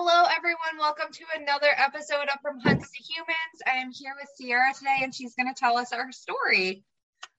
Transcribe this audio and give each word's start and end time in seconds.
Hello, 0.00 0.28
everyone. 0.30 0.78
Welcome 0.78 1.12
to 1.12 1.24
another 1.36 1.70
episode 1.76 2.28
of 2.32 2.40
From 2.40 2.60
Huns 2.60 2.88
to 2.88 3.02
Humans. 3.02 3.62
I 3.66 3.78
am 3.78 3.90
here 3.90 4.14
with 4.16 4.28
Sierra 4.36 4.72
today, 4.72 4.98
and 5.02 5.12
she's 5.12 5.34
going 5.34 5.52
to 5.52 5.58
tell 5.58 5.76
us 5.76 5.92
our 5.92 6.12
story. 6.12 6.84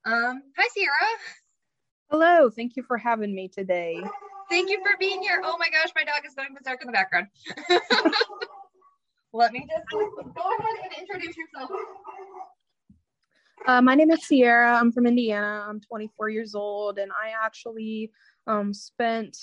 Um, 0.04 0.44
hi, 0.58 0.68
Sierra. 0.74 0.92
Hello. 2.10 2.50
Thank 2.50 2.76
you 2.76 2.84
for 2.84 2.98
having 2.98 3.34
me 3.34 3.48
today. 3.48 4.04
Thank 4.50 4.70
you 4.70 4.82
for 4.82 4.98
being 5.00 5.22
here. 5.22 5.42
Oh 5.42 5.56
my 5.58 5.70
gosh, 5.70 5.94
my 5.96 6.04
dog 6.04 6.26
is 6.28 6.34
going 6.36 6.50
berserk 6.54 6.82
in 6.82 6.88
the 6.88 6.92
background. 6.92 7.28
Let 9.32 9.54
me 9.54 9.66
just 9.66 9.86
go 9.90 10.02
ahead 10.02 10.76
and 10.84 10.92
introduce 11.00 11.38
yourself. 11.38 11.72
Uh, 13.66 13.82
my 13.82 13.96
name 13.96 14.12
is 14.12 14.28
Sierra. 14.28 14.76
I'm 14.76 14.92
from 14.92 15.08
Indiana. 15.08 15.66
I'm 15.66 15.80
24 15.80 16.28
years 16.28 16.56
old, 16.56 17.00
and 17.00 17.10
I 17.14 17.32
actually 17.42 18.12
um, 18.48 18.74
spent, 18.74 19.38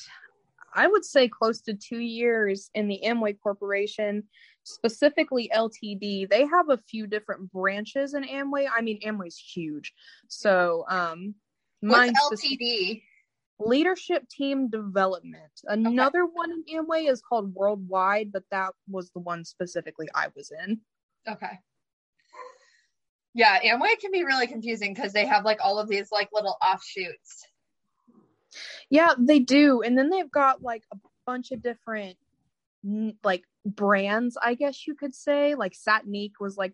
I 0.77 0.87
would 0.87 1.05
say, 1.05 1.29
close 1.29 1.61
to 1.63 1.75
two 1.75 1.99
years 1.99 2.71
in 2.75 2.87
the 2.87 3.01
Amway 3.05 3.37
Corporation, 3.43 4.25
specifically 4.65 5.51
LTD. 5.55 6.29
They 6.29 6.47
have 6.47 6.69
a 6.69 6.77
few 6.77 7.07
different 7.07 7.51
branches 7.51 8.15
in 8.15 8.25
Amway. 8.25 8.69
I 8.73 8.83
mean, 8.83 9.01
Amway's 9.01 9.39
huge. 9.39 9.93
So, 10.29 10.85
um, 10.89 11.35
What's 11.81 12.13
LTD? 12.33 13.03
Leadership 13.59 14.29
Team 14.29 14.69
Development. 14.69 15.51
Another 15.65 16.25
okay. 16.25 16.33
one 16.33 16.53
in 16.67 16.85
Amway 16.85 17.11
is 17.11 17.23
called 17.23 17.55
Worldwide, 17.55 18.33
but 18.33 18.43
that 18.51 18.73
was 18.89 19.11
the 19.11 19.21
one 19.21 19.45
specifically 19.45 20.09
I 20.15 20.29
was 20.37 20.53
in. 20.67 20.81
Okay. 21.27 21.59
Yeah, 23.35 23.59
Amway 23.61 23.99
can 24.01 24.13
be 24.13 24.25
really 24.25 24.47
confusing 24.47 24.95
because 24.95 25.13
they 25.13 25.27
have 25.27 25.45
like 25.45 25.59
all 25.63 25.79
of 25.79 25.89
these 25.89 26.11
like 26.11 26.29
little 26.33 26.57
offshoots. 26.63 27.47
Yeah, 28.91 29.15
they 29.19 29.39
do. 29.39 29.83
And 29.83 29.97
then 29.99 30.11
they've 30.11 30.31
got 30.31 30.63
like 30.63 30.85
a 30.93 30.97
bunch 31.27 31.51
of 31.53 31.63
different 31.63 32.17
like 33.25 33.45
brands, 33.65 34.37
I 34.41 34.55
guess 34.55 34.87
you 34.87 34.95
could 34.95 35.15
say. 35.15 35.55
Like 35.55 35.73
Satinique 35.75 36.35
was 36.41 36.57
like 36.57 36.73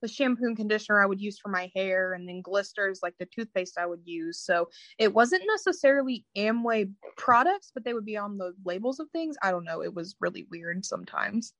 the 0.00 0.08
shampoo 0.08 0.44
and 0.44 0.56
conditioner 0.56 1.02
I 1.02 1.06
would 1.06 1.20
use 1.20 1.38
for 1.38 1.48
my 1.48 1.70
hair, 1.74 2.12
and 2.12 2.28
then 2.28 2.42
Glisters, 2.42 2.98
like 3.02 3.14
the 3.18 3.26
toothpaste 3.26 3.78
I 3.78 3.86
would 3.86 4.02
use. 4.04 4.38
So 4.38 4.68
it 4.96 5.12
wasn't 5.12 5.42
necessarily 5.46 6.24
Amway 6.36 6.92
products, 7.16 7.72
but 7.74 7.84
they 7.84 7.94
would 7.94 8.04
be 8.04 8.16
on 8.16 8.38
the 8.38 8.52
labels 8.64 9.00
of 9.00 9.10
things. 9.10 9.36
I 9.42 9.50
don't 9.50 9.64
know. 9.64 9.82
It 9.82 9.94
was 9.94 10.14
really 10.20 10.46
weird 10.50 10.84
sometimes. 10.84 11.52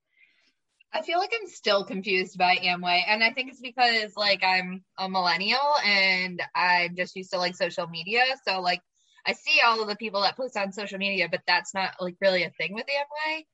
I 0.93 1.03
feel 1.03 1.19
like 1.19 1.33
I'm 1.39 1.49
still 1.49 1.85
confused 1.85 2.39
by 2.39 2.57
Amway. 2.57 3.03
And 3.07 3.23
I 3.23 3.33
think 3.33 3.51
it's 3.51 3.61
because 3.61 4.13
like 4.17 4.43
I'm 4.43 4.85
a 4.97 5.09
millennial 5.09 5.75
and 5.85 6.41
I'm 6.55 6.97
just 6.97 7.15
used 7.15 7.33
to 7.33 7.39
like 7.39 7.57
social 7.57 7.87
media. 7.89 8.23
So 8.47 8.61
like 8.61 8.81
I 9.29 9.33
see 9.33 9.61
all 9.65 9.83
of 9.83 9.89
the 9.89 9.97
people 9.97 10.23
that 10.23 10.39
post 10.39 10.57
on 10.57 10.73
social 10.73 10.99
media, 10.99 11.29
but 11.31 11.43
that's 11.47 11.75
not 11.75 11.95
like 12.01 12.17
really 12.21 12.45
a 12.45 12.51
thing 12.51 12.73
with 12.73 12.87
Amway. 12.87 13.45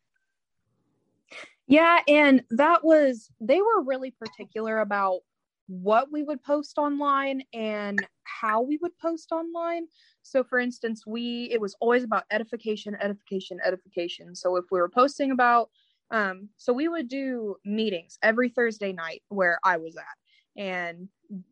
Yeah, 1.66 1.98
and 2.06 2.44
that 2.50 2.84
was 2.84 3.28
they 3.40 3.60
were 3.60 3.82
really 3.82 4.12
particular 4.12 4.78
about 4.78 5.20
what 5.66 6.12
we 6.12 6.22
would 6.22 6.42
post 6.44 6.78
online 6.78 7.42
and 7.52 8.06
how 8.22 8.60
we 8.62 8.78
would 8.82 8.96
post 8.98 9.32
online. 9.32 9.86
So 10.22 10.44
for 10.44 10.60
instance, 10.60 11.04
we 11.06 11.48
it 11.50 11.60
was 11.60 11.74
always 11.80 12.04
about 12.04 12.24
edification, 12.30 12.96
edification, 13.00 13.58
edification. 13.64 14.36
So 14.36 14.54
if 14.54 14.66
we 14.70 14.78
were 14.78 14.88
posting 14.88 15.32
about 15.32 15.70
um 16.12 16.50
so 16.56 16.72
we 16.72 16.86
would 16.86 17.08
do 17.08 17.56
meetings 17.64 18.16
every 18.22 18.48
Thursday 18.48 18.92
night 18.92 19.22
where 19.28 19.58
I 19.64 19.78
was 19.78 19.96
at 19.96 20.04
and 20.56 21.08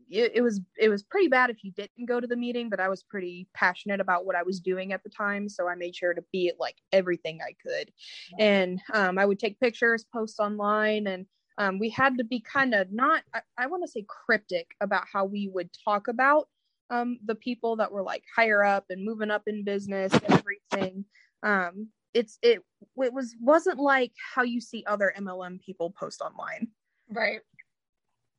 it, 0.09 0.33
it, 0.37 0.43
was 0.43 0.61
it 0.79 0.89
was 0.89 1.03
pretty 1.03 1.29
bad 1.29 1.51
if 1.51 1.65
you 1.65 1.73
didn't 1.73 2.07
go 2.07 2.21
to 2.21 2.27
the 2.27 2.37
meeting 2.37 2.69
but 2.69 2.79
i 2.81 2.89
was 2.89 3.03
pretty 3.03 3.49
passionate 3.55 4.01
about 4.01 4.25
what 4.25 4.37
i 4.37 4.43
was 4.43 4.61
doing 4.61 4.93
at 4.93 5.03
the 5.03 5.11
time 5.11 5.49
so 5.49 5.69
i 5.69 5.75
made 5.75 5.97
sure 5.97 6.15
to 6.15 6.23
be 6.33 6.49
at 6.49 6.61
like 6.61 6.77
everything 6.93 7.41
i 7.43 7.55
could. 7.67 7.91
And 8.39 8.81
um, 8.93 9.19
i 9.19 9.25
would 9.25 9.39
take 9.39 9.59
pictures 9.59 10.05
post 10.13 10.39
online 10.39 11.07
and 11.07 11.27
um, 11.59 11.79
we 11.79 11.91
had 11.91 12.17
to 12.19 12.25
be 12.25 12.41
kind 12.41 12.75
of 12.75 12.93
not 12.93 13.23
i, 13.35 13.41
I 13.59 13.67
want 13.67 13.83
to 13.85 13.91
say 13.91 14.05
cryptic 14.09 14.69
about 14.81 15.05
how 15.13 15.25
we 15.25 15.51
would 15.53 15.71
talk 15.85 16.09
about 16.09 16.49
um, 16.93 17.19
the 17.25 17.35
people 17.35 17.77
that 17.77 17.91
were 17.91 18.03
like 18.03 18.23
higher 18.37 18.63
up 18.63 18.85
and 18.91 19.05
moving 19.05 19.31
up 19.31 19.43
in 19.47 19.65
business 19.65 20.13
and 20.13 20.25
everything. 20.31 21.05
Um, 21.43 21.89
it's 22.15 22.39
it 22.43 22.63
it 23.03 23.13
was 23.13 23.35
wasn't 23.41 23.79
like 23.79 24.13
how 24.35 24.43
you 24.43 24.61
see 24.61 24.85
other 24.87 25.13
mlm 25.19 25.59
people 25.61 25.91
post 25.99 26.21
online. 26.21 26.69
Right 27.09 27.41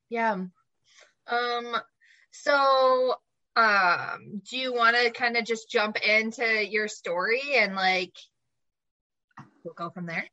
yeah 0.09 0.37
um, 1.27 1.75
so 2.31 3.15
um, 3.55 4.41
do 4.49 4.57
you 4.57 4.73
want 4.73 4.95
to 4.95 5.11
kind 5.11 5.37
of 5.37 5.45
just 5.45 5.69
jump 5.69 5.97
into 5.97 6.65
your 6.67 6.87
story 6.87 7.41
and 7.55 7.75
like 7.75 8.13
we'll 9.63 9.73
go 9.73 9.89
from 9.89 10.05
there? 10.05 10.27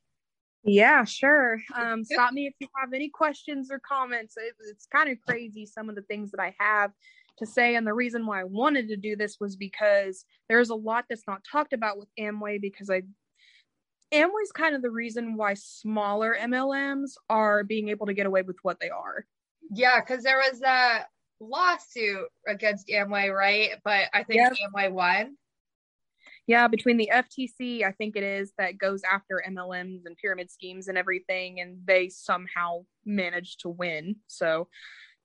Yeah, 0.64 1.04
sure. 1.04 1.60
Um, 1.74 2.04
stop 2.04 2.32
me 2.32 2.46
if 2.46 2.54
you 2.58 2.68
have 2.76 2.92
any 2.92 3.08
questions 3.08 3.70
or 3.70 3.78
comments. 3.78 4.36
It, 4.36 4.54
it's 4.68 4.86
kind 4.86 5.10
of 5.10 5.18
crazy 5.26 5.66
some 5.66 5.88
of 5.88 5.94
the 5.94 6.02
things 6.02 6.30
that 6.32 6.40
I 6.40 6.54
have 6.58 6.92
to 7.38 7.46
say. 7.46 7.76
And 7.76 7.86
the 7.86 7.94
reason 7.94 8.26
why 8.26 8.40
I 8.40 8.44
wanted 8.44 8.88
to 8.88 8.96
do 8.96 9.16
this 9.16 9.38
was 9.40 9.56
because 9.56 10.24
there's 10.48 10.70
a 10.70 10.74
lot 10.74 11.06
that's 11.08 11.26
not 11.26 11.42
talked 11.50 11.72
about 11.72 11.98
with 11.98 12.08
Amway 12.18 12.60
because 12.60 12.90
I 12.90 13.02
Amway's 14.12 14.50
kind 14.52 14.74
of 14.74 14.82
the 14.82 14.90
reason 14.90 15.36
why 15.36 15.54
smaller 15.54 16.36
MLMs 16.38 17.12
are 17.28 17.62
being 17.62 17.90
able 17.90 18.06
to 18.06 18.14
get 18.14 18.26
away 18.26 18.42
with 18.42 18.56
what 18.62 18.80
they 18.80 18.90
are. 18.90 19.24
Yeah, 19.72 20.00
because 20.00 20.24
there 20.24 20.38
was 20.38 20.60
a 20.62 21.06
lawsuit 21.40 22.28
against 22.46 22.88
Amway, 22.88 23.34
right? 23.34 23.70
But 23.84 24.04
I 24.12 24.24
think 24.24 24.40
yep. 24.40 24.52
Amway 24.52 24.90
won. 24.90 25.36
Yeah, 26.46 26.66
between 26.66 26.96
the 26.96 27.10
FTC, 27.12 27.84
I 27.84 27.92
think 27.92 28.16
it 28.16 28.24
is 28.24 28.52
that 28.58 28.78
goes 28.78 29.02
after 29.10 29.42
MLMs 29.48 30.00
and 30.06 30.16
pyramid 30.16 30.50
schemes 30.50 30.88
and 30.88 30.98
everything, 30.98 31.60
and 31.60 31.78
they 31.84 32.08
somehow 32.08 32.84
managed 33.04 33.60
to 33.60 33.68
win. 33.68 34.16
So 34.26 34.68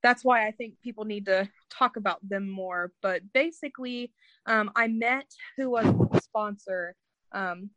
that's 0.04 0.24
why 0.24 0.48
I 0.48 0.52
think 0.52 0.76
people 0.84 1.06
need 1.06 1.26
to 1.26 1.50
talk 1.72 1.98
about 1.98 2.20
them 2.22 2.48
more. 2.48 2.92
But 3.02 3.22
basically, 3.34 4.14
um, 4.46 4.70
I 4.76 4.88
met 4.88 5.26
who 5.58 5.72
was 5.72 5.86
the 5.86 6.20
sponsor. 6.22 6.96
Um, 7.32 7.72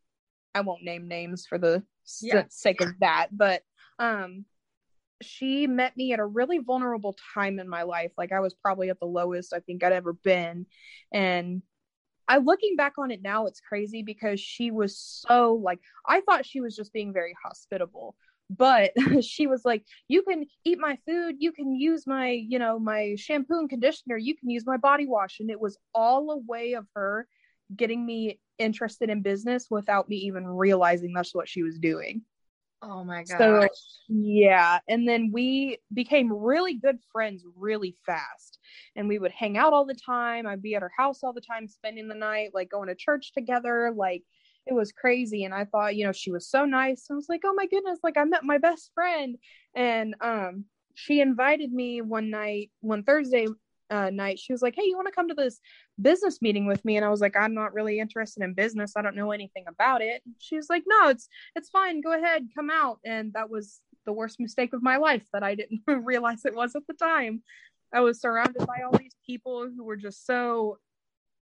I 0.55 0.61
won't 0.61 0.85
name 0.85 1.09
names 1.09 1.47
for 1.49 1.57
the 1.57 1.83
yeah. 2.21 2.45
sake 2.51 2.83
of 2.83 2.91
that, 3.01 3.29
but 3.33 3.63
um, 3.99 4.45
she 5.23 5.67
met 5.67 5.97
me 5.97 6.13
at 6.13 6.21
a 6.21 6.25
really 6.25 6.59
vulnerable 6.59 7.17
time 7.35 7.59
in 7.59 7.69
my 7.69 7.83
life. 7.83 8.13
Like 8.17 8.33
I 8.33 8.41
was 8.41 8.55
probably 8.55 8.91
at 8.91 9.01
the 9.01 9.07
lowest 9.07 9.53
I 9.53 9.61
think 9.61 9.83
I'd 9.83 9.93
ever 9.93 10.13
been. 10.13 10.67
And 11.13 11.63
I 12.29 12.39
looking 12.39 12.77
back 12.77 12.95
on 12.99 13.11
it 13.11 13.23
now, 13.23 13.47
it's 13.47 13.61
crazy 13.61 14.03
because 14.03 14.39
she 14.39 14.71
was 14.71 14.99
so 14.99 15.55
like 15.55 15.81
I 16.07 16.21
thought 16.21 16.47
she 16.47 16.61
was 16.61 16.77
just 16.77 16.93
being 16.93 17.13
very 17.13 17.35
hospitable. 17.43 18.15
But 18.51 18.93
she 19.25 19.47
was 19.47 19.65
like, 19.65 19.85
you 20.09 20.23
can 20.23 20.47
eat 20.65 20.79
my 20.79 20.99
food, 21.07 21.37
you 21.39 21.53
can 21.53 21.75
use 21.75 22.07
my, 22.07 22.31
you 22.31 22.59
know, 22.59 22.79
my 22.79 23.15
shampoo 23.19 23.59
and 23.59 23.69
conditioner, 23.69 24.17
you 24.17 24.37
can 24.37 24.51
use 24.51 24.67
my 24.67 24.77
body 24.77 25.07
wash. 25.07 25.41
And 25.41 25.51
it 25.51 25.61
was 25.61 25.77
all 25.95 26.31
a 26.31 26.39
way 26.39 26.75
of 26.75 26.87
her 26.95 27.27
getting 27.75 28.05
me 28.05 28.41
interested 28.59 29.11
in 29.11 29.23
business 29.23 29.67
without 29.71 30.09
me 30.09 30.17
even 30.17 30.47
realizing 30.47 31.13
that's 31.13 31.35
what 31.35 31.49
she 31.49 31.63
was 31.63 31.79
doing. 31.79 32.23
Oh 32.83 33.05
my 33.05 33.25
gosh. 33.25 33.39
So 33.39 33.69
yeah, 34.09 34.79
and 34.89 35.07
then 35.09 35.31
we 35.33 35.79
became 35.93 36.33
really 36.33 36.75
good 36.75 36.99
friends 37.13 37.45
really 37.57 37.97
fast. 38.07 38.59
And 38.97 39.09
we 39.09 39.19
would 39.19 39.33
hang 39.33 39.57
out 39.59 39.73
all 39.73 39.85
the 39.85 39.95
time. 39.95 40.47
I'd 40.47 40.63
be 40.63 40.75
at 40.75 40.83
her 40.83 40.93
house 40.97 41.23
all 41.23 41.33
the 41.33 41.41
time 41.41 41.69
spending 41.69 42.09
the 42.09 42.15
night, 42.15 42.51
like 42.55 42.71
going 42.71 42.89
to 42.89 42.95
church 42.95 43.33
together, 43.33 43.93
like 43.95 44.23
it 44.67 44.75
was 44.75 44.93
crazy 44.93 45.45
and 45.45 45.55
I 45.55 45.65
thought, 45.65 45.97
you 45.97 46.05
know, 46.05 46.13
she 46.13 46.31
was 46.31 46.49
so 46.49 46.65
nice. 46.65 47.07
I 47.11 47.15
was 47.15 47.29
like, 47.29 47.41
"Oh 47.45 47.55
my 47.55 47.67
goodness, 47.67 47.99
like 48.03 48.17
I 48.17 48.25
met 48.25 48.45
my 48.45 48.59
best 48.59 48.91
friend." 48.95 49.37
And 49.75 50.15
um 50.21 50.67
she 50.95 51.21
invited 51.21 51.73
me 51.73 52.01
one 52.03 52.31
night, 52.31 52.71
one 52.81 53.03
Thursday 53.05 53.47
uh, 53.91 54.11
night. 54.11 54.39
She 54.39 54.53
was 54.53 54.63
like, 54.63 54.75
"Hey, 54.77 54.85
you 54.85 54.97
want 54.97 55.07
to 55.09 55.13
come 55.15 55.29
to 55.29 55.35
this 55.35 55.61
business 56.01 56.41
meeting 56.43 56.67
with 56.67 56.85
me?" 56.85 56.97
And 56.97 57.05
I 57.05 57.11
was 57.11 57.21
like, 57.21 57.37
"I'm 57.37 57.55
not 57.55 57.75
really 57.75 57.99
interested 57.99 58.43
in 58.43 58.55
business. 58.55 58.95
I 58.97 59.03
don't 59.03 59.17
know 59.17 59.33
anything 59.33 59.65
about 59.67 60.03
it." 60.03 60.23
She 60.39 60.57
was 60.57 60.69
like, 60.71 60.85
"No, 60.87 61.09
it's 61.09 61.29
it's 61.57 61.71
fine. 61.71 62.01
Go 62.01 62.13
ahead, 62.13 62.49
come 62.55 62.71
out." 62.71 63.01
And 63.05 63.33
that 63.35 63.51
was 63.51 63.81
the 64.07 64.13
worst 64.13 64.41
mistake 64.41 64.73
of 64.73 64.83
my 64.83 64.97
life 64.97 65.25
that 65.33 65.43
I 65.43 65.55
didn't 65.55 65.83
realize 65.87 66.45
it 66.45 66.55
was 66.55 66.75
at 66.77 66.87
the 66.87 66.95
time. 66.95 67.43
I 67.93 68.01
was 68.01 68.21
surrounded 68.21 68.67
by 68.67 68.83
all 68.85 68.97
these 68.97 69.17
people 69.27 69.69
who 69.75 69.85
were 69.85 69.97
just 69.97 70.27
so 70.27 70.79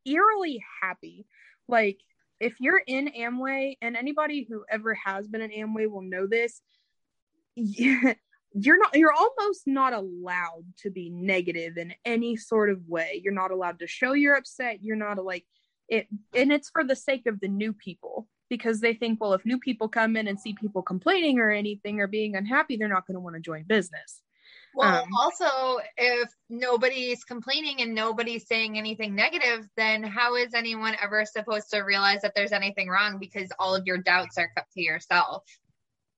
eerily 0.04 0.64
happy. 0.82 1.26
Like 1.68 2.00
if 2.42 2.60
you're 2.60 2.82
in 2.86 3.08
Amway, 3.16 3.76
and 3.80 3.96
anybody 3.96 4.44
who 4.48 4.64
ever 4.68 4.94
has 4.94 5.28
been 5.28 5.42
in 5.42 5.50
Amway 5.50 5.88
will 5.88 6.02
know 6.02 6.26
this. 6.26 6.60
you're 8.54 8.78
not 8.78 8.96
you're 8.96 9.12
almost 9.12 9.62
not 9.66 9.92
allowed 9.92 10.64
to 10.78 10.90
be 10.90 11.10
negative 11.10 11.76
in 11.76 11.94
any 12.04 12.36
sort 12.36 12.70
of 12.70 12.86
way. 12.88 13.20
You're 13.22 13.32
not 13.32 13.50
allowed 13.50 13.78
to 13.80 13.86
show 13.86 14.12
you're 14.12 14.36
upset. 14.36 14.82
You're 14.82 14.96
not 14.96 15.18
a, 15.18 15.22
like 15.22 15.44
it 15.88 16.08
and 16.34 16.52
it's 16.52 16.70
for 16.70 16.84
the 16.84 16.96
sake 16.96 17.26
of 17.26 17.40
the 17.40 17.48
new 17.48 17.72
people 17.72 18.28
because 18.48 18.80
they 18.80 18.94
think 18.94 19.20
well 19.20 19.34
if 19.34 19.44
new 19.44 19.58
people 19.58 19.88
come 19.88 20.16
in 20.16 20.28
and 20.28 20.38
see 20.38 20.54
people 20.54 20.82
complaining 20.82 21.38
or 21.38 21.50
anything 21.50 22.00
or 22.00 22.06
being 22.06 22.36
unhappy 22.36 22.76
they're 22.76 22.88
not 22.88 23.06
going 23.06 23.14
to 23.14 23.20
want 23.20 23.36
to 23.36 23.40
join 23.40 23.64
business. 23.64 24.22
Well 24.74 25.02
um, 25.02 25.08
also 25.18 25.80
if 25.96 26.30
nobody's 26.48 27.24
complaining 27.24 27.82
and 27.82 27.94
nobody's 27.94 28.46
saying 28.46 28.78
anything 28.78 29.14
negative 29.14 29.68
then 29.76 30.02
how 30.02 30.36
is 30.36 30.54
anyone 30.54 30.96
ever 31.02 31.24
supposed 31.24 31.70
to 31.70 31.80
realize 31.80 32.22
that 32.22 32.34
there's 32.34 32.52
anything 32.52 32.88
wrong 32.88 33.18
because 33.18 33.50
all 33.58 33.74
of 33.74 33.86
your 33.86 33.98
doubts 33.98 34.38
are 34.38 34.50
kept 34.56 34.72
to 34.72 34.82
yourself? 34.82 35.44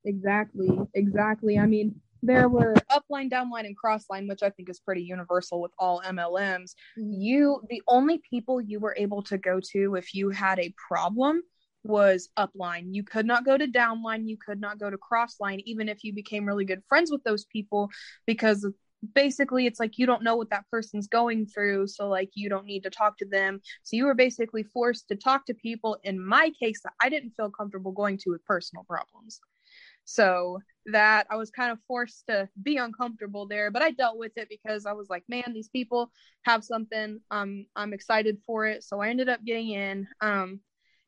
Exactly 0.04 0.70
exactly. 0.94 1.58
I 1.58 1.66
mean 1.66 2.00
there 2.24 2.46
uh-huh. 2.46 2.48
were 2.48 2.74
upline, 2.90 3.30
downline, 3.30 3.66
and 3.66 3.76
crossline, 3.76 4.28
which 4.28 4.42
I 4.42 4.50
think 4.50 4.68
is 4.68 4.80
pretty 4.80 5.02
universal 5.02 5.60
with 5.60 5.72
all 5.78 6.02
MLMs. 6.02 6.72
Mm-hmm. 6.98 7.12
You, 7.20 7.60
the 7.68 7.82
only 7.86 8.20
people 8.28 8.60
you 8.60 8.80
were 8.80 8.96
able 8.98 9.22
to 9.24 9.38
go 9.38 9.60
to 9.72 9.94
if 9.94 10.14
you 10.14 10.30
had 10.30 10.58
a 10.58 10.74
problem 10.88 11.42
was 11.82 12.30
upline. 12.38 12.94
You 12.94 13.02
could 13.02 13.26
not 13.26 13.44
go 13.44 13.58
to 13.58 13.66
downline. 13.66 14.26
You 14.26 14.38
could 14.38 14.60
not 14.60 14.78
go 14.78 14.88
to 14.88 14.96
crossline, 14.96 15.62
even 15.66 15.88
if 15.88 16.02
you 16.02 16.14
became 16.14 16.46
really 16.46 16.64
good 16.64 16.82
friends 16.88 17.10
with 17.10 17.22
those 17.24 17.44
people, 17.44 17.90
because 18.26 18.66
basically 19.12 19.66
it's 19.66 19.78
like 19.78 19.98
you 19.98 20.06
don't 20.06 20.22
know 20.22 20.36
what 20.36 20.48
that 20.48 20.64
person's 20.70 21.08
going 21.08 21.46
through. 21.46 21.88
So, 21.88 22.08
like, 22.08 22.30
you 22.34 22.48
don't 22.48 22.64
need 22.64 22.84
to 22.84 22.90
talk 22.90 23.18
to 23.18 23.26
them. 23.26 23.60
So, 23.82 23.96
you 23.96 24.06
were 24.06 24.14
basically 24.14 24.62
forced 24.62 25.08
to 25.08 25.16
talk 25.16 25.44
to 25.46 25.54
people, 25.54 25.98
in 26.04 26.24
my 26.24 26.50
case, 26.58 26.80
that 26.84 26.94
I 27.02 27.10
didn't 27.10 27.34
feel 27.36 27.50
comfortable 27.50 27.92
going 27.92 28.16
to 28.18 28.30
with 28.30 28.44
personal 28.46 28.84
problems. 28.84 29.40
So 30.04 30.60
that 30.86 31.26
I 31.30 31.36
was 31.36 31.50
kind 31.50 31.72
of 31.72 31.78
forced 31.88 32.26
to 32.28 32.48
be 32.62 32.76
uncomfortable 32.76 33.46
there, 33.46 33.70
but 33.70 33.82
I 33.82 33.90
dealt 33.90 34.18
with 34.18 34.32
it 34.36 34.48
because 34.48 34.86
I 34.86 34.92
was 34.92 35.08
like, 35.08 35.24
man, 35.28 35.52
these 35.54 35.68
people 35.68 36.10
have 36.42 36.62
something. 36.62 37.20
Um, 37.30 37.66
I'm 37.74 37.92
excited 37.94 38.38
for 38.46 38.66
it. 38.66 38.82
So 38.82 39.00
I 39.00 39.08
ended 39.08 39.28
up 39.28 39.44
getting 39.44 39.70
in. 39.70 40.06
Um, 40.20 40.60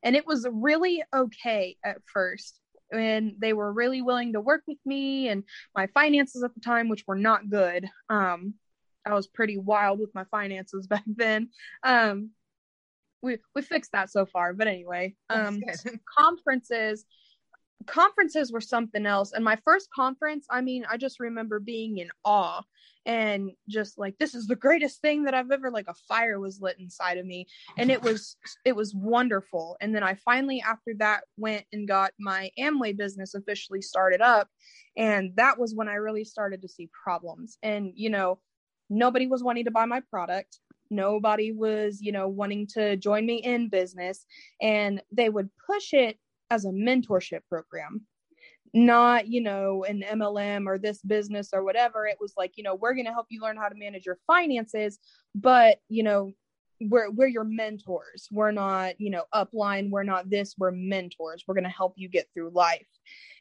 and 0.02 0.16
it 0.16 0.26
was 0.26 0.46
really 0.50 1.02
okay 1.14 1.76
at 1.84 1.98
first. 2.12 2.58
And 2.92 3.34
they 3.38 3.52
were 3.52 3.72
really 3.72 4.00
willing 4.00 4.32
to 4.34 4.40
work 4.40 4.62
with 4.66 4.78
me 4.86 5.28
and 5.28 5.42
my 5.74 5.88
finances 5.88 6.42
at 6.42 6.54
the 6.54 6.60
time, 6.60 6.88
which 6.88 7.04
were 7.06 7.16
not 7.18 7.50
good. 7.50 7.86
Um, 8.08 8.54
I 9.04 9.14
was 9.14 9.26
pretty 9.26 9.58
wild 9.58 9.98
with 9.98 10.14
my 10.14 10.24
finances 10.30 10.86
back 10.88 11.04
then. 11.06 11.50
Um, 11.82 12.30
we 13.22 13.38
we 13.54 13.62
fixed 13.62 13.92
that 13.92 14.10
so 14.10 14.26
far, 14.26 14.52
but 14.52 14.68
anyway, 14.68 15.16
um, 15.30 15.60
conferences 16.18 17.04
conferences 17.84 18.52
were 18.52 18.60
something 18.60 19.06
else. 19.06 19.32
And 19.32 19.44
my 19.44 19.56
first 19.64 19.88
conference 19.94 20.46
i 20.50 20.60
mean 20.60 20.84
i 20.90 20.96
just 20.96 21.20
remember 21.20 21.60
being 21.60 21.98
in 21.98 22.08
awe 22.24 22.62
and 23.04 23.50
just 23.68 23.98
like 23.98 24.18
this 24.18 24.34
is 24.34 24.46
the 24.46 24.56
greatest 24.56 25.00
thing 25.00 25.24
that 25.24 25.34
i've 25.34 25.50
ever 25.50 25.70
like 25.70 25.86
a 25.88 25.94
fire 26.08 26.40
was 26.40 26.60
lit 26.60 26.76
inside 26.78 27.18
of 27.18 27.26
me. 27.26 27.46
And 27.78 27.90
it 27.90 28.02
was 28.02 28.36
it 28.64 28.74
was 28.74 28.94
wonderful. 28.94 29.76
And 29.80 29.94
then 29.94 30.02
i 30.02 30.14
finally 30.14 30.62
after 30.66 30.92
that 30.98 31.22
went 31.36 31.64
and 31.72 31.86
got 31.86 32.12
my 32.18 32.50
amway 32.58 32.96
business 32.96 33.34
officially 33.34 33.82
started 33.82 34.20
up. 34.20 34.48
And 34.96 35.32
that 35.36 35.58
was 35.58 35.74
when 35.74 35.88
i 35.88 35.94
really 35.94 36.24
started 36.24 36.62
to 36.62 36.68
see 36.68 36.90
problems. 37.04 37.58
And 37.62 37.92
you 37.94 38.10
know 38.10 38.40
nobody 38.88 39.26
was 39.26 39.42
wanting 39.42 39.64
to 39.64 39.70
buy 39.70 39.84
my 39.84 40.00
product. 40.10 40.58
Nobody 40.90 41.52
was 41.52 42.00
you 42.00 42.12
know 42.12 42.28
wanting 42.28 42.66
to 42.74 42.96
join 42.96 43.24
me 43.26 43.36
in 43.36 43.68
business. 43.68 44.24
And 44.60 45.00
they 45.12 45.28
would 45.28 45.50
push 45.66 45.92
it 45.92 46.18
as 46.50 46.64
a 46.64 46.70
mentorship 46.70 47.40
program 47.48 48.06
not 48.74 49.28
you 49.28 49.40
know 49.40 49.84
an 49.84 50.04
mlm 50.18 50.66
or 50.66 50.76
this 50.78 51.00
business 51.02 51.50
or 51.52 51.64
whatever. 51.64 52.06
It 52.06 52.18
was 52.20 52.34
like 52.36 52.52
you 52.56 52.62
know 52.62 52.74
we're 52.74 52.94
going 52.94 53.06
to 53.06 53.12
help 53.12 53.26
you 53.30 53.40
learn 53.40 53.56
how 53.56 53.68
to 53.68 53.74
manage 53.74 54.04
your 54.04 54.18
finances 54.26 54.98
but 55.34 55.78
you 55.88 56.02
know 56.02 56.32
we're 56.80 57.10
we're 57.10 57.28
your 57.28 57.44
mentors. 57.44 58.28
We're 58.30 58.50
not 58.50 59.00
you 59.00 59.10
know 59.10 59.24
upline. 59.34 59.90
We're 59.90 60.02
not 60.02 60.28
this. 60.28 60.54
We're 60.58 60.72
mentors. 60.72 61.44
We're 61.46 61.54
going 61.54 61.64
to 61.64 61.70
help 61.70 61.94
you 61.96 62.08
get 62.08 62.28
through 62.34 62.50
life. 62.50 62.86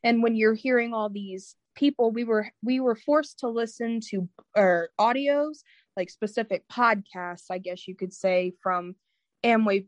And 0.04 0.24
when 0.24 0.36
you're 0.36 0.54
hearing 0.54 0.94
all 0.94 1.10
these 1.10 1.56
people 1.76 2.10
we 2.12 2.24
were 2.24 2.50
we 2.64 2.80
were 2.80 2.96
forced 2.96 3.40
to 3.40 3.50
listen 3.50 4.00
to 4.00 4.28
or 4.56 4.90
audios 5.00 5.60
like 5.98 6.10
specific 6.10 6.64
podcasts 6.72 7.46
i 7.52 7.58
guess 7.58 7.88
you 7.88 7.94
could 7.96 8.14
say 8.14 8.54
from 8.64 8.96
amway 9.44 9.86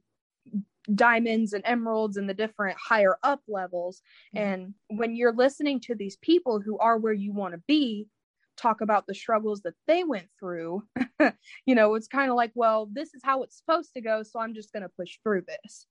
diamonds 0.93 1.53
and 1.53 1.63
emeralds 1.65 2.17
and 2.17 2.29
the 2.29 2.33
different 2.33 2.77
higher 2.79 3.17
up 3.23 3.41
levels. 3.47 4.01
Mm-hmm. 4.35 4.47
And 4.47 4.73
when 4.87 5.15
you're 5.15 5.33
listening 5.33 5.79
to 5.81 5.95
these 5.95 6.17
people 6.17 6.59
who 6.59 6.77
are 6.79 6.97
where 6.97 7.13
you 7.13 7.33
want 7.33 7.53
to 7.53 7.61
be, 7.67 8.07
talk 8.55 8.81
about 8.81 9.05
the 9.05 9.13
struggles 9.13 9.61
that 9.61 9.75
they 9.87 10.03
went 10.03 10.27
through, 10.39 10.83
you 11.65 11.75
know, 11.75 11.95
it's 11.95 12.07
kind 12.07 12.29
of 12.29 12.35
like, 12.35 12.51
well, 12.55 12.89
this 12.91 13.13
is 13.13 13.21
how 13.23 13.43
it's 13.43 13.57
supposed 13.57 13.93
to 13.93 14.01
go. 14.01 14.23
So 14.23 14.39
I'm 14.39 14.55
just 14.55 14.73
going 14.73 14.83
to 14.83 14.89
push 14.89 15.17
through 15.23 15.43
this. 15.47 15.85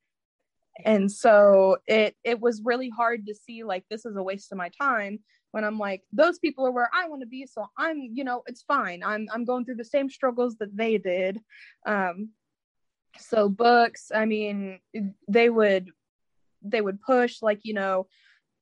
And 0.85 1.11
so 1.11 1.79
it 1.87 2.17
it 2.23 2.39
was 2.39 2.61
really 2.63 2.91
hard 2.91 3.27
to 3.27 3.35
see 3.35 3.65
like 3.65 3.85
this 3.89 4.05
is 4.05 4.15
a 4.17 4.23
waste 4.23 4.53
of 4.53 4.59
my 4.59 4.71
time 4.79 5.21
when 5.53 5.65
I'm 5.65 5.79
like 5.79 6.03
those 6.13 6.39
people 6.39 6.67
are 6.67 6.71
where 6.71 6.91
I 6.93 7.09
want 7.09 7.23
to 7.23 7.27
be 7.27 7.47
so 7.47 7.67
I'm 7.79 8.11
you 8.13 8.25
know 8.25 8.43
it's 8.47 8.61
fine 8.63 9.03
I'm 9.03 9.27
I'm 9.33 9.47
going 9.47 9.65
through 9.65 9.77
the 9.77 9.85
same 9.87 10.11
struggles 10.11 10.57
that 10.57 10.77
they 10.77 10.99
did 10.99 11.41
um 11.87 12.29
so 13.19 13.49
books 13.49 14.11
i 14.15 14.25
mean 14.25 14.79
they 15.29 15.51
would 15.51 15.91
they 16.63 16.81
would 16.81 17.01
push 17.01 17.43
like 17.43 17.61
you 17.63 17.75
know 17.75 18.07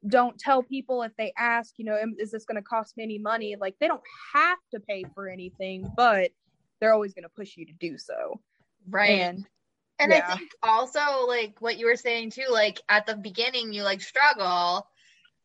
don't 0.07 0.39
tell 0.39 0.63
people 0.63 1.03
if 1.03 1.13
they 1.17 1.33
ask 1.39 1.75
you 1.79 1.85
know 1.85 1.99
is 2.19 2.31
this 2.31 2.45
going 2.45 2.57
to 2.57 2.63
cost 2.63 2.97
me 2.97 3.05
any 3.05 3.19
money 3.19 3.57
like 3.59 3.75
they 3.81 3.89
don't 3.89 4.03
have 4.33 4.59
to 4.71 4.81
pay 4.81 5.05
for 5.15 5.29
anything 5.29 5.87
but 5.97 6.31
they're 6.81 6.93
always 6.93 7.15
going 7.15 7.23
to 7.23 7.31
push 7.31 7.57
you 7.57 7.65
to 7.65 7.73
do 7.75 7.97
so 7.97 8.41
right 8.89 9.21
and 9.21 9.47
and 9.99 10.13
yeah. 10.13 10.27
i 10.29 10.37
think 10.37 10.51
also 10.63 11.27
like 11.27 11.57
what 11.61 11.79
you 11.79 11.87
were 11.87 11.97
saying 11.97 12.31
too 12.31 12.47
like 12.51 12.81
at 12.89 13.07
the 13.07 13.17
beginning 13.17 13.73
you 13.73 13.83
like 13.83 14.03
struggle 14.03 14.87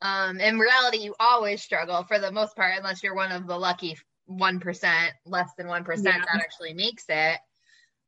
um 0.01 0.39
in 0.39 0.59
reality 0.59 0.97
you 0.97 1.15
always 1.19 1.61
struggle 1.61 2.03
for 2.03 2.19
the 2.19 2.31
most 2.31 2.55
part 2.55 2.73
unless 2.77 3.01
you're 3.01 3.15
one 3.15 3.31
of 3.31 3.47
the 3.47 3.57
lucky 3.57 3.97
1% 4.29 5.09
less 5.25 5.49
than 5.57 5.65
1% 5.65 5.87
yeah. 6.03 6.11
that 6.11 6.27
actually 6.35 6.73
makes 6.73 7.05
it 7.09 7.39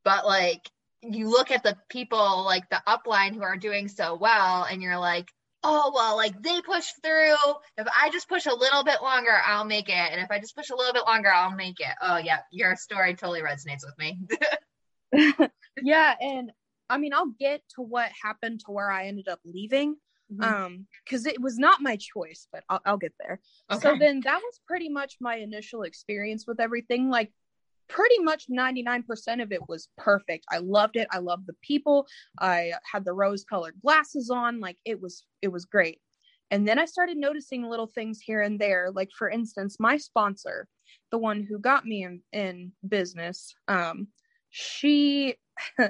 but 0.04 0.26
like 0.26 0.70
you 1.04 1.30
look 1.30 1.52
at 1.52 1.64
the 1.64 1.78
people 1.90 2.44
like 2.46 2.70
the 2.70 2.82
upline 2.88 3.34
who 3.34 3.42
are 3.42 3.58
doing 3.58 3.88
so 3.88 4.16
well 4.16 4.64
and 4.70 4.82
you're 4.82 5.00
like 5.00 5.30
oh 5.64 5.92
well 5.94 6.16
like 6.16 6.42
they 6.42 6.62
push 6.62 6.88
through. 7.04 7.36
If 7.78 7.88
i 7.96 8.10
just 8.12 8.30
push 8.30 8.46
a 8.46 8.54
little 8.54 8.84
bit 8.84 9.02
longer 9.02 9.32
i'll 9.46 9.66
make 9.66 9.90
it. 9.90 9.94
And 9.94 10.22
if 10.22 10.32
i 10.32 10.40
just 10.40 10.56
push 10.56 10.70
a 10.70 10.76
little 10.76 10.94
bit 10.94 11.06
longer 11.06 11.32
i'll 11.32 11.56
make 11.56 11.80
it. 11.80 11.96
Oh 12.02 12.18
yeah 12.18 12.40
your 12.52 12.76
story 12.76 13.16
totally 13.16 13.42
resonates 13.42 13.86
with 13.86 13.98
me. 13.98 14.20
Yeah 15.82 16.14
and 16.20 16.52
i 16.90 16.98
mean 16.98 17.14
i'll 17.14 17.34
get 17.40 17.62
to 17.76 17.82
what 17.82 18.12
happened 18.22 18.60
to 18.60 18.72
where 18.72 18.92
i 18.92 19.08
ended 19.08 19.30
up 19.30 19.40
leaving 19.46 19.96
mm-hmm. 20.32 20.44
um 20.44 20.88
because 21.06 21.26
it 21.26 21.42
was 21.42 21.58
not 21.58 21.82
my 21.82 21.96
choice 21.96 22.48
but 22.52 22.64
I'll, 22.70 22.82
I'll 22.86 22.98
get 22.98 23.14
there. 23.20 23.40
Okay. 23.72 23.82
so 23.82 23.96
then 23.98 24.22
that 24.26 24.42
was 24.44 24.60
pretty 24.68 24.90
much 24.90 25.16
my 25.20 25.36
initial 25.36 25.84
experience 25.84 26.46
with 26.46 26.60
everything. 26.60 27.10
Like 27.10 27.32
pretty 27.92 28.20
much 28.20 28.48
99% 28.50 29.04
of 29.42 29.52
it 29.52 29.68
was 29.68 29.90
perfect. 29.98 30.46
I 30.50 30.58
loved 30.58 30.96
it. 30.96 31.08
I 31.12 31.20
loved 31.20 31.46
the 31.46 31.56
people. 31.62 32.08
I 32.40 32.74
had 32.90 33.04
the 33.04 33.14
rose 33.14 33.44
colored 33.44 33.76
glasses 33.82 34.30
on. 34.30 34.60
Like 34.60 34.78
it 34.86 35.02
was, 35.02 35.26
it 35.42 35.50
was 35.50 35.66
great. 35.66 36.00
And 36.52 36.68
then 36.68 36.80
I 36.80 36.86
started 36.86 37.18
noticing 37.18 37.68
little 37.68 37.88
things 37.88 38.20
here 38.20 38.42
and 38.42 38.60
there. 38.60 38.90
Like 38.94 39.10
for 39.18 39.30
instance, 39.30 39.78
my 39.80 39.98
sponsor, 39.98 40.68
the 41.12 41.18
one 41.18 41.46
who 41.48 41.60
got 41.60 41.86
me 41.86 42.04
in, 42.04 42.22
in 42.32 42.72
business, 42.88 43.54
um, 43.68 44.08
she 44.50 45.36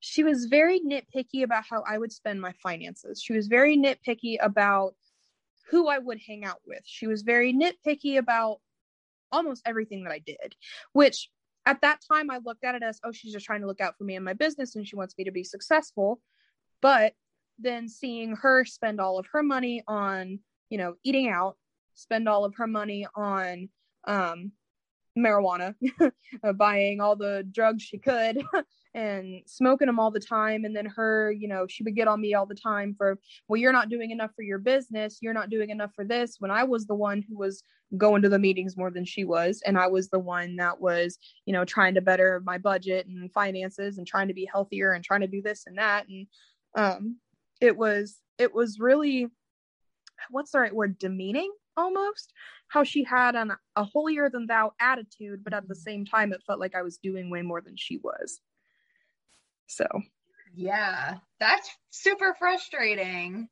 she 0.00 0.24
was 0.24 0.46
very 0.46 0.80
nitpicky 0.80 1.42
about 1.42 1.64
how 1.68 1.82
I 1.86 1.98
would 1.98 2.12
spend 2.12 2.40
my 2.40 2.52
finances. 2.62 3.22
She 3.22 3.32
was 3.32 3.46
very 3.46 3.76
nitpicky 3.76 4.36
about 4.40 4.94
who 5.70 5.88
I 5.88 5.98
would 5.98 6.20
hang 6.26 6.44
out 6.44 6.60
with. 6.66 6.82
She 6.84 7.06
was 7.06 7.22
very 7.22 7.52
nitpicky 7.52 8.18
about 8.18 8.60
almost 9.32 9.62
everything 9.66 10.04
that 10.04 10.12
I 10.12 10.20
did, 10.20 10.54
which 10.92 11.28
at 11.66 11.80
that 11.82 12.00
time 12.10 12.30
I 12.30 12.38
looked 12.44 12.64
at 12.64 12.76
it 12.76 12.82
as, 12.82 13.00
oh, 13.04 13.12
she's 13.12 13.32
just 13.32 13.44
trying 13.44 13.60
to 13.60 13.66
look 13.66 13.80
out 13.80 13.98
for 13.98 14.04
me 14.04 14.14
and 14.14 14.24
my 14.24 14.32
business 14.32 14.76
and 14.76 14.86
she 14.86 14.96
wants 14.96 15.14
me 15.18 15.24
to 15.24 15.32
be 15.32 15.44
successful. 15.44 16.20
But 16.80 17.12
then 17.58 17.88
seeing 17.88 18.36
her 18.36 18.64
spend 18.64 19.00
all 19.00 19.18
of 19.18 19.26
her 19.32 19.42
money 19.42 19.82
on, 19.88 20.38
you 20.70 20.78
know, 20.78 20.94
eating 21.02 21.28
out, 21.28 21.56
spend 21.94 22.28
all 22.28 22.44
of 22.44 22.54
her 22.56 22.66
money 22.66 23.06
on 23.14 23.68
um, 24.06 24.52
marijuana, 25.18 25.74
buying 26.56 27.00
all 27.00 27.16
the 27.16 27.44
drugs 27.50 27.82
she 27.82 27.98
could 27.98 28.42
and 28.96 29.42
smoking 29.46 29.86
them 29.86 30.00
all 30.00 30.10
the 30.10 30.18
time. 30.18 30.64
And 30.64 30.74
then 30.74 30.86
her, 30.86 31.30
you 31.30 31.46
know, 31.46 31.66
she 31.68 31.84
would 31.84 31.94
get 31.94 32.08
on 32.08 32.20
me 32.20 32.34
all 32.34 32.46
the 32.46 32.54
time 32.54 32.94
for, 32.96 33.18
well, 33.46 33.60
you're 33.60 33.72
not 33.72 33.90
doing 33.90 34.10
enough 34.10 34.30
for 34.34 34.42
your 34.42 34.58
business. 34.58 35.18
You're 35.20 35.34
not 35.34 35.50
doing 35.50 35.70
enough 35.70 35.92
for 35.94 36.04
this. 36.04 36.36
When 36.38 36.50
I 36.50 36.64
was 36.64 36.86
the 36.86 36.94
one 36.94 37.22
who 37.22 37.36
was 37.36 37.62
going 37.96 38.22
to 38.22 38.28
the 38.28 38.38
meetings 38.38 38.76
more 38.76 38.90
than 38.90 39.04
she 39.04 39.24
was. 39.24 39.62
And 39.64 39.78
I 39.78 39.86
was 39.86 40.08
the 40.08 40.18
one 40.18 40.56
that 40.56 40.80
was, 40.80 41.18
you 41.44 41.52
know, 41.52 41.64
trying 41.64 41.94
to 41.94 42.00
better 42.00 42.42
my 42.44 42.58
budget 42.58 43.06
and 43.06 43.30
finances 43.32 43.98
and 43.98 44.06
trying 44.06 44.28
to 44.28 44.34
be 44.34 44.48
healthier 44.50 44.92
and 44.92 45.04
trying 45.04 45.20
to 45.20 45.26
do 45.26 45.42
this 45.42 45.64
and 45.66 45.78
that. 45.78 46.08
And 46.08 46.26
um, 46.74 47.16
it 47.60 47.76
was, 47.76 48.16
it 48.38 48.54
was 48.54 48.80
really, 48.80 49.28
what's 50.30 50.52
the 50.52 50.58
right 50.58 50.74
word, 50.74 50.98
demeaning 50.98 51.52
almost 51.76 52.32
how 52.68 52.82
she 52.82 53.04
had 53.04 53.36
an, 53.36 53.52
a 53.76 53.84
holier 53.84 54.30
than 54.30 54.46
thou 54.46 54.72
attitude, 54.80 55.44
but 55.44 55.54
at 55.54 55.68
the 55.68 55.74
same 55.74 56.04
time, 56.04 56.32
it 56.32 56.42
felt 56.46 56.58
like 56.58 56.74
I 56.74 56.82
was 56.82 56.96
doing 56.96 57.30
way 57.30 57.42
more 57.42 57.60
than 57.60 57.76
she 57.76 57.98
was. 57.98 58.40
So, 59.66 59.86
yeah, 60.54 61.16
that's 61.40 61.70
super 61.90 62.34
frustrating. 62.38 63.48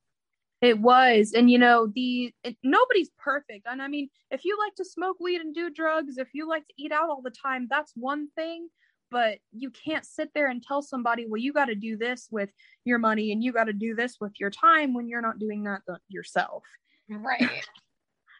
It 0.60 0.78
was, 0.78 1.32
and 1.34 1.50
you 1.50 1.58
know, 1.58 1.90
the 1.94 2.32
it, 2.42 2.56
nobody's 2.62 3.10
perfect. 3.18 3.66
And 3.66 3.82
I 3.82 3.88
mean, 3.88 4.08
if 4.30 4.44
you 4.44 4.56
like 4.58 4.74
to 4.76 4.84
smoke 4.84 5.18
weed 5.20 5.40
and 5.40 5.54
do 5.54 5.70
drugs, 5.70 6.16
if 6.16 6.28
you 6.32 6.48
like 6.48 6.66
to 6.66 6.74
eat 6.78 6.92
out 6.92 7.10
all 7.10 7.22
the 7.22 7.30
time, 7.30 7.66
that's 7.68 7.92
one 7.94 8.28
thing. 8.36 8.68
But 9.10 9.38
you 9.52 9.70
can't 9.70 10.04
sit 10.04 10.30
there 10.34 10.48
and 10.48 10.62
tell 10.62 10.82
somebody, 10.82 11.26
well, 11.28 11.40
you 11.40 11.52
got 11.52 11.66
to 11.66 11.74
do 11.74 11.96
this 11.96 12.28
with 12.30 12.50
your 12.84 12.98
money 12.98 13.30
and 13.30 13.44
you 13.44 13.52
got 13.52 13.64
to 13.64 13.72
do 13.72 13.94
this 13.94 14.16
with 14.20 14.32
your 14.40 14.50
time 14.50 14.94
when 14.94 15.06
you're 15.06 15.20
not 15.20 15.38
doing 15.38 15.64
that 15.64 15.82
uh, 15.88 15.96
yourself. 16.08 16.64
Right 17.08 17.48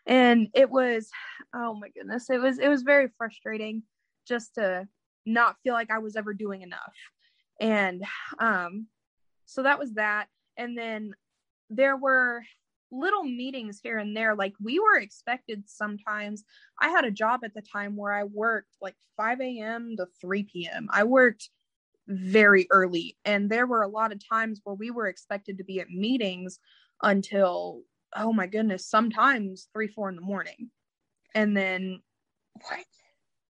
and 0.07 0.49
it 0.55 0.71
was 0.71 1.11
oh 1.55 1.75
my 1.75 1.89
goodness 1.89 2.29
it 2.31 2.41
was 2.41 2.59
it 2.59 2.69
was 2.69 2.83
very 2.83 3.09
frustrating 3.17 3.83
just 4.27 4.55
to 4.55 4.87
not 5.27 5.57
feel 5.63 5.73
like 5.73 5.91
i 5.91 5.99
was 5.99 6.17
ever 6.17 6.35
doing 6.35 6.63
enough 6.63 6.93
and 7.61 8.03
um 8.39 8.87
so 9.47 9.63
that 9.63 9.79
was 9.79 9.95
that 9.95 10.27
and 10.57 10.77
then 10.77 11.15
there 11.71 11.97
were 11.97 12.43
little 12.91 13.25
meetings 13.25 13.81
here 13.83 13.99
and 13.99 14.17
there 14.17 14.35
like 14.35 14.55
we 14.63 14.79
were 14.79 14.99
expected 14.99 15.65
sometimes 15.67 16.45
i 16.81 16.89
had 16.89 17.05
a 17.05 17.11
job 17.11 17.41
at 17.45 17.55
the 17.55 17.63
time 17.63 17.97
where 17.97 18.13
i 18.13 18.25
worked 18.25 18.77
like 18.81 18.97
5 19.17 19.41
a.m 19.41 19.95
to 19.97 20.07
3 20.21 20.45
p.m 20.45 20.89
i 20.93 21.05
worked 21.05 21.51
very 22.07 22.67
early 22.71 23.17
and 23.25 23.51
there 23.51 23.67
were 23.67 23.83
a 23.83 23.89
lot 23.89 24.13
of 24.13 24.21
times 24.29 24.61
where 24.63 24.77
we 24.77 24.91
were 24.91 25.07
expected 25.07 25.59
to 25.59 25.65
be 25.65 25.81
at 25.81 25.89
meetings 25.89 26.59
until 27.03 27.83
oh 28.15 28.33
my 28.33 28.47
goodness, 28.47 28.87
sometimes 28.87 29.69
three, 29.73 29.89
four 29.89 30.09
in 30.09 30.17
the 30.17 30.23
morning. 30.23 30.71
And 31.35 31.57
then 31.57 32.01
what? 32.69 32.85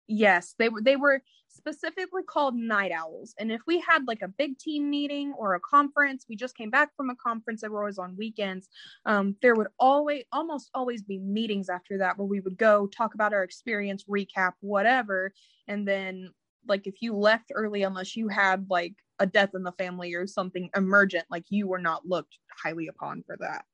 Yes, 0.07 0.55
they 0.57 0.69
were 0.69 0.81
they 0.81 0.95
were 0.95 1.21
specifically 1.53 2.23
called 2.23 2.55
night 2.55 2.91
owls. 2.91 3.33
And 3.39 3.51
if 3.51 3.61
we 3.67 3.79
had 3.79 4.07
like 4.07 4.21
a 4.21 4.27
big 4.27 4.57
team 4.57 4.89
meeting 4.89 5.33
or 5.37 5.53
a 5.53 5.59
conference, 5.59 6.25
we 6.27 6.35
just 6.35 6.57
came 6.57 6.69
back 6.69 6.89
from 6.97 7.09
a 7.09 7.15
conference 7.15 7.61
that 7.61 7.71
were 7.71 7.81
always 7.81 7.99
on 7.99 8.17
weekends. 8.17 8.69
Um, 9.05 9.35
there 9.41 9.55
would 9.55 9.67
always 9.79 10.23
almost 10.31 10.69
always 10.73 11.03
be 11.03 11.19
meetings 11.19 11.69
after 11.69 11.97
that 11.99 12.17
where 12.17 12.27
we 12.27 12.39
would 12.39 12.57
go 12.57 12.87
talk 12.87 13.13
about 13.13 13.33
our 13.33 13.43
experience, 13.43 14.05
recap, 14.05 14.53
whatever. 14.61 15.33
And 15.67 15.87
then 15.87 16.31
like 16.67 16.87
if 16.87 17.01
you 17.01 17.15
left 17.15 17.51
early 17.53 17.83
unless 17.83 18.15
you 18.15 18.27
had 18.27 18.65
like 18.69 18.95
a 19.19 19.25
death 19.25 19.51
in 19.53 19.63
the 19.63 19.71
family 19.73 20.13
or 20.13 20.25
something 20.25 20.69
emergent, 20.75 21.25
like 21.29 21.45
you 21.49 21.67
were 21.67 21.79
not 21.79 22.07
looked 22.07 22.37
highly 22.63 22.87
upon 22.87 23.23
for 23.25 23.37
that. 23.39 23.65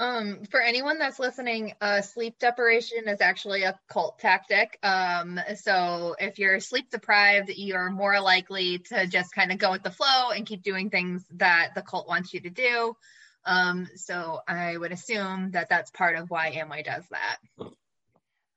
Um, 0.00 0.40
for 0.50 0.60
anyone 0.60 0.98
that's 0.98 1.20
listening, 1.20 1.72
uh, 1.80 2.00
sleep 2.00 2.38
deprivation 2.40 3.06
is 3.06 3.20
actually 3.20 3.62
a 3.62 3.78
cult 3.88 4.18
tactic. 4.18 4.78
Um, 4.82 5.38
so 5.54 6.16
if 6.18 6.38
you're 6.38 6.58
sleep 6.58 6.90
deprived, 6.90 7.50
you're 7.50 7.90
more 7.90 8.20
likely 8.20 8.78
to 8.78 9.06
just 9.06 9.32
kind 9.32 9.52
of 9.52 9.58
go 9.58 9.70
with 9.70 9.84
the 9.84 9.92
flow 9.92 10.30
and 10.30 10.46
keep 10.46 10.62
doing 10.62 10.90
things 10.90 11.24
that 11.34 11.70
the 11.76 11.82
cult 11.82 12.08
wants 12.08 12.34
you 12.34 12.40
to 12.40 12.50
do. 12.50 12.96
Um, 13.46 13.88
so 13.94 14.40
I 14.48 14.76
would 14.76 14.90
assume 14.90 15.52
that 15.52 15.68
that's 15.68 15.90
part 15.92 16.16
of 16.16 16.28
why 16.28 16.52
Amway 16.52 16.84
does 16.84 17.04
that. 17.10 17.36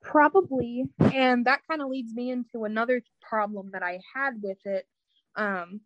Probably, 0.02 0.86
and 1.00 1.46
that 1.46 1.62
kind 1.70 1.82
of 1.82 1.90
leads 1.90 2.14
me 2.14 2.32
into 2.32 2.64
another 2.64 3.04
problem 3.22 3.72
that 3.74 3.84
I 3.84 4.00
had 4.16 4.42
with 4.42 4.66
it. 4.66 4.88
Um, 5.36 5.82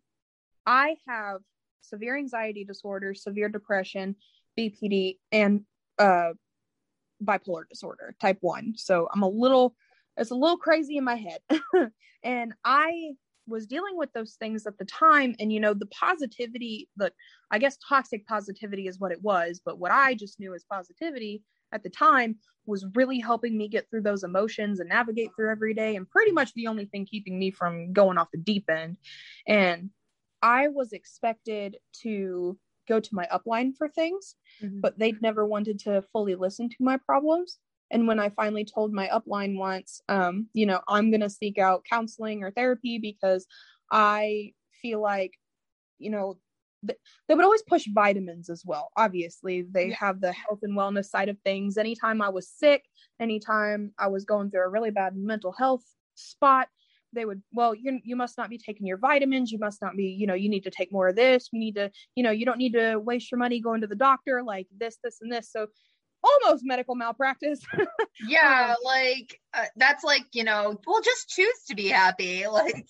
I 0.64 0.96
have 1.08 1.40
severe 1.80 2.16
anxiety 2.16 2.64
disorder, 2.64 3.14
severe 3.14 3.48
depression, 3.48 4.16
BPD, 4.58 5.18
and 5.30 5.62
uh, 5.98 6.32
bipolar 7.24 7.68
disorder 7.68 8.14
type 8.20 8.38
1. 8.40 8.74
So 8.76 9.08
I'm 9.12 9.22
a 9.22 9.28
little, 9.28 9.74
it's 10.16 10.30
a 10.30 10.36
little 10.36 10.56
crazy 10.56 10.96
in 10.96 11.04
my 11.04 11.16
head. 11.16 11.40
and 12.22 12.52
I 12.64 13.12
was 13.46 13.66
dealing 13.66 13.96
with 13.96 14.12
those 14.12 14.34
things 14.34 14.66
at 14.66 14.78
the 14.78 14.84
time. 14.84 15.34
And, 15.40 15.52
you 15.52 15.60
know, 15.60 15.74
the 15.74 15.86
positivity, 15.86 16.88
the, 16.96 17.12
I 17.50 17.58
guess 17.58 17.78
toxic 17.88 18.26
positivity 18.26 18.86
is 18.86 18.98
what 18.98 19.12
it 19.12 19.22
was, 19.22 19.60
but 19.64 19.78
what 19.78 19.90
I 19.90 20.14
just 20.14 20.38
knew 20.38 20.54
as 20.54 20.64
positivity 20.64 21.42
at 21.72 21.82
the 21.82 21.90
time 21.90 22.36
was 22.66 22.86
really 22.94 23.18
helping 23.18 23.58
me 23.58 23.66
get 23.66 23.88
through 23.90 24.02
those 24.02 24.22
emotions 24.22 24.78
and 24.78 24.88
navigate 24.88 25.30
through 25.34 25.50
every 25.50 25.74
day 25.74 25.96
and 25.96 26.08
pretty 26.08 26.30
much 26.30 26.54
the 26.54 26.68
only 26.68 26.84
thing 26.86 27.04
keeping 27.04 27.38
me 27.38 27.50
from 27.50 27.92
going 27.92 28.18
off 28.18 28.30
the 28.32 28.38
deep 28.38 28.70
end. 28.70 28.96
And 29.48 29.90
I 30.42 30.68
was 30.68 30.92
expected 30.92 31.76
to 32.02 32.58
go 32.88 33.00
to 33.00 33.14
my 33.14 33.26
upline 33.32 33.76
for 33.76 33.88
things, 33.88 34.36
mm-hmm. 34.62 34.80
but 34.80 34.98
they'd 34.98 35.22
never 35.22 35.46
wanted 35.46 35.78
to 35.80 36.02
fully 36.12 36.34
listen 36.34 36.68
to 36.68 36.76
my 36.80 36.96
problems. 36.96 37.58
And 37.90 38.08
when 38.08 38.18
I 38.18 38.30
finally 38.30 38.64
told 38.64 38.92
my 38.92 39.08
upline 39.08 39.58
once, 39.58 40.00
um, 40.08 40.48
you 40.54 40.66
know, 40.66 40.80
I'm 40.88 41.10
going 41.10 41.20
to 41.20 41.30
seek 41.30 41.58
out 41.58 41.84
counseling 41.88 42.42
or 42.42 42.50
therapy 42.50 42.98
because 42.98 43.46
I 43.90 44.52
feel 44.80 45.00
like, 45.00 45.32
you 45.98 46.10
know, 46.10 46.38
th- 46.86 46.98
they 47.28 47.34
would 47.34 47.44
always 47.44 47.62
push 47.62 47.86
vitamins 47.92 48.48
as 48.48 48.62
well. 48.64 48.90
Obviously, 48.96 49.62
they 49.70 49.88
yeah. 49.88 49.96
have 49.96 50.20
the 50.20 50.32
health 50.32 50.60
and 50.62 50.76
wellness 50.76 51.06
side 51.06 51.28
of 51.28 51.38
things. 51.40 51.76
Anytime 51.76 52.22
I 52.22 52.30
was 52.30 52.48
sick, 52.48 52.84
anytime 53.20 53.92
I 53.98 54.06
was 54.08 54.24
going 54.24 54.50
through 54.50 54.64
a 54.64 54.70
really 54.70 54.90
bad 54.90 55.14
mental 55.14 55.52
health 55.52 55.84
spot, 56.14 56.68
they 57.12 57.24
would 57.24 57.42
well 57.52 57.74
you 57.74 58.00
you 58.04 58.16
must 58.16 58.38
not 58.38 58.50
be 58.50 58.58
taking 58.58 58.86
your 58.86 58.96
vitamins. 58.96 59.50
You 59.50 59.58
must 59.58 59.80
not 59.82 59.96
be 59.96 60.04
you 60.04 60.26
know 60.26 60.34
you 60.34 60.48
need 60.48 60.64
to 60.64 60.70
take 60.70 60.92
more 60.92 61.08
of 61.08 61.16
this. 61.16 61.48
You 61.52 61.60
need 61.60 61.74
to 61.76 61.90
you 62.14 62.22
know 62.22 62.30
you 62.30 62.44
don't 62.44 62.58
need 62.58 62.72
to 62.74 62.96
waste 62.96 63.30
your 63.30 63.38
money 63.38 63.60
going 63.60 63.80
to 63.82 63.86
the 63.86 63.96
doctor 63.96 64.42
like 64.42 64.66
this 64.76 64.98
this 65.02 65.18
and 65.20 65.32
this. 65.32 65.50
So 65.50 65.66
almost 66.22 66.64
medical 66.64 66.94
malpractice. 66.94 67.60
Yeah 68.28 68.70
um, 68.70 68.76
like 68.84 69.40
uh, 69.54 69.64
that's 69.76 70.04
like 70.04 70.24
you 70.32 70.44
know 70.44 70.78
well 70.86 71.02
just 71.02 71.28
choose 71.28 71.64
to 71.68 71.74
be 71.74 71.88
happy. 71.88 72.44
Like 72.52 72.86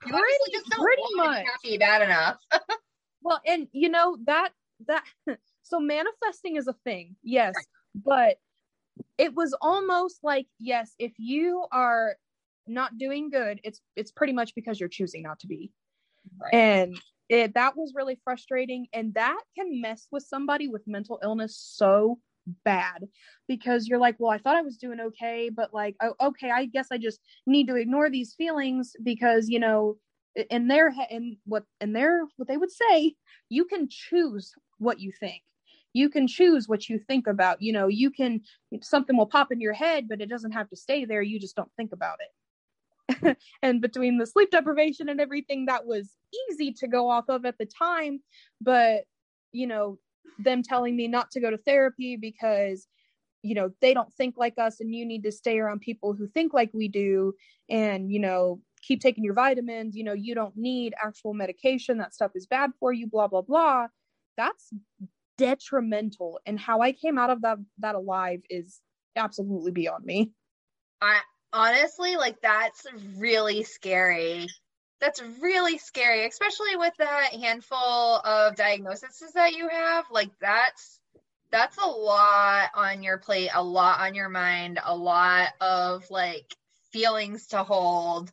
pretty, 0.00 0.52
just 0.52 0.70
pretty 0.70 1.02
much. 1.16 1.44
happy 1.44 1.78
bad 1.78 2.02
enough. 2.02 2.36
Well 3.22 3.40
and 3.44 3.66
you 3.72 3.88
know 3.88 4.18
that 4.26 4.50
that 4.86 5.02
so 5.62 5.80
manifesting 5.80 6.54
is 6.54 6.68
a 6.68 6.74
thing 6.84 7.16
yes 7.24 7.54
right. 7.56 7.66
but 8.04 8.36
it 9.18 9.34
was 9.34 9.56
almost 9.60 10.20
like 10.22 10.46
yes 10.60 10.94
if 11.00 11.12
you 11.18 11.66
are 11.72 12.16
not 12.66 12.98
doing 12.98 13.30
good, 13.30 13.60
it's 13.64 13.80
it's 13.96 14.10
pretty 14.10 14.32
much 14.32 14.54
because 14.54 14.78
you're 14.78 14.88
choosing 14.88 15.22
not 15.22 15.40
to 15.40 15.46
be. 15.46 15.72
Right. 16.40 16.54
And 16.54 17.00
it, 17.28 17.54
that 17.54 17.76
was 17.76 17.92
really 17.94 18.18
frustrating 18.22 18.86
and 18.92 19.14
that 19.14 19.40
can 19.56 19.80
mess 19.80 20.06
with 20.10 20.22
somebody 20.22 20.68
with 20.68 20.86
mental 20.86 21.18
illness 21.22 21.56
so 21.56 22.18
bad 22.64 23.02
because 23.48 23.88
you're 23.88 23.98
like 23.98 24.14
well 24.20 24.30
i 24.30 24.38
thought 24.38 24.54
i 24.54 24.62
was 24.62 24.76
doing 24.76 25.00
okay 25.00 25.50
but 25.52 25.74
like 25.74 25.96
oh, 26.00 26.14
okay 26.20 26.50
i 26.50 26.64
guess 26.64 26.86
i 26.92 26.98
just 26.98 27.18
need 27.44 27.66
to 27.66 27.74
ignore 27.74 28.08
these 28.08 28.34
feelings 28.34 28.92
because 29.02 29.48
you 29.48 29.58
know 29.58 29.96
in 30.50 30.68
their 30.68 30.90
head 30.90 31.08
and 31.10 31.36
what 31.44 31.64
in 31.80 31.92
their 31.92 32.22
what 32.36 32.46
they 32.46 32.56
would 32.56 32.70
say 32.70 33.14
you 33.48 33.64
can 33.64 33.88
choose 33.90 34.52
what 34.78 35.00
you 35.00 35.10
think 35.18 35.42
you 35.92 36.08
can 36.08 36.28
choose 36.28 36.68
what 36.68 36.88
you 36.88 36.98
think 36.98 37.26
about 37.26 37.60
you 37.60 37.72
know 37.72 37.88
you 37.88 38.10
can 38.10 38.40
something 38.80 39.16
will 39.16 39.26
pop 39.26 39.50
in 39.50 39.60
your 39.60 39.72
head 39.72 40.06
but 40.08 40.20
it 40.20 40.28
doesn't 40.28 40.52
have 40.52 40.68
to 40.68 40.76
stay 40.76 41.04
there 41.04 41.22
you 41.22 41.40
just 41.40 41.56
don't 41.56 41.72
think 41.76 41.92
about 41.92 42.18
it 42.20 42.28
and 43.62 43.80
between 43.80 44.18
the 44.18 44.26
sleep 44.26 44.50
deprivation 44.50 45.08
and 45.08 45.20
everything 45.20 45.66
that 45.66 45.86
was 45.86 46.12
easy 46.50 46.72
to 46.72 46.86
go 46.86 47.08
off 47.08 47.24
of 47.28 47.44
at 47.44 47.58
the 47.58 47.66
time. 47.66 48.20
But 48.60 49.04
you 49.52 49.66
know 49.66 49.98
them 50.38 50.62
telling 50.62 50.96
me 50.96 51.08
not 51.08 51.30
to 51.30 51.40
go 51.40 51.50
to 51.50 51.58
therapy 51.58 52.16
because 52.16 52.86
you 53.42 53.54
know 53.54 53.70
they 53.80 53.94
don't 53.94 54.12
think 54.14 54.34
like 54.36 54.54
us 54.58 54.80
and 54.80 54.94
you 54.94 55.06
need 55.06 55.22
to 55.22 55.32
stay 55.32 55.58
around 55.58 55.80
people 55.80 56.12
who 56.12 56.26
think 56.26 56.52
like 56.52 56.70
we 56.74 56.88
do 56.88 57.32
and 57.70 58.10
you 58.10 58.18
know 58.18 58.60
keep 58.82 59.00
taking 59.00 59.24
your 59.24 59.34
vitamins 59.34 59.96
you 59.96 60.04
know 60.04 60.12
you 60.12 60.34
don't 60.34 60.56
need 60.56 60.94
actual 61.02 61.32
medication 61.32 61.98
that 61.98 62.12
stuff 62.12 62.32
is 62.34 62.46
bad 62.46 62.70
for 62.80 62.92
you 62.92 63.06
blah 63.06 63.28
blah 63.28 63.42
blah. 63.42 63.86
That's 64.36 64.70
detrimental. 65.38 66.40
And 66.46 66.58
how 66.58 66.80
I 66.80 66.92
came 66.92 67.18
out 67.18 67.30
of 67.30 67.42
that 67.42 67.58
that 67.78 67.94
alive 67.94 68.40
is 68.50 68.80
absolutely 69.14 69.72
beyond 69.72 70.04
me. 70.04 70.32
I 71.00 71.20
honestly 71.56 72.16
like 72.16 72.40
that's 72.42 72.86
really 73.16 73.64
scary. 73.64 74.46
That's 75.00 75.22
really 75.40 75.78
scary, 75.78 76.26
especially 76.26 76.76
with 76.76 76.94
that 76.98 77.32
handful 77.32 77.78
of 77.78 78.56
diagnoses 78.56 79.32
that 79.34 79.52
you 79.54 79.68
have. 79.68 80.04
Like 80.10 80.30
that's 80.40 81.00
that's 81.50 81.78
a 81.78 81.86
lot 81.86 82.70
on 82.74 83.02
your 83.02 83.18
plate, 83.18 83.50
a 83.54 83.62
lot 83.62 84.00
on 84.00 84.14
your 84.14 84.28
mind, 84.28 84.78
a 84.84 84.96
lot 84.96 85.48
of 85.60 86.04
like 86.10 86.54
feelings 86.92 87.48
to 87.48 87.62
hold 87.62 88.30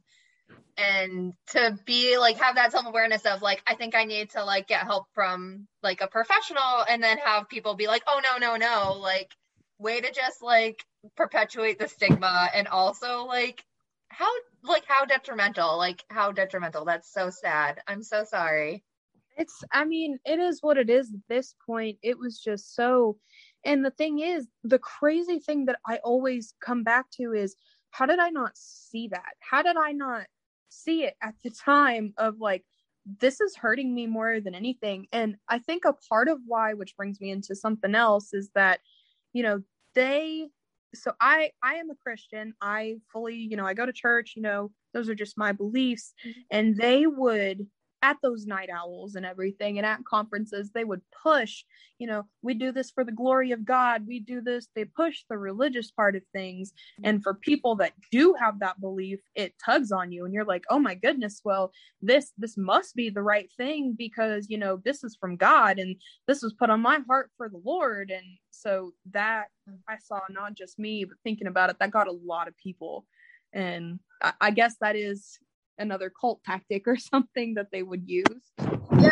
and 0.77 1.33
to 1.47 1.77
be 1.85 2.17
like 2.17 2.37
have 2.37 2.55
that 2.55 2.71
self-awareness 2.71 3.25
of 3.25 3.41
like 3.41 3.61
i 3.67 3.75
think 3.75 3.93
i 3.93 4.05
need 4.05 4.29
to 4.31 4.43
like 4.43 4.67
get 4.67 4.83
help 4.83 5.05
from 5.13 5.67
like 5.83 6.01
a 6.01 6.07
professional 6.07 6.83
and 6.89 7.03
then 7.03 7.17
have 7.19 7.47
people 7.47 7.75
be 7.75 7.85
like 7.85 8.01
oh 8.07 8.19
no 8.31 8.37
no 8.39 8.55
no 8.55 8.97
like 8.99 9.29
way 9.83 10.01
to 10.01 10.11
just 10.11 10.41
like 10.41 10.83
perpetuate 11.15 11.77
the 11.77 11.87
stigma 11.87 12.49
and 12.55 12.67
also 12.69 13.25
like 13.25 13.63
how 14.07 14.29
like 14.63 14.85
how 14.87 15.05
detrimental 15.05 15.77
like 15.77 16.03
how 16.09 16.31
detrimental. 16.31 16.85
That's 16.85 17.11
so 17.13 17.29
sad. 17.29 17.81
I'm 17.87 18.01
so 18.03 18.23
sorry. 18.23 18.83
It's 19.35 19.63
i 19.71 19.83
mean 19.83 20.19
it 20.25 20.39
is 20.39 20.59
what 20.61 20.77
it 20.77 20.89
is 20.89 21.11
at 21.13 21.19
this 21.27 21.55
point. 21.65 21.97
It 22.01 22.17
was 22.17 22.39
just 22.39 22.75
so 22.75 23.17
and 23.65 23.83
the 23.83 23.91
thing 23.91 24.19
is 24.19 24.47
the 24.63 24.79
crazy 24.79 25.39
thing 25.39 25.65
that 25.65 25.79
i 25.87 25.97
always 26.03 26.53
come 26.63 26.83
back 26.83 27.05
to 27.11 27.33
is 27.33 27.55
how 27.91 28.05
did 28.05 28.19
i 28.19 28.29
not 28.29 28.51
see 28.55 29.07
that? 29.09 29.33
How 29.39 29.61
did 29.61 29.75
i 29.77 29.91
not 29.91 30.25
see 30.69 31.03
it 31.03 31.15
at 31.21 31.35
the 31.43 31.51
time 31.51 32.13
of 32.17 32.39
like 32.39 32.63
this 33.19 33.41
is 33.41 33.57
hurting 33.57 33.93
me 33.93 34.07
more 34.07 34.39
than 34.39 34.55
anything. 34.55 35.07
And 35.11 35.35
i 35.49 35.59
think 35.59 35.83
a 35.85 35.93
part 35.93 36.27
of 36.27 36.39
why 36.45 36.73
which 36.73 36.95
brings 36.95 37.19
me 37.19 37.31
into 37.31 37.55
something 37.55 37.95
else 37.95 38.33
is 38.33 38.51
that 38.55 38.79
you 39.33 39.41
know 39.41 39.63
they 39.95 40.47
so 40.95 41.11
i 41.19 41.51
i 41.61 41.75
am 41.75 41.89
a 41.89 41.95
christian 42.03 42.53
i 42.61 42.95
fully 43.11 43.35
you 43.35 43.57
know 43.57 43.65
i 43.65 43.73
go 43.73 43.85
to 43.85 43.93
church 43.93 44.33
you 44.35 44.41
know 44.41 44.71
those 44.93 45.09
are 45.09 45.15
just 45.15 45.37
my 45.37 45.51
beliefs 45.51 46.13
mm-hmm. 46.25 46.39
and 46.51 46.77
they 46.77 47.05
would 47.05 47.67
at 48.03 48.17
those 48.21 48.45
night 48.45 48.69
owls 48.69 49.15
and 49.15 49.25
everything 49.25 49.77
and 49.77 49.87
at 49.87 50.03
conferences 50.03 50.69
they 50.71 50.83
would 50.83 51.01
push 51.23 51.63
you 51.99 52.05
know 52.05 52.23
we 52.41 52.53
do 52.53 52.71
this 52.71 52.91
for 52.91 53.05
the 53.05 53.11
glory 53.11 53.51
of 53.51 53.63
god 53.65 54.05
we 54.05 54.19
do 54.19 54.41
this 54.41 54.67
they 54.75 54.83
push 54.83 55.23
the 55.29 55.37
religious 55.37 55.89
part 55.89 56.15
of 56.15 56.21
things. 56.33 56.73
And 57.03 57.23
for 57.23 57.33
people 57.33 57.75
that 57.77 57.93
do 58.11 58.35
have 58.39 58.59
that 58.59 58.81
belief 58.81 59.19
it 59.35 59.53
tugs 59.63 59.91
on 59.91 60.11
you 60.11 60.25
and 60.25 60.33
you're 60.33 60.45
like 60.45 60.65
oh 60.69 60.79
my 60.79 60.95
goodness 60.95 61.41
well 61.45 61.71
this 62.01 62.31
this 62.37 62.57
must 62.57 62.95
be 62.95 63.09
the 63.09 63.21
right 63.21 63.49
thing 63.57 63.95
because 63.97 64.47
you 64.49 64.57
know 64.57 64.81
this 64.83 65.03
is 65.03 65.15
from 65.19 65.37
god 65.37 65.79
and 65.79 65.95
this 66.27 66.41
was 66.41 66.53
put 66.53 66.69
on 66.69 66.81
my 66.81 66.99
heart 67.07 67.31
for 67.37 67.49
the 67.49 67.61
lord. 67.63 68.11
And 68.11 68.25
so 68.51 68.93
that 69.11 69.45
i 69.87 69.97
saw 69.97 70.19
not 70.29 70.55
just 70.55 70.77
me 70.77 71.05
but 71.05 71.17
thinking 71.23 71.47
about 71.47 71.69
it 71.69 71.77
that 71.79 71.91
got 71.91 72.07
a 72.07 72.19
lot 72.25 72.47
of 72.47 72.57
people. 72.57 73.05
And 73.53 73.99
I, 74.21 74.33
I 74.41 74.51
guess 74.51 74.75
that 74.81 74.95
is 74.95 75.39
another 75.77 76.09
cult 76.09 76.43
tactic 76.43 76.87
or 76.87 76.97
something 76.97 77.55
that 77.55 77.71
they 77.71 77.83
would 77.83 78.03
use. 78.07 78.51
Yeah, 78.59 79.11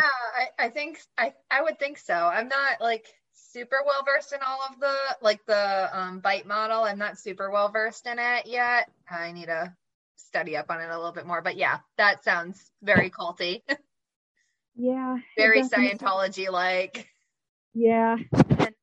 I, 0.58 0.66
I 0.66 0.68
think 0.70 1.00
I 1.18 1.34
I 1.50 1.62
would 1.62 1.78
think 1.78 1.98
so. 1.98 2.14
I'm 2.14 2.48
not 2.48 2.80
like 2.80 3.06
super 3.32 3.78
well 3.84 4.04
versed 4.04 4.32
in 4.32 4.40
all 4.46 4.60
of 4.70 4.80
the 4.80 4.96
like 5.20 5.44
the 5.46 5.90
um, 5.92 6.20
BITE 6.20 6.46
model. 6.46 6.84
I'm 6.84 6.98
not 6.98 7.18
super 7.18 7.50
well 7.50 7.68
versed 7.70 8.06
in 8.06 8.18
it 8.18 8.46
yet. 8.46 8.90
I 9.10 9.32
need 9.32 9.46
to 9.46 9.74
study 10.16 10.56
up 10.56 10.70
on 10.70 10.80
it 10.80 10.88
a 10.88 10.96
little 10.96 11.12
bit 11.12 11.26
more. 11.26 11.42
But 11.42 11.56
yeah, 11.56 11.78
that 11.98 12.24
sounds 12.24 12.70
very 12.82 13.10
culty. 13.10 13.62
yeah. 14.76 15.18
very 15.36 15.62
Scientology 15.62 16.50
like. 16.50 17.08
Yeah. 17.74 18.16
And 18.32 18.74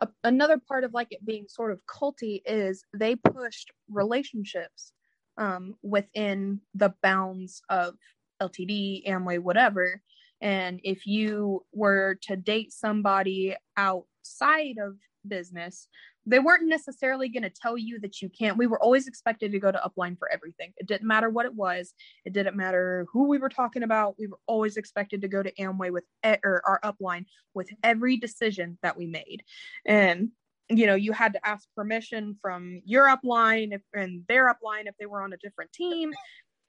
a, 0.00 0.08
another 0.24 0.58
part 0.58 0.84
of 0.84 0.94
like 0.94 1.08
it 1.10 1.24
being 1.24 1.46
sort 1.48 1.72
of 1.72 1.80
culty 1.86 2.40
is 2.44 2.84
they 2.94 3.16
pushed 3.16 3.70
relationships 3.90 4.92
um, 5.38 5.74
within 5.82 6.60
the 6.74 6.94
bounds 7.02 7.62
of 7.68 7.94
LTD, 8.40 9.06
Amway, 9.06 9.38
whatever. 9.38 10.00
And 10.40 10.80
if 10.82 11.06
you 11.06 11.64
were 11.72 12.18
to 12.22 12.36
date 12.36 12.72
somebody 12.72 13.54
outside 13.76 14.76
of 14.78 14.96
business, 15.26 15.88
they 16.26 16.38
weren't 16.38 16.68
necessarily 16.68 17.28
going 17.28 17.42
to 17.42 17.50
tell 17.50 17.76
you 17.76 17.98
that 18.00 18.22
you 18.22 18.28
can't. 18.28 18.56
We 18.56 18.66
were 18.66 18.80
always 18.80 19.08
expected 19.08 19.52
to 19.52 19.58
go 19.58 19.72
to 19.72 19.78
Upline 19.78 20.18
for 20.18 20.30
everything. 20.32 20.72
It 20.76 20.86
didn't 20.86 21.06
matter 21.06 21.30
what 21.30 21.46
it 21.46 21.54
was. 21.54 21.94
It 22.24 22.32
didn't 22.32 22.56
matter 22.56 23.06
who 23.12 23.28
we 23.28 23.38
were 23.38 23.48
talking 23.48 23.82
about. 23.82 24.16
We 24.18 24.28
were 24.28 24.38
always 24.46 24.76
expected 24.76 25.22
to 25.22 25.28
go 25.28 25.42
to 25.42 25.52
Amway 25.54 25.90
with 25.90 26.04
or 26.44 26.62
our 26.64 26.80
Upline 26.84 27.26
with 27.54 27.70
every 27.82 28.16
decision 28.16 28.78
that 28.82 28.96
we 28.96 29.06
made. 29.06 29.42
And 29.84 30.30
you 30.78 30.86
know 30.86 30.94
you 30.94 31.12
had 31.12 31.32
to 31.34 31.46
ask 31.46 31.66
permission 31.76 32.36
from 32.40 32.80
your 32.84 33.06
upline 33.06 33.72
if, 33.72 33.82
and 33.94 34.22
their 34.28 34.46
upline 34.52 34.86
if 34.86 34.94
they 34.98 35.06
were 35.06 35.22
on 35.22 35.32
a 35.32 35.38
different 35.38 35.72
team. 35.72 36.12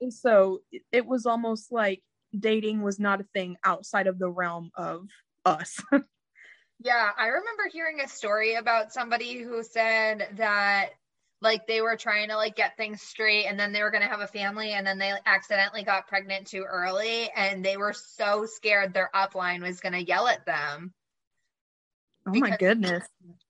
And 0.00 0.12
so 0.12 0.60
it 0.92 1.06
was 1.06 1.26
almost 1.26 1.72
like 1.72 2.02
dating 2.38 2.82
was 2.82 2.98
not 2.98 3.20
a 3.20 3.26
thing 3.32 3.56
outside 3.64 4.06
of 4.06 4.18
the 4.18 4.28
realm 4.28 4.70
of 4.74 5.06
us. 5.44 5.80
Yeah 6.82 7.10
i 7.16 7.28
remember 7.28 7.68
hearing 7.72 8.00
a 8.00 8.08
story 8.08 8.56
about 8.56 8.92
somebody 8.92 9.38
who 9.38 9.62
said 9.62 10.28
that 10.36 10.90
like 11.44 11.66
they 11.66 11.80
were 11.82 11.96
trying 11.96 12.28
to 12.30 12.36
like 12.36 12.56
get 12.56 12.76
things 12.76 13.02
straight 13.02 13.44
and 13.44 13.60
then 13.60 13.72
they 13.72 13.82
were 13.82 13.90
going 13.90 14.02
to 14.02 14.08
have 14.08 14.20
a 14.20 14.26
family 14.26 14.72
and 14.72 14.84
then 14.84 14.98
they 14.98 15.12
accidentally 15.26 15.84
got 15.84 16.08
pregnant 16.08 16.46
too 16.46 16.64
early 16.68 17.30
and 17.36 17.64
they 17.64 17.76
were 17.76 17.92
so 17.92 18.46
scared 18.46 18.92
their 18.92 19.10
upline 19.14 19.62
was 19.62 19.80
going 19.80 19.92
to 19.92 20.02
yell 20.02 20.26
at 20.26 20.46
them. 20.46 20.92
Oh 22.26 22.32
my 22.34 22.56
goodness. 22.56 23.06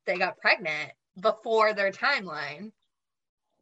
They 0.06 0.18
got 0.18 0.38
pregnant 0.38 0.92
before 1.20 1.72
their 1.72 1.90
timeline. 1.90 2.72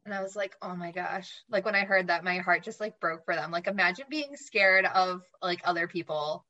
And 0.05 0.12
I 0.12 0.22
was 0.22 0.35
like, 0.35 0.57
oh 0.61 0.74
my 0.74 0.90
gosh. 0.90 1.31
Like 1.48 1.64
when 1.64 1.76
I 1.76 1.85
heard 1.85 2.09
that, 2.09 2.24
my 2.24 2.38
heart 2.38 2.64
just 2.64 2.81
like 2.81 2.98
broke 2.98 3.24
for 3.24 3.35
them. 3.35 3.50
Like 3.50 3.68
imagine 3.68 4.07
being 4.11 4.37
scared 4.37 4.85
of 4.87 5.22
like 5.40 5.61
other 5.64 5.87
people 5.87 6.44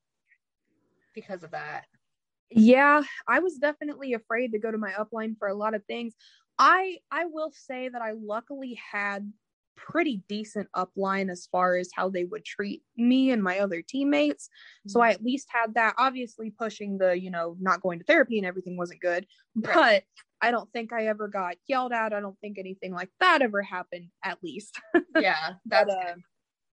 because 1.15 1.43
of 1.43 1.51
that. 1.51 1.85
Yeah, 2.51 3.03
I 3.27 3.41
was 3.41 3.57
definitely 3.57 4.15
afraid 4.15 4.53
to 4.53 4.59
go 4.59 4.71
to 4.71 4.79
my 4.79 4.93
upline 4.93 5.39
for 5.39 5.49
a 5.49 5.55
lot 5.55 5.75
of 5.75 5.85
things. 5.85 6.15
I 6.59 6.99
I 7.11 7.27
will 7.27 7.51
say 7.51 7.89
that 7.89 8.03
I 8.03 8.13
luckily 8.13 8.79
had 8.91 9.33
pretty 9.77 10.23
decent 10.29 10.69
upline 10.75 11.31
as 11.31 11.49
far 11.51 11.77
as 11.77 11.91
how 11.95 12.09
they 12.09 12.25
would 12.25 12.45
treat 12.45 12.83
me 12.97 13.31
and 13.31 13.43
my 13.43 13.59
other 13.59 13.83
teammates. 13.83 14.49
So 14.87 14.99
mm-hmm. 14.99 15.09
I 15.09 15.13
at 15.13 15.23
least 15.23 15.49
had 15.51 15.75
that. 15.75 15.95
Obviously, 15.99 16.51
pushing 16.51 16.99
the, 16.99 17.19
you 17.19 17.31
know, 17.31 17.57
not 17.61 17.81
going 17.81 17.99
to 17.99 18.05
therapy 18.05 18.39
and 18.39 18.47
everything 18.47 18.77
wasn't 18.77 19.01
good, 19.01 19.27
but 19.57 20.05
I 20.41 20.51
don't 20.51 20.71
think 20.73 20.93
I 20.93 21.07
ever 21.07 21.29
got 21.29 21.57
yelled 21.67 21.93
at. 21.93 22.13
I 22.13 22.21
don't 22.21 22.39
think 22.41 22.59
anything 22.59 22.93
like 22.93 23.11
that 23.21 23.43
ever 23.43 23.63
happened, 23.63 24.09
at 24.25 24.39
least. 24.43 24.81
Yeah, 25.19 25.55
that's 25.67 25.87
but, 25.87 25.91
uh, 25.91 26.15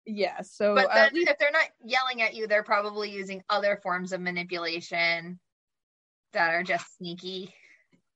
Yeah. 0.06 0.40
So, 0.42 0.74
but 0.74 0.88
then 0.92 1.14
least- 1.14 1.30
if 1.30 1.38
they're 1.38 1.50
not 1.52 1.68
yelling 1.84 2.20
at 2.20 2.34
you, 2.34 2.46
they're 2.46 2.64
probably 2.64 3.10
using 3.10 3.42
other 3.48 3.78
forms 3.82 4.12
of 4.12 4.20
manipulation 4.20 5.38
that 6.32 6.52
are 6.52 6.64
just 6.64 6.96
sneaky 6.98 7.54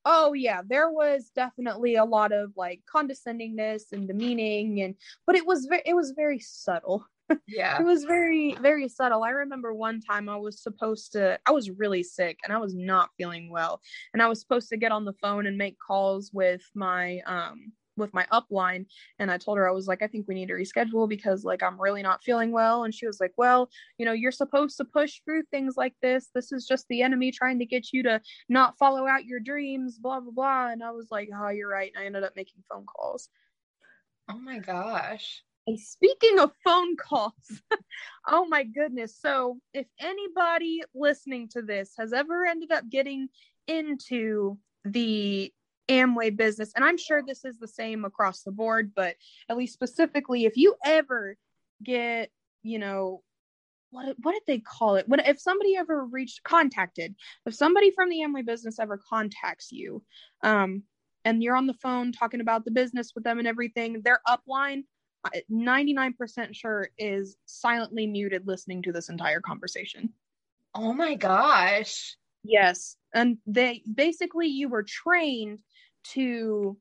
oh 0.04 0.32
yeah 0.32 0.60
there 0.66 0.90
was 0.90 1.30
definitely 1.34 1.96
a 1.96 2.04
lot 2.04 2.32
of 2.32 2.52
like 2.56 2.80
condescendingness 2.92 3.92
and 3.92 4.08
demeaning 4.08 4.80
and 4.80 4.94
but 5.26 5.36
it 5.36 5.46
was 5.46 5.66
very 5.66 5.82
it 5.84 5.94
was 5.94 6.12
very 6.12 6.38
subtle. 6.38 7.04
Yeah. 7.46 7.78
It 7.78 7.84
was 7.84 8.04
very 8.04 8.56
very 8.62 8.88
subtle. 8.88 9.22
I 9.22 9.30
remember 9.30 9.74
one 9.74 10.00
time 10.00 10.30
i 10.30 10.36
was 10.36 10.62
supposed 10.62 11.12
to 11.12 11.38
i 11.46 11.50
was 11.50 11.68
really 11.70 12.02
sick 12.02 12.38
and 12.42 12.54
i 12.54 12.58
was 12.58 12.74
not 12.74 13.10
feeling 13.18 13.50
well. 13.50 13.82
And 14.14 14.22
i 14.22 14.28
was 14.28 14.40
supposed 14.40 14.70
to 14.70 14.78
get 14.78 14.92
on 14.92 15.04
the 15.04 15.12
phone 15.12 15.46
and 15.46 15.58
make 15.58 15.76
calls 15.78 16.30
with 16.32 16.62
my 16.74 17.20
um 17.26 17.72
with 17.98 18.14
my 18.14 18.26
upline 18.32 18.86
and 19.18 19.30
I 19.30 19.38
told 19.38 19.58
her 19.58 19.68
I 19.68 19.72
was 19.72 19.86
like 19.86 20.02
I 20.02 20.06
think 20.06 20.26
we 20.26 20.34
need 20.34 20.48
to 20.48 20.54
reschedule 20.54 21.08
because 21.08 21.44
like 21.44 21.62
I'm 21.62 21.80
really 21.80 22.02
not 22.02 22.24
feeling 22.24 22.52
well 22.52 22.84
and 22.84 22.94
she 22.94 23.06
was 23.06 23.20
like 23.20 23.32
well 23.36 23.68
you 23.98 24.06
know 24.06 24.12
you're 24.12 24.32
supposed 24.32 24.76
to 24.78 24.84
push 24.84 25.20
through 25.24 25.42
things 25.50 25.74
like 25.76 25.94
this. 26.02 26.28
This 26.34 26.52
is 26.52 26.66
just 26.66 26.86
the 26.88 27.02
enemy 27.02 27.30
trying 27.30 27.58
to 27.58 27.66
get 27.66 27.92
you 27.92 28.02
to 28.04 28.20
not 28.48 28.78
follow 28.78 29.06
out 29.06 29.24
your 29.24 29.40
dreams 29.40 29.98
blah 29.98 30.20
blah 30.20 30.32
blah 30.32 30.68
and 30.68 30.82
I 30.82 30.90
was 30.92 31.08
like 31.10 31.28
oh 31.34 31.48
you're 31.48 31.68
right 31.68 31.92
and 31.94 32.02
I 32.02 32.06
ended 32.06 32.24
up 32.24 32.36
making 32.36 32.62
phone 32.70 32.86
calls. 32.86 33.28
Oh 34.30 34.38
my 34.38 34.58
gosh. 34.58 35.42
Speaking 35.76 36.38
of 36.38 36.52
phone 36.64 36.96
calls 36.96 37.62
oh 38.28 38.46
my 38.46 38.64
goodness. 38.64 39.16
So 39.20 39.58
if 39.74 39.86
anybody 40.00 40.82
listening 40.94 41.48
to 41.50 41.62
this 41.62 41.92
has 41.98 42.12
ever 42.12 42.46
ended 42.46 42.72
up 42.72 42.88
getting 42.88 43.28
into 43.66 44.58
the 44.84 45.52
Amway 45.88 46.36
business, 46.36 46.72
and 46.76 46.84
I'm 46.84 46.98
sure 46.98 47.22
this 47.22 47.44
is 47.44 47.58
the 47.58 47.68
same 47.68 48.04
across 48.04 48.42
the 48.42 48.52
board, 48.52 48.92
but 48.94 49.16
at 49.48 49.56
least 49.56 49.72
specifically, 49.72 50.44
if 50.44 50.56
you 50.56 50.74
ever 50.84 51.36
get, 51.82 52.30
you 52.62 52.78
know, 52.78 53.22
what 53.90 54.14
what 54.22 54.32
did 54.32 54.42
they 54.46 54.58
call 54.58 54.96
it? 54.96 55.08
When 55.08 55.20
if 55.20 55.40
somebody 55.40 55.76
ever 55.76 56.04
reached 56.04 56.42
contacted, 56.42 57.14
if 57.46 57.54
somebody 57.54 57.90
from 57.90 58.10
the 58.10 58.18
Amway 58.18 58.44
business 58.44 58.78
ever 58.78 59.00
contacts 59.08 59.72
you, 59.72 60.02
um, 60.42 60.82
and 61.24 61.42
you're 61.42 61.56
on 61.56 61.66
the 61.66 61.74
phone 61.74 62.12
talking 62.12 62.40
about 62.40 62.64
the 62.64 62.70
business 62.70 63.12
with 63.14 63.24
them 63.24 63.38
and 63.38 63.48
everything, 63.48 64.02
their 64.02 64.20
upline, 64.28 64.84
99% 65.50 66.54
sure 66.54 66.90
is 66.98 67.36
silently 67.46 68.06
muted 68.06 68.46
listening 68.46 68.82
to 68.82 68.92
this 68.92 69.08
entire 69.08 69.40
conversation. 69.40 70.10
Oh 70.74 70.92
my 70.92 71.14
gosh 71.14 72.16
Yes. 72.44 72.96
And 73.14 73.38
they 73.46 73.82
basically 73.92 74.46
you 74.46 74.68
were 74.68 74.82
trained 74.82 75.60
to 76.04 76.76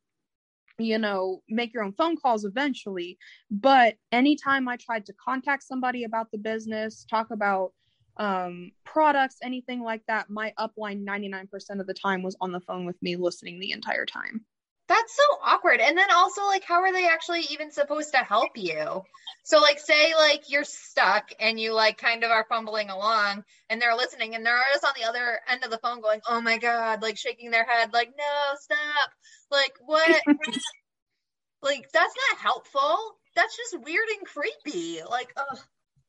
you 0.80 0.97
know 0.97 1.41
make 1.49 1.73
your 1.73 1.84
own 1.84 1.93
phone 1.93 2.17
calls 2.17 2.45
eventually. 2.45 3.17
But 3.49 3.95
anytime 4.12 4.67
i 4.67 4.77
tried 4.77 5.06
to 5.08 5.13
contact 5.13 5.63
somebody 5.63 6.03
about 6.03 6.32
the 6.32 6.38
business 6.38 7.06
talk 7.10 7.32
about 7.32 7.73
um 8.17 8.71
products 8.84 9.38
anything 9.43 9.82
like 9.82 10.01
that 10.08 10.30
my 10.30 10.51
upline 10.58 11.06
99% 11.06 11.80
of 11.80 11.88
the 11.88 11.93
time 11.93 12.23
was 12.23 12.36
on 12.41 12.51
the 12.51 12.60
phone 12.62 12.86
with 12.86 12.99
me 13.01 13.15
listening 13.15 13.60
the 13.60 13.71
entire 13.71 14.06
time 14.06 14.43
that's 14.88 15.15
so 15.15 15.23
awkward. 15.43 15.80
And 15.82 15.97
then 15.97 16.12
also, 16.13 16.45
like, 16.45 16.63
how 16.63 16.82
are 16.82 16.93
they 16.93 17.08
actually 17.08 17.45
even 17.52 17.71
supposed 17.71 18.12
to 18.13 18.19
help 18.19 18.52
you? 18.56 19.02
So, 19.43 19.60
like, 19.60 19.80
say, 19.80 20.13
like, 20.15 20.50
you're 20.50 20.63
stuck 20.63 21.30
and 21.39 21.60
you, 21.60 21.73
like, 21.73 21.97
kind 21.97 22.23
of 22.23 22.32
are 22.32 22.45
fumbling 22.50 22.89
along 22.89 23.43
and 23.69 23.82
they're 23.82 23.95
listening 23.95 24.36
and 24.36 24.45
they're 24.45 24.60
just 24.73 24.86
on 24.86 24.93
the 25.00 25.08
other 25.08 25.39
end 25.50 25.63
of 25.63 25.71
the 25.71 25.80
phone 25.80 26.02
going, 26.02 26.21
oh 26.28 26.41
my 26.41 26.58
God, 26.58 27.02
like, 27.02 27.17
shaking 27.17 27.52
their 27.52 27.65
head, 27.65 27.93
like, 27.93 28.10
no, 28.17 28.56
stop. 28.60 29.12
Like, 29.52 29.73
what? 29.86 30.21
like, 31.62 31.89
that's 31.93 32.15
not 32.32 32.39
helpful. 32.39 32.97
That's 33.36 33.56
just 33.58 33.84
weird 33.84 34.08
and 34.17 34.28
creepy. 34.28 35.02
Like, 35.10 35.34
ugh. 35.36 35.60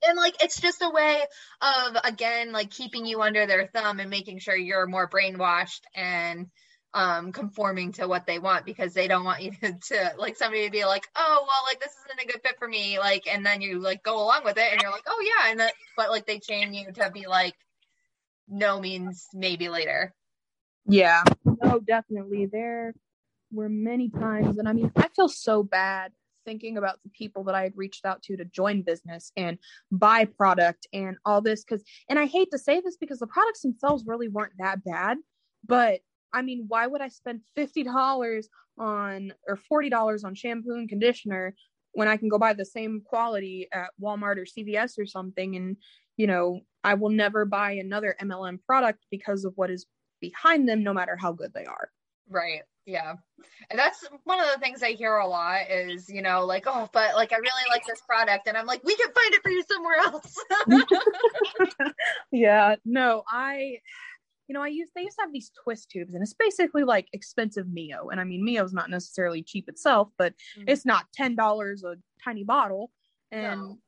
And 0.06 0.16
like 0.16 0.36
it's 0.44 0.60
just 0.60 0.80
a 0.80 0.88
way 0.88 1.24
of 1.60 1.96
again 2.04 2.52
like 2.52 2.70
keeping 2.70 3.04
you 3.04 3.20
under 3.20 3.46
their 3.46 3.66
thumb 3.66 3.98
and 3.98 4.08
making 4.08 4.38
sure 4.38 4.54
you're 4.54 4.86
more 4.86 5.10
brainwashed 5.10 5.80
and 5.92 6.46
um 6.98 7.30
conforming 7.30 7.92
to 7.92 8.08
what 8.08 8.26
they 8.26 8.40
want 8.40 8.66
because 8.66 8.92
they 8.92 9.06
don't 9.06 9.24
want 9.24 9.40
you 9.40 9.52
to, 9.62 9.72
to, 9.72 10.12
like 10.18 10.36
somebody 10.36 10.64
to 10.66 10.70
be 10.70 10.84
like 10.84 11.06
oh 11.14 11.38
well 11.46 11.62
like 11.68 11.80
this 11.80 11.94
isn't 12.04 12.20
a 12.20 12.26
good 12.26 12.42
fit 12.42 12.58
for 12.58 12.66
me 12.66 12.98
like 12.98 13.26
and 13.32 13.46
then 13.46 13.60
you 13.60 13.78
like 13.78 14.02
go 14.02 14.20
along 14.20 14.42
with 14.44 14.58
it 14.58 14.72
and 14.72 14.82
you're 14.82 14.90
like 14.90 15.06
oh 15.06 15.24
yeah 15.24 15.50
and 15.50 15.60
then 15.60 15.70
but 15.96 16.10
like 16.10 16.26
they 16.26 16.40
chain 16.40 16.74
you 16.74 16.90
to 16.92 17.10
be 17.14 17.26
like 17.26 17.54
no 18.50 18.80
means 18.80 19.26
maybe 19.34 19.68
later. 19.68 20.14
Yeah. 20.86 21.22
No 21.44 21.80
definitely. 21.80 22.46
There 22.46 22.94
were 23.52 23.68
many 23.68 24.10
times 24.10 24.58
and 24.58 24.68
i 24.68 24.74
mean 24.74 24.92
i 24.96 25.08
feel 25.16 25.26
so 25.26 25.62
bad 25.62 26.12
thinking 26.44 26.76
about 26.76 27.02
the 27.02 27.08
people 27.08 27.44
that 27.44 27.54
I 27.54 27.62
had 27.62 27.76
reached 27.76 28.04
out 28.04 28.22
to 28.24 28.36
to 28.36 28.44
join 28.44 28.82
business 28.82 29.32
and 29.36 29.58
buy 29.90 30.26
product 30.26 30.86
and 30.92 31.16
all 31.24 31.40
this 31.40 31.64
because 31.64 31.82
and 32.10 32.18
I 32.18 32.26
hate 32.26 32.50
to 32.52 32.58
say 32.58 32.80
this 32.80 32.98
because 32.98 33.18
the 33.18 33.26
products 33.26 33.62
themselves 33.62 34.04
really 34.06 34.28
weren't 34.28 34.52
that 34.58 34.84
bad 34.84 35.16
but 35.66 36.00
I 36.32 36.42
mean, 36.42 36.66
why 36.68 36.86
would 36.86 37.00
I 37.00 37.08
spend 37.08 37.40
$50 37.56 38.44
on 38.78 39.32
or 39.46 39.58
$40 39.70 40.24
on 40.24 40.34
shampoo 40.34 40.74
and 40.74 40.88
conditioner 40.88 41.54
when 41.92 42.08
I 42.08 42.16
can 42.16 42.28
go 42.28 42.38
buy 42.38 42.52
the 42.52 42.64
same 42.64 43.02
quality 43.04 43.68
at 43.72 43.90
Walmart 44.00 44.36
or 44.36 44.44
CVS 44.46 44.98
or 44.98 45.06
something? 45.06 45.56
And, 45.56 45.76
you 46.16 46.26
know, 46.26 46.60
I 46.84 46.94
will 46.94 47.10
never 47.10 47.44
buy 47.44 47.72
another 47.72 48.16
MLM 48.20 48.62
product 48.64 49.04
because 49.10 49.44
of 49.44 49.52
what 49.56 49.70
is 49.70 49.86
behind 50.20 50.68
them, 50.68 50.82
no 50.82 50.92
matter 50.92 51.16
how 51.16 51.32
good 51.32 51.52
they 51.54 51.64
are. 51.64 51.90
Right. 52.28 52.62
Yeah. 52.86 53.14
And 53.70 53.78
that's 53.78 54.02
one 54.24 54.40
of 54.40 54.46
the 54.52 54.58
things 54.60 54.82
I 54.82 54.92
hear 54.92 55.16
a 55.18 55.26
lot 55.26 55.70
is, 55.70 56.08
you 56.08 56.22
know, 56.22 56.46
like, 56.46 56.64
oh, 56.66 56.88
but 56.92 57.14
like 57.14 57.32
I 57.32 57.36
really 57.36 57.64
like 57.70 57.84
this 57.86 58.00
product. 58.08 58.48
And 58.48 58.56
I'm 58.56 58.64
like, 58.64 58.82
we 58.82 58.96
can 58.96 59.12
find 59.12 59.34
it 59.34 59.42
for 59.42 59.50
you 59.50 59.62
somewhere 59.70 59.98
else. 59.98 60.34
yeah. 62.32 62.76
No, 62.86 63.24
I 63.28 63.80
you 64.48 64.54
know, 64.54 64.62
I 64.62 64.68
used 64.68 64.92
they 64.94 65.02
used 65.02 65.16
to 65.18 65.22
have 65.22 65.32
these 65.32 65.52
twist 65.62 65.90
tubes, 65.90 66.14
and 66.14 66.22
it's 66.22 66.34
basically 66.34 66.82
like 66.82 67.06
expensive 67.12 67.68
Mio. 67.70 68.08
And 68.08 68.18
I 68.18 68.24
mean, 68.24 68.42
Mio 68.42 68.62
Mio's 68.62 68.72
not 68.72 68.90
necessarily 68.90 69.42
cheap 69.42 69.68
itself, 69.68 70.08
but 70.16 70.32
mm-hmm. 70.58 70.68
it's 70.68 70.86
not 70.86 71.04
ten 71.12 71.36
dollars 71.36 71.84
a 71.84 71.96
tiny 72.24 72.44
bottle, 72.44 72.90
and 73.30 73.60
no. 73.60 73.78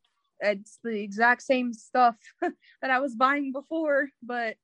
it's 0.41 0.79
the 0.85 1.01
exact 1.01 1.43
same 1.43 1.73
stuff 1.73 2.15
that 2.43 2.91
I 2.91 3.01
was 3.01 3.15
buying 3.15 3.53
before. 3.53 4.11
But 4.23 4.57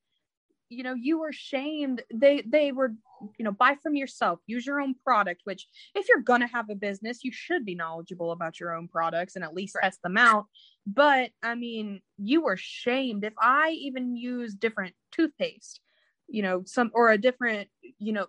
you 0.69 0.83
know, 0.83 0.93
you 0.93 1.19
were 1.19 1.31
shamed. 1.31 2.03
They 2.13 2.43
they 2.45 2.71
were, 2.71 2.93
you 3.39 3.43
know, 3.43 3.51
buy 3.51 3.75
from 3.81 3.95
yourself, 3.95 4.39
use 4.45 4.67
your 4.67 4.79
own 4.79 4.93
product. 5.03 5.41
Which, 5.45 5.67
if 5.95 6.07
you're 6.07 6.21
gonna 6.21 6.47
have 6.47 6.69
a 6.69 6.75
business, 6.75 7.23
you 7.23 7.31
should 7.31 7.65
be 7.65 7.73
knowledgeable 7.73 8.31
about 8.31 8.59
your 8.59 8.75
own 8.75 8.87
products 8.87 9.35
and 9.35 9.43
at 9.43 9.55
least 9.55 9.73
right. 9.75 9.85
test 9.85 10.03
them 10.03 10.17
out. 10.17 10.45
But 10.85 11.31
I 11.41 11.55
mean, 11.55 12.01
you 12.19 12.41
were 12.41 12.57
shamed 12.57 13.23
if 13.23 13.33
I 13.41 13.71
even 13.71 14.15
use 14.15 14.53
different 14.53 14.93
toothpaste 15.11 15.81
you 16.27 16.41
know 16.41 16.63
some 16.65 16.91
or 16.93 17.09
a 17.09 17.17
different 17.17 17.69
you 17.99 18.13
know 18.13 18.27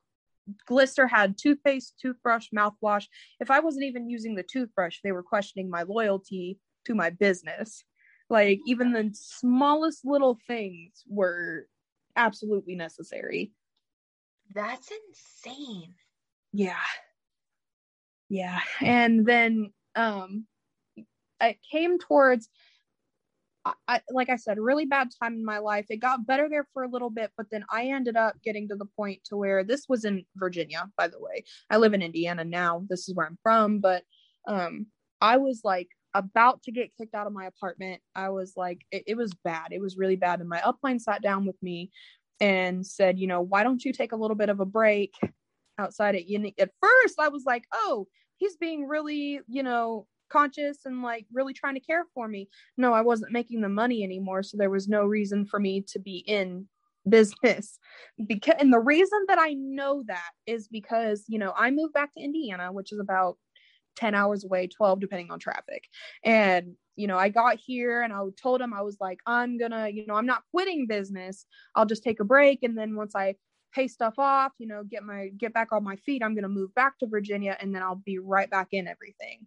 glister 0.67 1.07
had 1.07 1.37
toothpaste 1.37 1.95
toothbrush 2.01 2.49
mouthwash. 2.57 3.07
If 3.41 3.51
i 3.51 3.61
wasn't 3.61 3.85
even 3.85 4.09
using 4.09 4.35
the 4.35 4.43
toothbrush 4.43 4.99
they 5.03 5.13
were 5.13 5.23
questioning 5.23 5.71
my 5.71 5.83
loyalty 5.83 6.59
to 6.87 6.95
my 6.95 7.11
business. 7.11 7.85
Like 8.31 8.61
even 8.67 8.93
the 8.93 9.11
smallest 9.15 10.05
little 10.05 10.39
things 10.47 11.03
were 11.09 11.67
absolutely 12.17 12.75
necessary. 12.75 13.53
That's 14.55 14.91
insane. 14.91 15.95
Yeah. 16.53 16.77
Yeah. 18.29 18.61
And 18.81 19.27
then 19.27 19.73
um 19.95 20.47
it 21.41 21.59
came 21.71 21.99
towards 21.99 22.49
I, 23.89 24.01
like 24.11 24.29
I 24.29 24.37
said, 24.37 24.59
really 24.59 24.87
bad 24.87 25.09
time 25.21 25.35
in 25.35 25.45
my 25.45 25.59
life. 25.59 25.87
It 25.89 25.99
got 25.99 26.27
better 26.27 26.49
there 26.49 26.67
for 26.73 26.83
a 26.83 26.89
little 26.89 27.11
bit, 27.11 27.31
but 27.37 27.47
then 27.51 27.65
I 27.71 27.87
ended 27.87 28.17
up 28.17 28.35
getting 28.45 28.69
to 28.69 28.77
the 28.77 28.87
point 28.97 29.21
to 29.25 29.37
where 29.37 29.65
this 29.65 29.87
was 29.89 30.05
in 30.05 30.25
Virginia, 30.37 30.89
by 30.97 31.09
the 31.09 31.21
way. 31.21 31.45
I 31.71 31.77
live 31.79 31.95
in 31.95 32.03
Indiana 32.03 32.45
now. 32.45 32.85
This 32.89 33.09
is 33.09 33.15
where 33.15 33.27
I'm 33.27 33.39
from, 33.43 33.81
but 33.81 34.03
um, 34.47 34.87
I 35.21 35.37
was 35.37 35.63
like 35.65 35.89
about 36.15 36.63
to 36.65 36.73
get 36.73 36.97
kicked 36.97 37.15
out 37.15 37.27
of 37.27 37.33
my 37.33 37.47
apartment. 37.47 38.01
I 38.15 38.31
was 38.31 38.55
like, 38.57 38.85
it, 38.91 39.05
it 39.07 39.17
was 39.17 39.35
bad. 39.45 39.69
It 39.73 39.81
was 39.81 39.97
really 39.97 40.17
bad. 40.17 40.41
And 40.41 40.49
my 40.49 40.61
upline 40.61 41.01
sat 41.01 41.23
down 41.23 41.47
with 41.47 41.57
me 41.63 41.91
and 42.41 42.87
said, 42.87 43.19
you 43.19 43.27
know, 43.27 43.41
why 43.41 43.63
don't 43.63 43.85
you 43.85 43.93
take 43.93 44.13
a 44.13 44.17
little 44.17 44.37
bit 44.37 44.49
of 44.49 44.61
a 44.61 44.67
break 44.67 45.15
outside 45.79 46.15
at 46.15 46.29
uni? 46.29 46.55
At 46.59 46.71
first, 46.81 47.19
I 47.19 47.29
was 47.29 47.45
like, 47.45 47.65
oh, 47.73 48.07
he's 48.37 48.57
being 48.57 48.87
really, 48.87 49.41
you 49.49 49.63
know, 49.63 50.07
conscious 50.31 50.79
and 50.85 51.03
like 51.03 51.27
really 51.33 51.55
trying 51.55 51.75
to 51.75 51.81
care 51.81 52.05
for 52.15 52.29
me. 52.29 52.49
No, 52.77 52.93
I 52.93 53.03
wasn't 53.03 53.33
making 53.33 53.61
the 53.61 53.69
money 53.69 54.03
anymore, 54.03 54.43
so 54.43 54.57
there 54.57 54.71
was 54.71 54.89
no 54.89 55.05
reason 55.05 55.47
for 55.47 55.61
me 55.61 55.83
to 55.89 55.99
be 55.99 56.19
in 56.27 56.67
business. 57.09 57.79
Because 58.27 58.57
and 58.59 58.73
the 58.73 58.81
reason 58.81 59.25
that 59.29 59.39
I 59.39 59.55
know 59.55 60.03
that 60.07 60.31
is 60.47 60.69
because, 60.69 61.25
you 61.29 61.39
know, 61.39 61.53
I 61.57 61.71
moved 61.71 61.95
back 61.95 62.13
to 62.15 62.23
Indiana, 62.23 62.73
which 62.73 62.93
is 62.93 62.99
about 62.99 63.37
10 63.97 64.15
hours 64.15 64.45
away, 64.45 64.69
12 64.69 65.01
depending 65.01 65.31
on 65.31 65.39
traffic. 65.39 65.85
And 66.25 66.77
you 66.97 67.07
know, 67.07 67.17
I 67.17 67.29
got 67.29 67.59
here 67.65 68.03
and 68.03 68.13
I 68.13 68.21
told 68.43 68.61
him 68.61 68.75
I 68.75 68.83
was 68.83 68.97
like, 69.01 69.21
I'm 69.25 69.57
gonna, 69.57 69.89
you 69.89 70.05
know, 70.07 70.15
I'm 70.15 70.27
not 70.27 70.43
quitting 70.53 70.89
business. 70.89 71.47
I'll 71.77 71.87
just 71.87 72.03
take 72.03 72.19
a 72.19 72.25
break. 72.25 72.65
And 72.65 72.77
then 72.77 72.97
once 72.97 73.15
I 73.15 73.37
pay 73.73 73.87
stuff 73.87 74.15
off, 74.19 74.53
you 74.59 74.67
know, 74.67 74.83
get 74.83 75.05
my 75.05 75.29
get 75.39 75.55
back 75.55 75.71
on 75.71 75.85
my 75.85 75.95
feet, 75.97 76.23
I'm 76.25 76.35
gonna 76.35 76.49
move 76.49 76.75
back 76.75 76.99
to 76.99 77.07
Virginia 77.07 77.57
and 77.61 77.73
then 77.73 77.83
I'll 77.83 78.03
be 78.05 78.19
right 78.19 78.51
back 78.51 78.69
in 78.73 78.89
everything. 78.89 79.47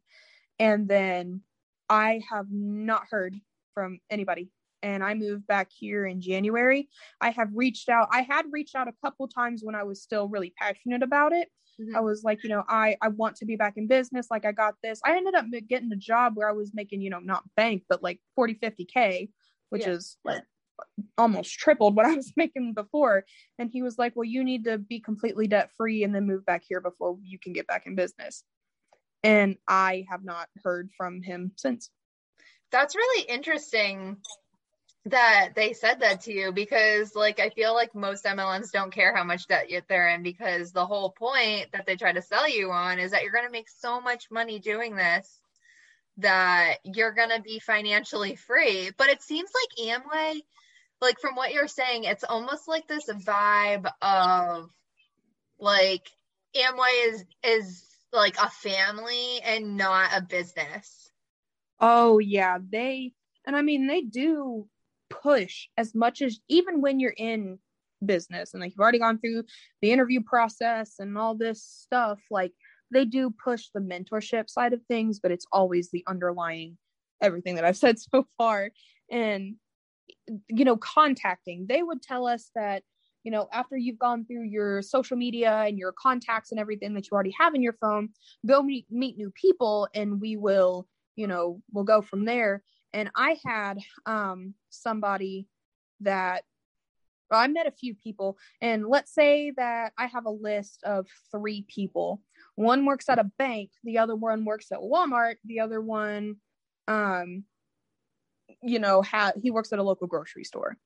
And 0.62 0.88
then 0.88 1.42
I 1.90 2.22
have 2.30 2.46
not 2.52 3.08
heard 3.10 3.36
from 3.74 4.00
anybody. 4.12 4.52
And 4.84 5.04
I 5.04 5.16
moved 5.16 5.48
back 5.48 5.70
here 5.72 6.06
in 6.06 6.22
January. 6.22 6.88
I 7.20 7.32
have 7.32 7.50
reached 7.54 7.90
out. 7.90 8.10
I 8.12 8.22
had 8.22 8.46
reached 8.52 8.76
out 8.76 8.88
a 8.88 8.94
couple 9.04 9.28
times 9.28 9.62
when 9.64 9.74
I 9.74 9.84
was 9.84 10.04
still 10.04 10.28
really 10.28 10.54
passionate 10.56 11.02
about 11.02 11.34
it. 11.34 11.50
Mm-hmm. 11.80 11.96
I 11.96 12.02
was 12.02 12.24
like, 12.24 12.44
you 12.44 12.50
know, 12.50 12.64
I 12.68 12.96
I 13.02 13.08
want 13.08 13.38
to 13.38 13.46
be 13.46 13.56
back 13.56 13.74
in 13.76 13.88
business. 13.88 14.28
Like 14.30 14.46
I 14.46 14.52
got 14.52 14.76
this. 14.84 15.02
I 15.04 15.18
ended 15.18 15.34
up 15.34 15.46
getting 15.68 15.92
a 15.92 15.96
job 15.96 16.34
where 16.36 16.48
I 16.50 16.54
was 16.54 16.72
making, 16.76 17.02
you 17.02 17.10
know, 17.10 17.20
not 17.20 17.44
bank, 17.56 17.84
but 17.90 18.04
like 18.04 18.20
40, 18.36 18.56
50 18.56 18.86
K, 18.86 19.30
which 19.70 19.84
yeah. 19.84 19.94
is 19.94 20.18
like 20.24 20.44
almost 21.18 21.54
tripled 21.58 21.96
what 21.96 22.06
I 22.06 22.14
was 22.14 22.34
making 22.38 22.74
before. 22.76 23.26
And 23.58 23.72
he 23.72 23.82
was 23.82 23.98
like, 23.98 24.16
Well, 24.16 24.26
you 24.26 24.44
need 24.44 24.66
to 24.66 24.78
be 24.78 25.00
completely 25.00 25.48
debt 25.48 25.72
free 25.76 26.04
and 26.04 26.14
then 26.14 26.28
move 26.28 26.46
back 26.46 26.64
here 26.68 26.82
before 26.82 27.18
you 27.24 27.40
can 27.40 27.54
get 27.54 27.66
back 27.66 27.88
in 27.88 27.96
business 27.96 28.44
and 29.24 29.58
I 29.68 30.06
have 30.10 30.24
not 30.24 30.48
heard 30.64 30.90
from 30.98 31.22
him 31.22 31.52
since. 31.56 31.90
That's 32.72 32.96
really 32.96 33.26
interesting 33.28 34.18
that 35.06 35.50
they 35.56 35.74
said 35.74 36.02
that 36.02 36.22
to 36.22 36.34
you 36.34 36.52
because 36.52 37.16
like 37.16 37.40
I 37.40 37.50
feel 37.50 37.74
like 37.74 37.96
most 37.96 38.24
MLMs 38.24 38.72
don't 38.72 38.94
care 38.94 39.16
how 39.16 39.24
much 39.24 39.48
debt 39.48 39.68
they're 39.90 40.10
in 40.10 40.22
because 40.22 40.72
the 40.72 40.86
whole 40.86 41.10
point 41.10 41.72
that 41.74 41.86
they 41.88 41.96
try 41.96 42.14
to 42.14 42.22
sell 42.22 42.48
you 42.48 42.72
on 42.72 43.00
is 43.00 43.12
that 43.12 43.24
you're 43.24 43.32
going 43.32 43.46
to 43.46 43.52
make 43.52 43.70
so 43.70 44.00
much 44.00 44.30
money 44.30 44.60
doing 44.60 44.96
this 44.96 45.42
that 46.18 46.76
you're 46.84 47.14
going 47.14 47.30
to 47.30 47.42
be 47.42 47.58
financially 47.58 48.36
free. 48.36 48.92
But 48.96 49.10
it 49.10 49.24
seems 49.24 49.50
like 49.54 49.88
Amway 50.04 50.42
like 51.02 51.20
from 51.20 51.36
what 51.36 51.52
you're 51.52 51.68
saying 51.68 52.04
it's 52.04 52.24
almost 52.24 52.68
like 52.68 52.88
this 52.88 53.10
vibe 53.10 53.92
of 54.02 54.70
like 55.60 56.08
Amway 56.56 57.08
is 57.08 57.26
is 57.44 57.91
like 58.14 58.38
a 58.38 58.50
family 58.50 59.40
and 59.44 59.78
not 59.78 60.12
a 60.16 60.22
business. 60.22 61.12
Oh 61.80 62.20
yeah, 62.20 62.58
they 62.62 63.14
and 63.46 63.56
I 63.56 63.62
mean 63.62 63.88
they 63.88 64.02
do 64.02 64.68
push 65.10 65.68
as 65.78 65.94
much 65.94 66.22
as 66.22 66.40
even 66.48 66.82
when 66.82 67.00
you're 67.00 67.14
in 67.16 67.60
business 68.04 68.54
and 68.54 68.62
like 68.62 68.72
you've 68.72 68.80
already 68.80 69.00
gone 69.00 69.20
through 69.20 69.44
the 69.82 69.92
interview 69.92 70.22
process 70.22 70.96
and 71.00 71.18
all 71.18 71.36
this 71.36 71.64
stuff 71.64 72.20
like 72.32 72.52
they 72.92 73.06
do 73.06 73.32
push 73.44 73.68
the 73.74 73.80
mentorship 73.80 74.50
side 74.50 74.74
of 74.74 74.82
things 74.88 75.20
but 75.20 75.32
it's 75.32 75.46
always 75.52 75.92
the 75.92 76.04
underlying 76.08 76.78
everything 77.22 77.56
that 77.56 77.66
I've 77.66 77.78
said 77.78 78.00
so 78.00 78.26
far 78.38 78.72
and 79.12 79.56
you 80.48 80.66
know 80.66 80.78
contacting 80.78 81.66
they 81.68 81.84
would 81.84 82.02
tell 82.02 82.26
us 82.26 82.50
that 82.56 82.84
you 83.24 83.32
know, 83.32 83.48
after 83.52 83.78
you've 83.78 84.00
gone 84.00 84.26
through 84.26 84.44
your 84.44 84.82
social 84.82 85.18
media 85.18 85.64
and 85.68 85.78
your 85.78 85.94
contacts 85.94 86.52
and 86.52 86.60
everything 86.60 86.94
that 86.94 87.06
you 87.06 87.14
already 87.14 87.34
have 87.40 87.54
in 87.54 87.62
your 87.62 87.78
phone, 87.80 88.10
go 88.46 88.64
meet, 88.64 88.86
meet 88.90 89.18
new 89.18 89.32
people 89.32 89.88
and 89.94 90.20
we 90.20 90.38
will, 90.38 90.88
you 91.16 91.28
know, 91.28 91.62
we'll 91.72 91.84
go 91.84 92.02
from 92.02 92.26
there. 92.26 92.64
And 92.94 93.10
I 93.16 93.38
had 93.46 93.80
um, 94.06 94.54
somebody 94.70 95.48
that 96.02 96.44
well, 97.30 97.40
I 97.40 97.48
met 97.48 97.66
a 97.66 97.72
few 97.72 97.96
people, 97.96 98.38
and 98.60 98.86
let's 98.86 99.14
say 99.14 99.54
that 99.56 99.94
I 99.98 100.08
have 100.08 100.26
a 100.26 100.30
list 100.30 100.84
of 100.84 101.08
three 101.32 101.66
people. 101.74 102.22
One 102.56 102.86
works 102.86 103.08
at 103.08 103.20
a 103.20 103.32
bank, 103.38 103.72
the 103.86 104.00
other 104.00 104.18
one 104.18 104.44
works 104.44 104.68
at 104.74 104.80
Walmart, 104.80 105.36
the 105.46 105.62
other 105.62 105.80
one, 105.80 106.36
um, 106.90 107.46
you 108.62 108.80
know, 108.80 109.02
ha- 109.02 109.32
he 109.42 109.50
works 109.50 109.72
at 109.72 109.80
a 109.80 109.84
local 109.84 110.08
grocery 110.08 110.44
store. 110.44 110.78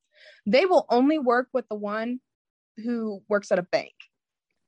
They 0.46 0.66
will 0.66 0.86
only 0.90 1.18
work 1.18 1.50
with 1.52 1.68
the 1.68 1.76
one 1.76 2.20
who 2.78 3.22
works 3.28 3.52
at 3.52 3.60
a 3.60 3.64
bank. 3.64 3.94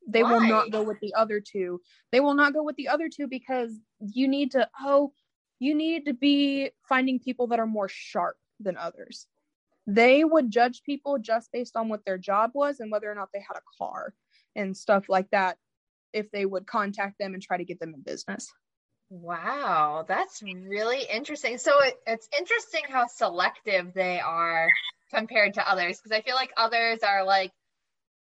They 0.07 0.23
Why? 0.23 0.33
will 0.33 0.47
not 0.47 0.71
go 0.71 0.83
with 0.83 0.99
the 1.01 1.13
other 1.15 1.41
two. 1.41 1.81
They 2.11 2.19
will 2.19 2.33
not 2.33 2.53
go 2.53 2.63
with 2.63 2.77
the 2.77 2.87
other 2.87 3.09
two 3.09 3.27
because 3.27 3.71
you 3.99 4.27
need 4.27 4.51
to, 4.51 4.69
oh, 4.81 5.11
you 5.59 5.75
need 5.75 6.05
to 6.05 6.13
be 6.13 6.71
finding 6.87 7.19
people 7.19 7.47
that 7.47 7.59
are 7.59 7.67
more 7.67 7.89
sharp 7.89 8.37
than 8.59 8.77
others. 8.77 9.27
They 9.85 10.23
would 10.23 10.51
judge 10.51 10.83
people 10.83 11.17
just 11.17 11.51
based 11.51 11.75
on 11.75 11.89
what 11.89 12.05
their 12.05 12.17
job 12.17 12.51
was 12.53 12.79
and 12.79 12.91
whether 12.91 13.11
or 13.11 13.15
not 13.15 13.29
they 13.33 13.39
had 13.39 13.57
a 13.57 13.77
car 13.77 14.13
and 14.55 14.75
stuff 14.75 15.05
like 15.09 15.29
that 15.31 15.57
if 16.13 16.31
they 16.31 16.45
would 16.45 16.67
contact 16.67 17.19
them 17.19 17.33
and 17.33 17.43
try 17.43 17.57
to 17.57 17.65
get 17.65 17.79
them 17.79 17.93
in 17.93 18.01
business. 18.01 18.51
Wow, 19.09 20.03
that's 20.07 20.41
really 20.43 21.03
interesting. 21.11 21.57
So 21.57 21.81
it, 21.81 21.95
it's 22.05 22.27
interesting 22.37 22.81
how 22.89 23.07
selective 23.07 23.93
they 23.93 24.19
are 24.19 24.67
compared 25.13 25.53
to 25.53 25.69
others 25.69 25.97
because 25.97 26.11
I 26.11 26.21
feel 26.21 26.35
like 26.35 26.51
others 26.57 26.99
are 27.03 27.23
like 27.23 27.51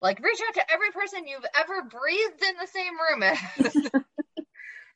like 0.02 0.18
reach 0.20 0.40
out 0.46 0.54
to 0.54 0.72
every 0.72 0.90
person 0.90 1.26
you've 1.26 1.44
ever 1.58 1.82
breathed 1.82 2.42
in 2.42 2.56
the 2.60 2.66
same 2.66 2.92
room 2.98 3.22
as. 3.22 3.74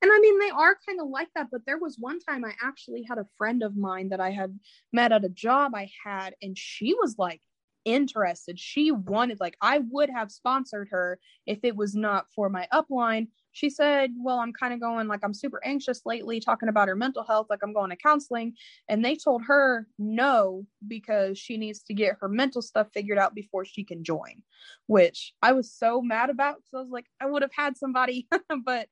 and 0.03 0.11
I 0.13 0.19
mean 0.21 0.39
they 0.39 0.51
are 0.51 0.77
kind 0.87 1.01
of 1.01 1.09
like 1.09 1.29
that, 1.35 1.49
but 1.51 1.63
there 1.65 1.79
was 1.79 1.97
one 1.99 2.19
time 2.21 2.45
I 2.45 2.53
actually 2.63 3.05
had 3.09 3.19
a 3.19 3.27
friend 3.39 3.63
of 3.63 3.77
mine 3.77 4.11
that 4.11 4.21
I 4.21 4.31
had 4.31 4.59
met 4.93 5.13
at 5.13 5.25
a 5.25 5.31
job 5.31 5.75
I 5.75 5.91
had 6.05 6.35
and 6.43 6.59
she 6.59 6.95
was 6.95 7.15
like 7.19 7.41
interested. 7.87 8.61
She 8.61 8.91
wanted 8.91 9.41
like 9.41 9.57
I 9.63 9.79
would 9.91 10.11
have 10.11 10.31
sponsored 10.31 10.89
her 10.91 11.19
if 11.47 11.61
it 11.63 11.75
was 11.75 11.95
not 11.95 12.27
for 12.35 12.51
my 12.51 12.69
upline 12.71 13.29
she 13.57 13.71
said, 13.71 14.13
Well, 14.19 14.39
I'm 14.39 14.53
kind 14.53 14.75
of 14.75 14.81
going 14.81 15.09
like 15.09 15.21
I'm 15.25 15.33
super 15.33 15.65
anxious 15.65 16.03
lately, 16.05 16.41
talking 16.41 16.69
about 16.69 16.89
her 16.89 16.95
mental 16.95 17.25
health, 17.25 17.47
like 17.49 17.61
I'm 17.63 17.73
going 17.73 17.89
to 17.89 17.97
counseling. 17.97 18.53
And 18.87 19.03
they 19.03 19.17
told 19.17 19.45
her 19.47 19.89
no, 19.99 20.67
because 20.87 21.39
she 21.39 21.57
needs 21.57 21.83
to 21.85 21.95
get 21.95 22.19
her 22.21 22.29
mental 22.29 22.61
stuff 22.61 22.89
figured 22.93 23.17
out 23.17 23.35
before 23.35 23.65
she 23.65 23.83
can 23.83 24.05
join, 24.05 24.43
which 24.89 25.33
I 25.41 25.53
was 25.53 25.73
so 25.73 26.03
mad 26.03 26.29
about. 26.29 26.57
So 26.67 26.77
I 26.77 26.83
was 26.83 26.91
like, 26.91 27.07
I 27.19 27.25
would 27.25 27.41
have 27.41 27.53
had 27.57 27.79
somebody, 27.79 28.29
but 28.65 28.89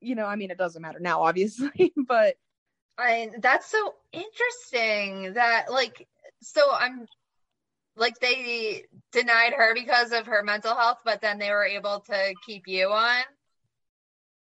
you 0.00 0.16
know, 0.16 0.26
I 0.26 0.34
mean, 0.34 0.50
it 0.50 0.58
doesn't 0.58 0.82
matter 0.82 0.98
now, 0.98 1.22
obviously, 1.22 1.92
but 2.08 2.34
I 2.98 3.30
that's 3.38 3.70
so 3.70 3.94
interesting 4.12 5.34
that 5.34 5.70
like 5.70 6.08
so 6.42 6.62
I'm 6.68 7.06
like 7.98 8.18
they 8.20 8.84
denied 9.12 9.52
her 9.54 9.74
because 9.74 10.12
of 10.12 10.26
her 10.26 10.42
mental 10.42 10.74
health, 10.74 10.98
but 11.04 11.20
then 11.20 11.38
they 11.38 11.50
were 11.50 11.64
able 11.64 12.00
to 12.00 12.34
keep 12.46 12.66
you 12.66 12.88
on. 12.88 13.22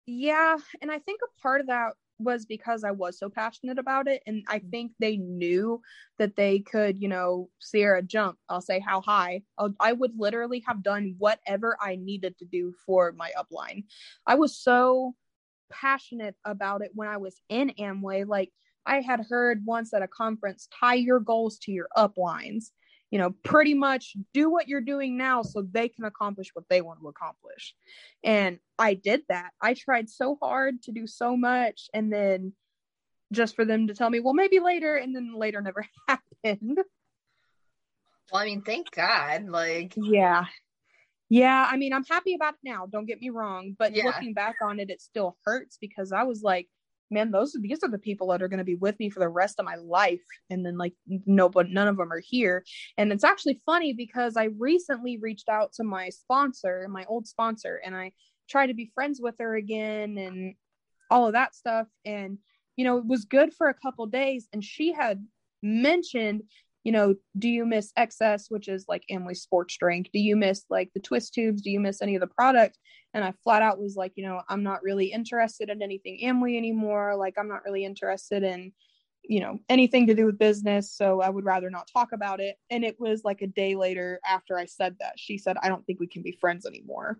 Yeah, 0.06 0.56
and 0.80 0.90
I 0.90 0.98
think 0.98 1.20
a 1.22 1.40
part 1.40 1.60
of 1.60 1.66
that 1.68 1.92
was 2.18 2.46
because 2.46 2.84
I 2.84 2.92
was 2.92 3.18
so 3.18 3.28
passionate 3.28 3.78
about 3.78 4.08
it. 4.08 4.22
And 4.26 4.44
I 4.48 4.60
mm. 4.60 4.70
think 4.70 4.92
they 4.98 5.16
knew 5.16 5.80
that 6.18 6.36
they 6.36 6.60
could, 6.60 7.00
you 7.00 7.08
know, 7.08 7.50
Sierra 7.58 8.02
jump. 8.02 8.38
I'll 8.48 8.60
say 8.60 8.80
how 8.80 9.00
high. 9.00 9.42
I'll, 9.58 9.74
I 9.80 9.92
would 9.92 10.12
literally 10.16 10.64
have 10.66 10.82
done 10.82 11.16
whatever 11.18 11.76
I 11.80 11.96
needed 11.96 12.38
to 12.38 12.44
do 12.44 12.72
for 12.86 13.12
my 13.12 13.32
upline. 13.38 13.84
I 14.26 14.36
was 14.36 14.56
so 14.56 15.14
passionate 15.70 16.36
about 16.44 16.82
it 16.82 16.92
when 16.94 17.08
I 17.08 17.18
was 17.18 17.40
in 17.48 17.72
Amway. 17.78 18.26
Like 18.26 18.50
I 18.86 19.00
had 19.00 19.26
heard 19.28 19.66
once 19.66 19.92
at 19.92 20.02
a 20.02 20.08
conference, 20.08 20.68
tie 20.80 20.94
your 20.94 21.20
goals 21.20 21.58
to 21.60 21.72
your 21.72 21.88
uplines 21.96 22.70
you 23.10 23.18
know, 23.18 23.30
pretty 23.44 23.74
much 23.74 24.16
do 24.34 24.50
what 24.50 24.68
you're 24.68 24.80
doing 24.80 25.16
now 25.16 25.42
so 25.42 25.62
they 25.62 25.88
can 25.88 26.04
accomplish 26.04 26.48
what 26.54 26.64
they 26.68 26.80
want 26.80 27.00
to 27.00 27.08
accomplish. 27.08 27.74
And 28.24 28.58
I 28.78 28.94
did 28.94 29.22
that. 29.28 29.50
I 29.60 29.74
tried 29.74 30.10
so 30.10 30.36
hard 30.40 30.82
to 30.82 30.92
do 30.92 31.06
so 31.06 31.36
much 31.36 31.88
and 31.94 32.12
then 32.12 32.52
just 33.32 33.56
for 33.56 33.64
them 33.64 33.86
to 33.88 33.94
tell 33.94 34.10
me, 34.10 34.20
well, 34.20 34.34
maybe 34.34 34.60
later, 34.60 34.96
and 34.96 35.14
then 35.14 35.34
later 35.36 35.60
never 35.60 35.86
happened. 36.08 36.78
Well, 38.32 38.42
I 38.42 38.44
mean, 38.44 38.62
thank 38.62 38.90
God. 38.90 39.46
Like, 39.48 39.94
yeah. 39.96 40.44
Yeah, 41.28 41.66
I 41.68 41.76
mean, 41.76 41.92
I'm 41.92 42.04
happy 42.04 42.34
about 42.34 42.54
it 42.54 42.60
now. 42.62 42.86
Don't 42.86 43.06
get 43.06 43.20
me 43.20 43.30
wrong, 43.30 43.74
but 43.76 43.94
yeah. 43.94 44.04
looking 44.04 44.32
back 44.32 44.56
on 44.62 44.78
it, 44.78 44.90
it 44.90 45.00
still 45.00 45.36
hurts 45.44 45.76
because 45.80 46.12
I 46.12 46.22
was 46.22 46.42
like, 46.42 46.68
man, 47.10 47.30
those 47.30 47.56
these 47.60 47.82
are 47.82 47.90
the 47.90 47.98
people 47.98 48.28
that 48.28 48.42
are 48.42 48.48
going 48.48 48.58
to 48.58 48.64
be 48.64 48.74
with 48.74 48.98
me 48.98 49.10
for 49.10 49.20
the 49.20 49.28
rest 49.28 49.58
of 49.58 49.64
my 49.64 49.76
life. 49.76 50.22
And 50.50 50.64
then 50.64 50.76
like 50.76 50.94
no, 51.06 51.48
but 51.48 51.70
none 51.70 51.88
of 51.88 51.96
them 51.96 52.12
are 52.12 52.22
here. 52.24 52.64
And 52.96 53.12
it's 53.12 53.24
actually 53.24 53.60
funny 53.66 53.92
because 53.92 54.36
I 54.36 54.48
recently 54.58 55.18
reached 55.18 55.48
out 55.48 55.72
to 55.74 55.84
my 55.84 56.08
sponsor, 56.08 56.86
my 56.90 57.04
old 57.08 57.26
sponsor, 57.26 57.80
and 57.84 57.94
I 57.96 58.12
tried 58.48 58.68
to 58.68 58.74
be 58.74 58.90
friends 58.94 59.20
with 59.20 59.36
her 59.38 59.56
again 59.56 60.18
and 60.18 60.54
all 61.10 61.26
of 61.26 61.32
that 61.34 61.54
stuff. 61.54 61.86
And 62.04 62.38
you 62.76 62.84
know, 62.84 62.98
it 62.98 63.06
was 63.06 63.24
good 63.24 63.54
for 63.54 63.68
a 63.68 63.74
couple 63.74 64.06
days. 64.06 64.48
And 64.52 64.62
she 64.62 64.92
had 64.92 65.26
mentioned 65.62 66.42
you 66.86 66.92
know, 66.92 67.16
do 67.36 67.48
you 67.48 67.66
miss 67.66 67.92
XS, 67.98 68.44
which 68.48 68.68
is 68.68 68.84
like 68.86 69.02
Amway 69.10 69.36
sports 69.36 69.76
drink? 69.76 70.08
Do 70.12 70.20
you 70.20 70.36
miss 70.36 70.64
like 70.70 70.92
the 70.94 71.00
twist 71.00 71.34
tubes? 71.34 71.60
Do 71.60 71.68
you 71.68 71.80
miss 71.80 72.00
any 72.00 72.14
of 72.14 72.20
the 72.20 72.28
product? 72.28 72.78
And 73.12 73.24
I 73.24 73.34
flat 73.42 73.60
out 73.60 73.80
was 73.80 73.96
like, 73.96 74.12
you 74.14 74.22
know, 74.22 74.40
I'm 74.48 74.62
not 74.62 74.84
really 74.84 75.06
interested 75.06 75.68
in 75.68 75.82
anything 75.82 76.20
Amway 76.22 76.56
anymore. 76.56 77.16
Like, 77.16 77.34
I'm 77.38 77.48
not 77.48 77.64
really 77.64 77.84
interested 77.84 78.44
in, 78.44 78.72
you 79.24 79.40
know, 79.40 79.58
anything 79.68 80.06
to 80.06 80.14
do 80.14 80.26
with 80.26 80.38
business. 80.38 80.92
So 80.92 81.20
I 81.20 81.28
would 81.28 81.44
rather 81.44 81.70
not 81.70 81.90
talk 81.92 82.12
about 82.12 82.38
it. 82.38 82.54
And 82.70 82.84
it 82.84 83.00
was 83.00 83.24
like 83.24 83.42
a 83.42 83.48
day 83.48 83.74
later 83.74 84.20
after 84.24 84.56
I 84.56 84.66
said 84.66 84.94
that, 85.00 85.14
she 85.16 85.38
said, 85.38 85.56
I 85.60 85.68
don't 85.68 85.84
think 85.86 85.98
we 85.98 86.06
can 86.06 86.22
be 86.22 86.38
friends 86.40 86.66
anymore. 86.66 87.18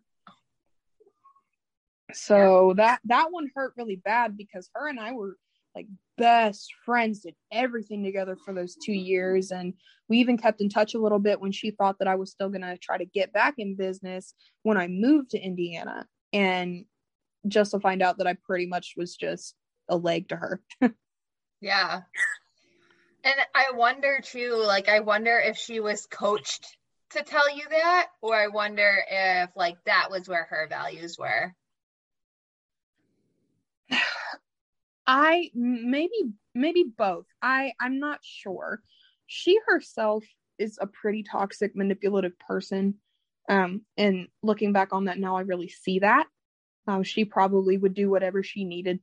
So 2.12 2.74
that 2.76 3.00
that 3.07 3.33
one 3.33 3.50
hurt 3.52 3.72
really 3.76 3.96
bad 3.96 4.37
because 4.37 4.70
her 4.74 4.88
and 4.88 5.00
I 5.00 5.11
were 5.11 5.37
like 5.76 5.86
best 6.16 6.72
friends, 6.84 7.20
did 7.20 7.34
everything 7.52 8.02
together 8.02 8.36
for 8.44 8.54
those 8.54 8.76
two 8.82 8.94
years. 8.94 9.50
And 9.50 9.74
we 10.08 10.18
even 10.18 10.38
kept 10.38 10.62
in 10.62 10.70
touch 10.70 10.94
a 10.94 10.98
little 10.98 11.18
bit 11.18 11.40
when 11.40 11.52
she 11.52 11.70
thought 11.70 11.98
that 11.98 12.08
I 12.08 12.14
was 12.14 12.30
still 12.30 12.48
going 12.48 12.62
to 12.62 12.78
try 12.78 12.96
to 12.96 13.04
get 13.04 13.32
back 13.32 13.54
in 13.58 13.76
business 13.76 14.32
when 14.62 14.78
I 14.78 14.88
moved 14.88 15.30
to 15.30 15.38
Indiana. 15.38 16.06
And 16.32 16.86
just 17.46 17.72
to 17.72 17.80
find 17.80 18.02
out 18.02 18.18
that 18.18 18.26
I 18.26 18.36
pretty 18.46 18.66
much 18.66 18.94
was 18.96 19.14
just 19.14 19.54
a 19.88 19.96
leg 19.96 20.30
to 20.30 20.36
her. 20.36 20.60
yeah. 21.60 22.00
And 23.22 23.34
I 23.54 23.66
wonder 23.74 24.20
too, 24.22 24.62
like, 24.64 24.88
I 24.88 25.00
wonder 25.00 25.38
if 25.38 25.56
she 25.58 25.80
was 25.80 26.06
coached 26.06 26.64
to 27.10 27.22
tell 27.22 27.54
you 27.54 27.64
that, 27.70 28.06
or 28.22 28.34
I 28.34 28.48
wonder 28.48 29.02
if, 29.10 29.50
like, 29.54 29.76
that 29.84 30.10
was 30.10 30.28
where 30.28 30.46
her 30.48 30.66
values 30.68 31.16
were. 31.18 31.54
I 35.06 35.50
maybe 35.54 36.32
maybe 36.54 36.84
both. 36.96 37.26
I 37.42 37.72
I'm 37.80 37.98
not 37.98 38.20
sure. 38.22 38.82
She 39.26 39.58
herself 39.66 40.24
is 40.58 40.78
a 40.80 40.86
pretty 40.86 41.22
toxic, 41.22 41.76
manipulative 41.76 42.38
person. 42.38 42.94
Um, 43.48 43.82
and 43.96 44.28
looking 44.42 44.72
back 44.72 44.92
on 44.92 45.04
that 45.04 45.18
now, 45.18 45.36
I 45.36 45.42
really 45.42 45.68
see 45.68 46.00
that. 46.00 46.26
Um, 46.88 47.02
she 47.02 47.24
probably 47.24 47.76
would 47.76 47.94
do 47.94 48.10
whatever 48.10 48.42
she 48.42 48.64
needed 48.64 49.00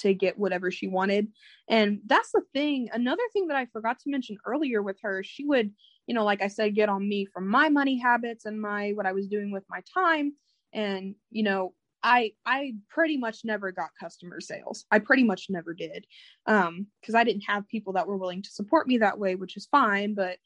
to 0.00 0.14
get 0.14 0.38
whatever 0.38 0.70
she 0.70 0.88
wanted. 0.88 1.28
And 1.68 2.00
that's 2.06 2.32
the 2.32 2.42
thing. 2.52 2.88
Another 2.92 3.22
thing 3.32 3.48
that 3.48 3.56
I 3.56 3.66
forgot 3.66 3.98
to 4.00 4.10
mention 4.10 4.36
earlier 4.46 4.82
with 4.82 4.98
her, 5.02 5.22
she 5.22 5.44
would, 5.44 5.72
you 6.06 6.14
know, 6.14 6.24
like 6.24 6.42
I 6.42 6.48
said, 6.48 6.74
get 6.74 6.88
on 6.88 7.08
me 7.08 7.26
from 7.26 7.48
my 7.48 7.68
money 7.68 7.98
habits 7.98 8.44
and 8.44 8.60
my 8.60 8.92
what 8.92 9.06
I 9.06 9.12
was 9.12 9.28
doing 9.28 9.50
with 9.52 9.64
my 9.68 9.82
time. 9.94 10.34
And, 10.72 11.14
you 11.30 11.42
know, 11.42 11.74
I 12.02 12.32
I 12.44 12.74
pretty 12.88 13.16
much 13.16 13.44
never 13.44 13.72
got 13.72 13.90
customer 13.98 14.40
sales. 14.40 14.84
I 14.90 14.98
pretty 14.98 15.24
much 15.24 15.46
never 15.48 15.74
did. 15.74 16.06
Um 16.46 16.88
because 17.00 17.14
I 17.14 17.24
didn't 17.24 17.42
have 17.42 17.68
people 17.68 17.94
that 17.94 18.06
were 18.06 18.16
willing 18.16 18.42
to 18.42 18.50
support 18.50 18.86
me 18.88 18.98
that 18.98 19.18
way, 19.18 19.34
which 19.34 19.56
is 19.56 19.66
fine, 19.66 20.14
but 20.14 20.38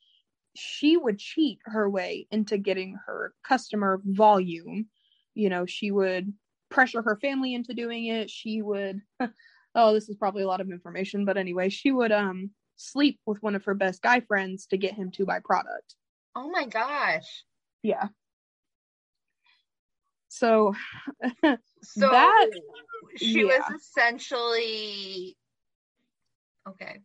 she 0.55 0.97
would 0.97 1.19
cheat 1.19 1.59
her 1.65 1.89
way 1.89 2.27
into 2.31 2.59
getting 2.59 2.97
her 3.07 3.35
customer 3.45 4.01
volume. 4.05 4.89
You 5.35 5.51
know, 5.51 5.67
she 5.67 5.91
would 5.91 6.33
pressure 6.71 7.03
her 7.03 7.17
family 7.17 7.55
into 7.55 7.75
doing 7.75 8.07
it. 8.07 8.31
She 8.31 8.63
would 8.63 9.03
oh, 9.75 9.93
this 9.95 10.09
is 10.09 10.17
probably 10.17 10.43
a 10.43 10.49
lot 10.49 10.61
of 10.61 10.71
information, 10.71 11.25
but 11.25 11.37
anyway, 11.37 11.69
she 11.69 11.93
would 11.93 12.13
um 12.13 12.51
sleep 12.77 13.21
with 13.27 13.43
one 13.43 13.55
of 13.55 13.65
her 13.65 13.75
best 13.75 14.03
guy 14.03 14.21
friends 14.21 14.67
to 14.67 14.77
get 14.77 14.95
him 14.95 15.11
to 15.13 15.25
buy 15.27 15.41
product. 15.41 15.95
Oh 16.35 16.51
my 16.51 16.67
gosh. 16.67 17.45
Yeah. 17.83 18.09
So, 20.37 20.75
so 21.83 22.11
that 22.11 22.51
she 23.17 23.41
yeah. 23.41 23.47
was 23.47 23.81
essentially 23.81 25.35
okay. 26.69 27.01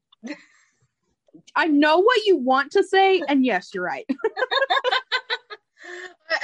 I 1.56 1.67
know 1.67 2.00
what 2.00 2.26
you 2.26 2.36
want 2.36 2.74
to 2.74 2.84
say, 2.84 3.22
and 3.26 3.46
yes, 3.46 3.74
you're 3.74 3.86
right. 3.86 4.06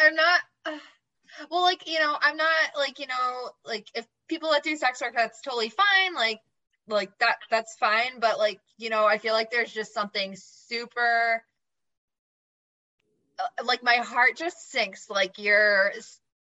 I'm 0.01 0.15
not. 0.15 0.39
Uh, 0.65 0.77
well, 1.51 1.61
like 1.61 1.89
you 1.89 1.99
know, 1.99 2.17
I'm 2.21 2.37
not 2.37 2.71
like 2.77 2.99
you 2.99 3.07
know, 3.07 3.49
like 3.65 3.87
if 3.93 4.07
people 4.29 4.51
that 4.51 4.63
do 4.63 4.77
sex 4.77 5.01
work, 5.01 5.13
that's 5.13 5.41
totally 5.41 5.69
fine. 5.69 6.13
Like, 6.15 6.39
like 6.87 7.11
that, 7.19 7.39
that's 7.51 7.75
fine. 7.75 8.21
But 8.21 8.37
like 8.37 8.61
you 8.77 8.89
know, 8.89 9.05
I 9.05 9.17
feel 9.17 9.33
like 9.33 9.51
there's 9.51 9.73
just 9.73 9.93
something 9.93 10.35
super. 10.37 11.43
Uh, 13.39 13.65
like 13.65 13.83
my 13.83 13.97
heart 13.97 14.37
just 14.37 14.71
sinks. 14.71 15.09
Like 15.09 15.37
you're 15.37 15.91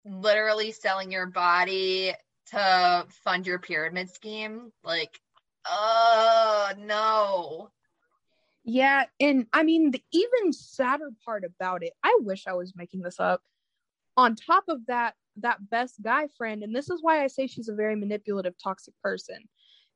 literally 0.05 0.73
selling 0.73 1.11
your 1.11 1.27
body 1.27 2.13
to 2.51 3.07
fund 3.25 3.47
your 3.47 3.59
pyramid 3.59 4.11
scheme. 4.11 4.73
Like, 4.83 5.19
oh 5.67 6.73
no. 6.79 7.71
Yeah, 8.65 9.05
and 9.21 9.47
I 9.53 9.63
mean 9.63 9.91
the 9.91 10.03
even 10.13 10.53
sadder 10.53 11.11
part 11.25 11.45
about 11.45 11.83
it, 11.83 11.93
I 12.03 12.19
wish 12.21 12.47
I 12.47 12.55
was 12.55 12.75
making 12.77 13.03
this 13.03 13.21
up. 13.21 13.43
On 14.17 14.37
top 14.37 14.65
of 14.69 14.87
that, 14.87 15.15
that 15.39 15.69
best 15.69 16.01
guy 16.01 16.29
friend, 16.39 16.63
and 16.63 16.75
this 16.75 16.89
is 16.89 17.03
why 17.03 17.23
I 17.23 17.27
say 17.27 17.47
she's 17.47 17.69
a 17.69 17.75
very 17.75 17.97
manipulative, 17.97 18.55
toxic 18.63 18.95
person. 19.03 19.49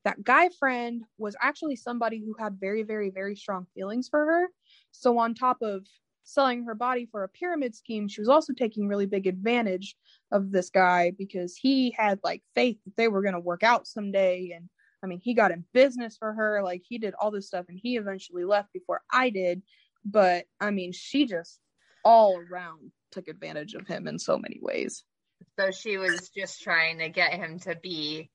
That 0.05 0.23
guy 0.23 0.49
friend 0.59 1.03
was 1.19 1.37
actually 1.41 1.77
somebody 1.77 2.19
who 2.21 2.35
had 2.39 2.59
very, 2.61 2.83
very, 2.83 3.11
very 3.11 3.37
strong 3.37 3.67
feelings 3.75 4.09
for 4.09 4.25
her. 4.25 4.49
So, 4.91 5.19
on 5.19 5.35
top 5.35 5.59
of 5.63 5.87
selling 6.29 6.65
her 6.65 6.75
body 6.75 7.09
for 7.11 7.25
a 7.25 7.29
pyramid 7.29 7.75
scheme, 7.75 8.07
she 8.07 8.21
was 8.21 8.29
also 8.29 8.53
taking 8.53 8.87
really 8.87 9.07
big 9.07 9.27
advantage 9.27 9.97
of 10.31 10.51
this 10.51 10.69
guy 10.69 11.11
because 11.17 11.57
he 11.57 11.91
had 11.97 12.21
like 12.23 12.43
faith 12.55 12.77
that 12.85 12.97
they 12.97 13.09
were 13.09 13.23
going 13.23 13.35
to 13.35 13.41
work 13.41 13.63
out 13.63 13.87
someday. 13.87 14.53
And 14.55 14.69
I 15.03 15.07
mean, 15.07 15.21
he 15.23 15.33
got 15.33 15.53
in 15.53 15.65
business 15.73 16.17
for 16.19 16.35
her, 16.35 16.63
like 16.63 16.83
he 16.87 16.99
did 16.99 17.15
all 17.15 17.31
this 17.31 17.47
stuff, 17.47 17.67
and 17.69 17.79
he 17.83 17.97
eventually 17.97 18.45
left 18.45 18.73
before 18.73 19.01
I 19.11 19.31
did. 19.31 19.63
But 20.05 20.45
I 20.61 20.71
mean, 20.71 20.93
she 20.93 21.27
just 21.27 21.61
all 22.05 22.41
around 22.51 22.93
took 23.11 23.29
advantage 23.29 23.75
of 23.75 23.87
him 23.87 24.07
in 24.07 24.19
so 24.19 24.39
many 24.39 24.59
ways. 24.61 25.05
So 25.59 25.71
she 25.71 25.97
was 25.97 26.29
just 26.29 26.63
trying 26.63 26.99
to 26.99 27.09
get 27.09 27.33
him 27.33 27.59
to 27.61 27.75
be 27.75 28.31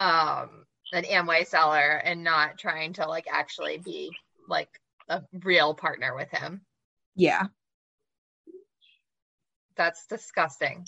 um 0.00 0.64
an 0.92 1.04
Amway 1.04 1.46
seller 1.46 2.00
and 2.04 2.24
not 2.24 2.58
trying 2.58 2.94
to 2.94 3.06
like 3.06 3.26
actually 3.30 3.78
be 3.78 4.10
like 4.48 4.68
a 5.08 5.22
real 5.44 5.74
partner 5.74 6.14
with 6.14 6.30
him. 6.30 6.62
Yeah. 7.14 7.46
That's 9.76 10.06
disgusting. 10.06 10.86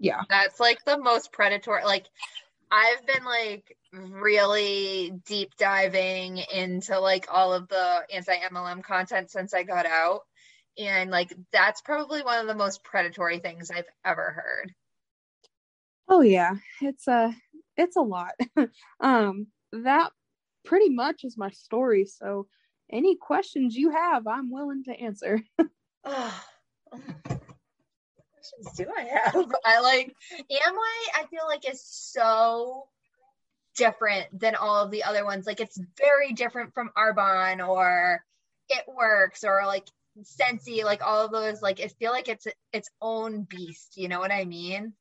Yeah. 0.00 0.22
That's 0.28 0.60
like 0.60 0.84
the 0.84 0.98
most 0.98 1.32
predatory 1.32 1.84
like 1.84 2.06
I've 2.70 3.06
been 3.06 3.24
like 3.24 3.76
really 3.92 5.12
deep 5.26 5.54
diving 5.58 6.38
into 6.38 6.98
like 6.98 7.26
all 7.30 7.52
of 7.52 7.68
the 7.68 8.02
anti 8.12 8.34
MLM 8.34 8.82
content 8.82 9.30
since 9.30 9.52
I 9.52 9.62
got 9.62 9.84
out. 9.86 10.22
And 10.78 11.10
like 11.10 11.34
that's 11.52 11.82
probably 11.82 12.22
one 12.22 12.40
of 12.40 12.46
the 12.46 12.54
most 12.54 12.82
predatory 12.82 13.38
things 13.38 13.70
I've 13.70 13.88
ever 14.04 14.32
heard. 14.32 14.72
Oh 16.08 16.22
yeah, 16.22 16.54
it's 16.80 17.06
a 17.06 17.34
it's 17.76 17.96
a 17.96 18.00
lot. 18.00 18.32
um 19.00 19.48
that 19.72 20.10
pretty 20.64 20.88
much 20.88 21.24
is 21.24 21.36
my 21.36 21.50
story. 21.50 22.06
So 22.06 22.46
any 22.92 23.16
questions 23.16 23.76
you 23.76 23.90
have, 23.90 24.26
I'm 24.26 24.50
willing 24.50 24.84
to 24.84 24.92
answer. 24.92 25.40
oh. 26.04 26.44
questions 26.90 28.76
do 28.76 28.86
I 28.96 29.02
have? 29.02 29.34
I 29.64 29.80
like 29.80 30.14
Amway, 30.32 31.14
I 31.14 31.26
feel 31.30 31.46
like 31.46 31.68
is 31.68 31.82
so 31.84 32.84
different 33.76 34.38
than 34.38 34.54
all 34.54 34.84
of 34.84 34.90
the 34.90 35.04
other 35.04 35.24
ones. 35.24 35.46
Like 35.46 35.60
it's 35.60 35.80
very 35.98 36.32
different 36.32 36.74
from 36.74 36.90
Arbonne 36.96 37.66
or 37.66 38.22
It 38.68 38.84
Works 38.86 39.44
or 39.44 39.62
like 39.66 39.86
Scentsy, 40.22 40.84
like 40.84 41.04
all 41.04 41.24
of 41.24 41.32
those. 41.32 41.62
Like 41.62 41.80
I 41.80 41.88
feel 41.88 42.12
like 42.12 42.28
it's 42.28 42.46
its 42.72 42.90
own 43.00 43.42
beast. 43.44 43.96
You 43.96 44.08
know 44.08 44.20
what 44.20 44.32
I 44.32 44.44
mean? 44.44 44.92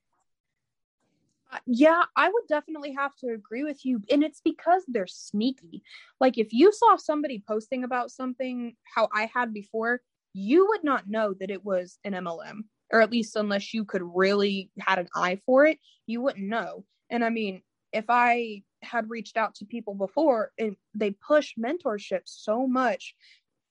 Uh, 1.51 1.57
yeah, 1.65 2.03
I 2.15 2.29
would 2.29 2.47
definitely 2.47 2.93
have 2.93 3.15
to 3.17 3.27
agree 3.33 3.63
with 3.63 3.85
you. 3.85 4.01
And 4.09 4.23
it's 4.23 4.41
because 4.43 4.83
they're 4.87 5.07
sneaky. 5.07 5.83
Like 6.19 6.37
if 6.37 6.53
you 6.53 6.71
saw 6.71 6.95
somebody 6.95 7.43
posting 7.45 7.83
about 7.83 8.11
something 8.11 8.75
how 8.95 9.09
I 9.13 9.29
had 9.33 9.53
before, 9.53 10.01
you 10.33 10.67
would 10.69 10.83
not 10.83 11.09
know 11.09 11.33
that 11.39 11.51
it 11.51 11.65
was 11.65 11.99
an 12.05 12.13
MLM 12.13 12.63
or 12.91 13.01
at 13.01 13.11
least 13.11 13.35
unless 13.35 13.73
you 13.73 13.85
could 13.85 14.01
really 14.03 14.69
had 14.79 14.99
an 14.99 15.07
eye 15.15 15.39
for 15.45 15.65
it, 15.65 15.79
you 16.07 16.21
wouldn't 16.21 16.47
know. 16.47 16.85
And 17.09 17.23
I 17.23 17.29
mean, 17.29 17.61
if 17.93 18.05
I 18.09 18.63
had 18.81 19.09
reached 19.09 19.37
out 19.37 19.55
to 19.55 19.65
people 19.65 19.93
before 19.93 20.51
and 20.57 20.75
they 20.93 21.11
push 21.11 21.53
mentorship 21.59 22.21
so 22.25 22.65
much 22.67 23.15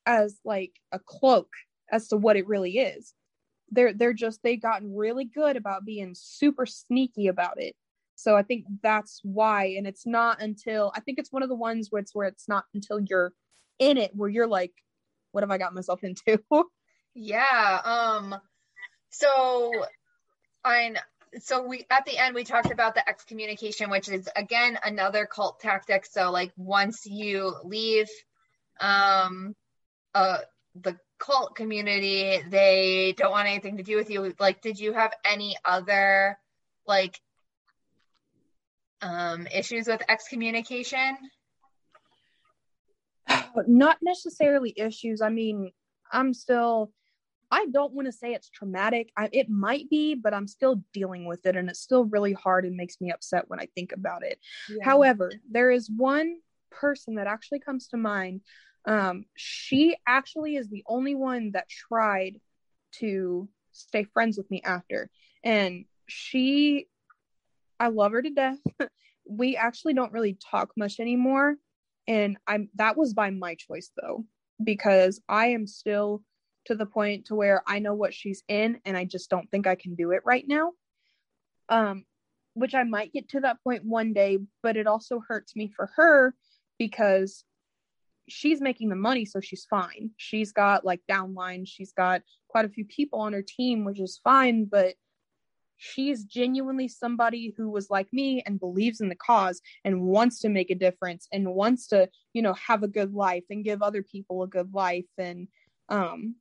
as 0.06 0.38
like 0.44 0.72
a 0.92 0.98
cloak 0.98 1.48
as 1.90 2.08
to 2.08 2.16
what 2.16 2.36
it 2.36 2.46
really 2.46 2.78
is. 2.78 3.14
They're 3.70 3.92
they're 3.92 4.12
just 4.12 4.42
they've 4.42 4.61
gotten 4.61 4.94
really 4.94 5.24
good 5.24 5.56
about 5.56 5.85
being 5.85 6.14
super 6.14 6.66
sneaky 6.66 7.28
about 7.28 7.61
it. 7.61 7.74
So 8.16 8.37
I 8.37 8.42
think 8.42 8.66
that's 8.83 9.20
why 9.22 9.74
and 9.78 9.87
it's 9.87 10.06
not 10.06 10.42
until 10.42 10.92
I 10.94 11.00
think 11.00 11.18
it's 11.18 11.33
one 11.33 11.42
of 11.42 11.48
the 11.48 11.54
ones 11.54 11.88
where 11.90 12.00
it's 12.00 12.14
where 12.14 12.28
it's 12.28 12.48
not 12.48 12.64
until 12.74 13.00
you're 13.00 13.33
in 13.78 13.96
it 13.96 14.11
where 14.14 14.28
you're 14.28 14.46
like 14.46 14.72
what 15.33 15.42
have 15.42 15.50
I 15.50 15.59
got 15.59 15.74
myself 15.74 16.02
into? 16.02 16.42
yeah, 17.14 17.80
um 17.85 18.37
so, 19.11 19.72
I 20.64 20.94
so 21.40 21.66
we 21.66 21.87
at 21.90 22.04
the 22.06 22.16
end 22.16 22.35
we 22.35 22.44
talked 22.44 22.70
about 22.70 22.94
the 22.94 23.09
excommunication, 23.09 23.90
which 23.90 24.09
is 24.09 24.28
again 24.37 24.78
another 24.85 25.26
cult 25.26 25.61
tactic. 25.61 26.06
So 26.06 26.30
like 26.30 26.52
once 26.56 27.06
you 27.06 27.54
leave, 27.64 28.09
um, 28.80 29.54
uh, 30.14 30.38
the 30.80 30.96
cult 31.20 31.54
community, 31.54 32.42
they 32.48 33.14
don't 33.16 33.30
want 33.30 33.46
anything 33.46 33.76
to 33.76 33.83
do 33.83 33.96
with 33.96 34.11
you. 34.11 34.35
Like, 34.40 34.61
did 34.62 34.80
you 34.80 34.92
have 34.92 35.12
any 35.24 35.56
other 35.64 36.38
like 36.87 37.20
um 39.02 39.46
issues 39.54 39.87
with 39.87 40.02
excommunication? 40.09 41.16
Not 43.66 43.98
necessarily 44.02 44.74
issues. 44.76 45.20
I 45.22 45.28
mean, 45.28 45.70
I'm 46.12 46.35
still 46.35 46.92
I 47.52 47.66
don't 47.66 47.92
want 47.92 48.06
to 48.06 48.12
say 48.12 48.33
it's 48.33 48.48
traumatic. 48.48 49.11
I, 49.16 49.28
it 49.33 49.48
might 49.50 49.90
be, 49.90 50.14
but 50.14 50.33
I'm 50.33 50.46
still 50.46 50.85
dealing 50.92 51.24
with 51.26 51.46
it 51.46 51.56
and 51.56 51.68
it's 51.68 51.80
still 51.80 52.04
really 52.04 52.33
hard 52.33 52.64
and 52.64 52.76
makes 52.76 53.00
me 53.00 53.11
upset 53.11 53.48
when 53.48 53.59
I 53.59 53.66
think 53.74 53.92
about 53.92 54.24
it. 54.24 54.38
Yeah. 54.68 54.85
However, 54.85 55.33
there 55.50 55.70
is 55.70 55.90
one 55.90 56.37
person 56.70 57.16
that 57.16 57.26
actually 57.26 57.61
comes 57.61 57.88
to 57.88 57.96
mind. 57.96 58.40
Um, 58.87 59.24
she 59.37 59.96
actually 60.06 60.56
is 60.56 60.68
the 60.68 60.85
only 60.87 61.14
one 61.14 61.52
that 61.52 61.68
tried 61.68 62.40
to 62.98 63.48
stay 63.72 64.04
friends 64.04 64.37
with 64.37 64.50
me 64.50 64.62
after. 64.64 65.11
And 65.44 65.85
she, 66.06 66.87
I 67.78 67.88
love 67.88 68.12
her 68.12 68.22
to 68.22 68.30
death. 68.30 68.59
we 69.28 69.56
actually 69.56 69.94
don't 69.94 70.12
really 70.12 70.37
talk 70.50 70.70
much 70.76 70.98
anymore. 70.98 71.56
And 72.09 72.37
I'm 72.46 72.68
that 72.74 72.96
was 72.96 73.14
by 73.14 73.30
my 73.30 73.54
choice 73.54 73.90
though, 74.00 74.24
because 74.62 75.20
I 75.28 75.48
am 75.48 75.66
still 75.66 76.22
to 76.66 76.74
the 76.74 76.87
point 76.87 77.26
to 77.26 77.35
where 77.35 77.62
I 77.66 77.78
know 77.78 77.94
what 77.94 78.12
she's 78.12 78.42
in 78.48 78.80
and 78.85 78.96
I 78.96 79.04
just 79.04 79.30
don't 79.30 79.50
think 79.50 79.66
I 79.66 79.76
can 79.76 79.94
do 79.94 80.11
it 80.11 80.22
right 80.24 80.44
now. 80.46 80.72
Um 81.68 82.04
which 82.54 82.74
I 82.74 82.83
might 82.83 83.12
get 83.12 83.28
to 83.30 83.40
that 83.40 83.62
point 83.62 83.85
one 83.85 84.12
day, 84.12 84.38
but 84.62 84.76
it 84.76 84.88
also 84.88 85.22
hurts 85.26 85.54
me 85.54 85.72
for 85.74 85.90
her 85.94 86.35
because 86.80 87.44
she's 88.26 88.60
making 88.60 88.88
the 88.88 88.96
money 88.96 89.26
so 89.26 89.38
she's 89.38 89.66
fine. 89.68 90.10
She's 90.16 90.50
got 90.50 90.84
like 90.84 91.02
downline, 91.08 91.68
she's 91.68 91.92
got 91.92 92.22
quite 92.48 92.64
a 92.64 92.70
few 92.70 92.86
people 92.86 93.20
on 93.20 93.34
her 93.34 93.44
team 93.46 93.84
which 93.84 94.00
is 94.00 94.18
fine, 94.24 94.64
but 94.64 94.94
she's 95.76 96.24
genuinely 96.24 96.88
somebody 96.88 97.54
who 97.56 97.70
was 97.70 97.90
like 97.90 98.08
me 98.12 98.42
and 98.46 98.58
believes 98.58 99.00
in 99.00 99.10
the 99.10 99.14
cause 99.14 99.60
and 99.84 100.02
wants 100.02 100.40
to 100.40 100.48
make 100.48 100.70
a 100.70 100.74
difference 100.74 101.28
and 101.32 101.54
wants 101.54 101.86
to 101.88 102.08
you 102.32 102.42
know 102.42 102.54
have 102.54 102.82
a 102.82 102.88
good 102.88 103.12
life 103.14 103.44
and 103.50 103.64
give 103.64 103.82
other 103.82 104.02
people 104.02 104.42
a 104.42 104.48
good 104.48 104.72
life. 104.72 105.10
And 105.18 105.48
um 105.90 106.36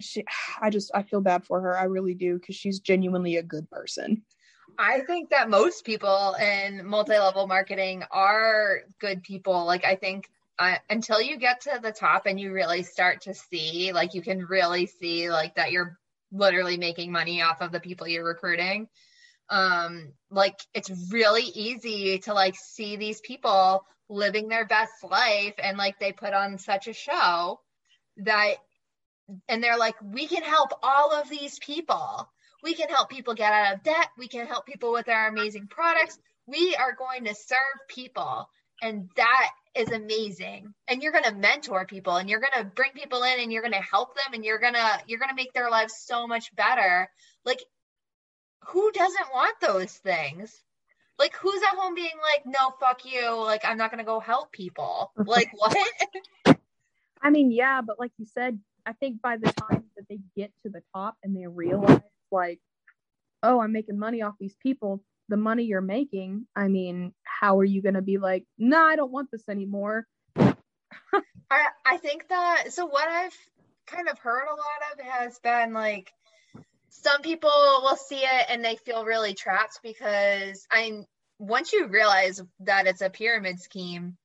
she 0.00 0.24
i 0.60 0.68
just 0.68 0.90
i 0.94 1.02
feel 1.04 1.20
bad 1.20 1.44
for 1.44 1.60
her. 1.60 1.78
I 1.78 1.84
really 1.84 2.14
do 2.14 2.38
because 2.40 2.56
she's 2.56 2.80
genuinely 2.80 3.36
a 3.36 3.42
good 3.54 3.70
person 3.70 4.24
i 4.78 5.00
think 5.00 5.30
that 5.30 5.50
most 5.50 5.84
people 5.84 6.34
in 6.40 6.86
multi-level 6.86 7.46
marketing 7.46 8.04
are 8.10 8.80
good 9.00 9.22
people 9.22 9.64
like 9.64 9.84
i 9.84 9.94
think 9.94 10.28
uh, 10.60 10.74
until 10.90 11.22
you 11.22 11.36
get 11.36 11.60
to 11.60 11.78
the 11.80 11.92
top 11.92 12.26
and 12.26 12.40
you 12.40 12.52
really 12.52 12.82
start 12.82 13.20
to 13.20 13.32
see 13.32 13.92
like 13.92 14.14
you 14.14 14.22
can 14.22 14.44
really 14.44 14.86
see 14.86 15.30
like 15.30 15.54
that 15.54 15.70
you're 15.70 15.96
literally 16.32 16.76
making 16.76 17.12
money 17.12 17.42
off 17.42 17.60
of 17.60 17.72
the 17.72 17.80
people 17.80 18.08
you're 18.08 18.24
recruiting 18.24 18.88
um 19.50 20.12
like 20.30 20.58
it's 20.74 20.90
really 21.10 21.44
easy 21.54 22.18
to 22.18 22.34
like 22.34 22.54
see 22.56 22.96
these 22.96 23.20
people 23.20 23.84
living 24.08 24.48
their 24.48 24.66
best 24.66 25.04
life 25.04 25.54
and 25.62 25.78
like 25.78 25.98
they 25.98 26.12
put 26.12 26.34
on 26.34 26.58
such 26.58 26.88
a 26.88 26.92
show 26.92 27.60
that 28.18 28.56
and 29.48 29.62
they're 29.62 29.78
like, 29.78 29.96
we 30.02 30.26
can 30.26 30.42
help 30.42 30.70
all 30.82 31.12
of 31.12 31.28
these 31.28 31.58
people. 31.58 32.28
We 32.62 32.74
can 32.74 32.88
help 32.88 33.10
people 33.10 33.34
get 33.34 33.52
out 33.52 33.74
of 33.74 33.82
debt. 33.82 34.08
We 34.18 34.28
can 34.28 34.46
help 34.46 34.66
people 34.66 34.92
with 34.92 35.08
our 35.08 35.28
amazing 35.28 35.68
products. 35.68 36.18
We 36.46 36.76
are 36.76 36.94
going 36.94 37.24
to 37.24 37.34
serve 37.34 37.58
people. 37.88 38.48
and 38.82 39.10
that 39.16 39.50
is 39.74 39.90
amazing 39.92 40.72
and 40.88 41.02
you're 41.02 41.12
going 41.12 41.24
to 41.24 41.34
mentor 41.34 41.86
people 41.86 42.16
and 42.16 42.28
you're 42.28 42.40
going 42.40 42.58
to 42.58 42.64
bring 42.64 42.90
people 42.92 43.22
in 43.22 43.40
and 43.40 43.52
you're 43.52 43.62
going 43.62 43.72
to 43.72 43.78
help 43.80 44.14
them 44.14 44.34
and 44.34 44.44
you're 44.44 44.58
going 44.58 44.74
to 44.74 45.00
you're 45.06 45.18
going 45.18 45.28
to 45.28 45.36
make 45.36 45.52
their 45.52 45.70
lives 45.70 45.94
so 45.98 46.26
much 46.26 46.54
better 46.56 47.08
like 47.44 47.60
who 48.68 48.90
doesn't 48.92 49.32
want 49.32 49.54
those 49.60 49.92
things 49.92 50.62
like 51.18 51.34
who's 51.36 51.62
at 51.62 51.76
home 51.78 51.94
being 51.94 52.18
like 52.22 52.44
no 52.46 52.72
fuck 52.80 53.04
you 53.04 53.30
like 53.36 53.64
i'm 53.64 53.78
not 53.78 53.90
going 53.90 53.98
to 53.98 54.04
go 54.04 54.20
help 54.20 54.50
people 54.52 55.12
like 55.26 55.50
what 55.54 55.76
I 57.22 57.30
mean, 57.30 57.50
yeah, 57.50 57.80
but 57.82 57.98
like 57.98 58.12
you 58.18 58.26
said, 58.26 58.58
I 58.86 58.92
think 58.92 59.20
by 59.20 59.36
the 59.36 59.52
time 59.52 59.84
that 59.96 60.08
they 60.08 60.18
get 60.36 60.52
to 60.62 60.70
the 60.70 60.82
top 60.94 61.16
and 61.22 61.36
they 61.36 61.46
realize, 61.46 62.00
like, 62.30 62.60
oh, 63.42 63.60
I'm 63.60 63.72
making 63.72 63.98
money 63.98 64.22
off 64.22 64.34
these 64.38 64.56
people, 64.62 65.02
the 65.28 65.36
money 65.36 65.64
you're 65.64 65.80
making, 65.80 66.46
I 66.56 66.68
mean, 66.68 67.12
how 67.22 67.58
are 67.58 67.64
you 67.64 67.82
going 67.82 67.94
to 67.94 68.02
be 68.02 68.18
like, 68.18 68.44
no, 68.58 68.78
nah, 68.78 68.86
I 68.86 68.96
don't 68.96 69.12
want 69.12 69.30
this 69.30 69.48
anymore? 69.48 70.06
I, 70.36 70.54
I 71.86 71.96
think 71.98 72.28
that, 72.28 72.66
so 72.70 72.86
what 72.86 73.08
I've 73.08 73.36
kind 73.86 74.08
of 74.08 74.18
heard 74.18 74.44
a 74.46 74.50
lot 74.50 74.92
of 74.92 75.04
has 75.04 75.38
been 75.38 75.72
like, 75.72 76.12
some 76.90 77.22
people 77.22 77.50
will 77.82 77.96
see 77.96 78.18
it 78.18 78.46
and 78.48 78.64
they 78.64 78.76
feel 78.76 79.04
really 79.04 79.34
trapped 79.34 79.80
because 79.82 80.66
I 80.70 81.04
once 81.38 81.72
you 81.72 81.86
realize 81.86 82.42
that 82.60 82.86
it's 82.86 83.00
a 83.00 83.10
pyramid 83.10 83.60
scheme, 83.60 84.16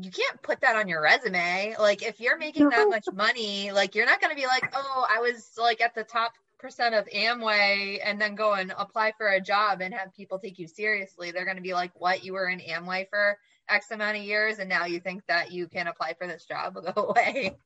you 0.00 0.10
can't 0.10 0.42
put 0.42 0.60
that 0.60 0.76
on 0.76 0.88
your 0.88 1.02
resume. 1.02 1.76
Like 1.78 2.02
if 2.02 2.20
you're 2.20 2.38
making 2.38 2.68
that 2.70 2.88
much 2.88 3.04
money, 3.12 3.72
like 3.72 3.94
you're 3.94 4.06
not 4.06 4.20
going 4.20 4.34
to 4.34 4.40
be 4.40 4.46
like, 4.46 4.72
"Oh, 4.74 5.06
I 5.08 5.20
was 5.20 5.52
like 5.56 5.80
at 5.80 5.94
the 5.94 6.04
top 6.04 6.32
percent 6.58 6.94
of 6.94 7.06
Amway 7.06 8.00
and 8.02 8.20
then 8.20 8.34
go 8.34 8.52
and 8.54 8.72
apply 8.76 9.12
for 9.16 9.28
a 9.28 9.40
job 9.40 9.80
and 9.80 9.94
have 9.94 10.14
people 10.14 10.38
take 10.38 10.58
you 10.58 10.66
seriously." 10.68 11.30
They're 11.30 11.44
going 11.44 11.56
to 11.56 11.62
be 11.62 11.74
like, 11.74 11.92
"What? 11.94 12.24
You 12.24 12.34
were 12.34 12.48
in 12.48 12.60
Amway 12.60 13.08
for 13.08 13.38
X 13.68 13.90
amount 13.90 14.16
of 14.16 14.22
years 14.22 14.58
and 14.58 14.68
now 14.68 14.86
you 14.86 15.00
think 15.00 15.22
that 15.28 15.52
you 15.52 15.68
can 15.68 15.86
apply 15.86 16.14
for 16.18 16.26
this 16.26 16.44
job? 16.44 16.74
Go 16.94 17.14
away." 17.14 17.56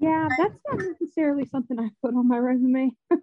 Yeah, 0.00 0.28
that's 0.38 0.54
not 0.68 0.78
necessarily 0.78 1.44
something 1.46 1.78
I 1.78 1.88
put 2.02 2.14
on 2.14 2.28
my 2.28 2.38
resume. 2.38 2.92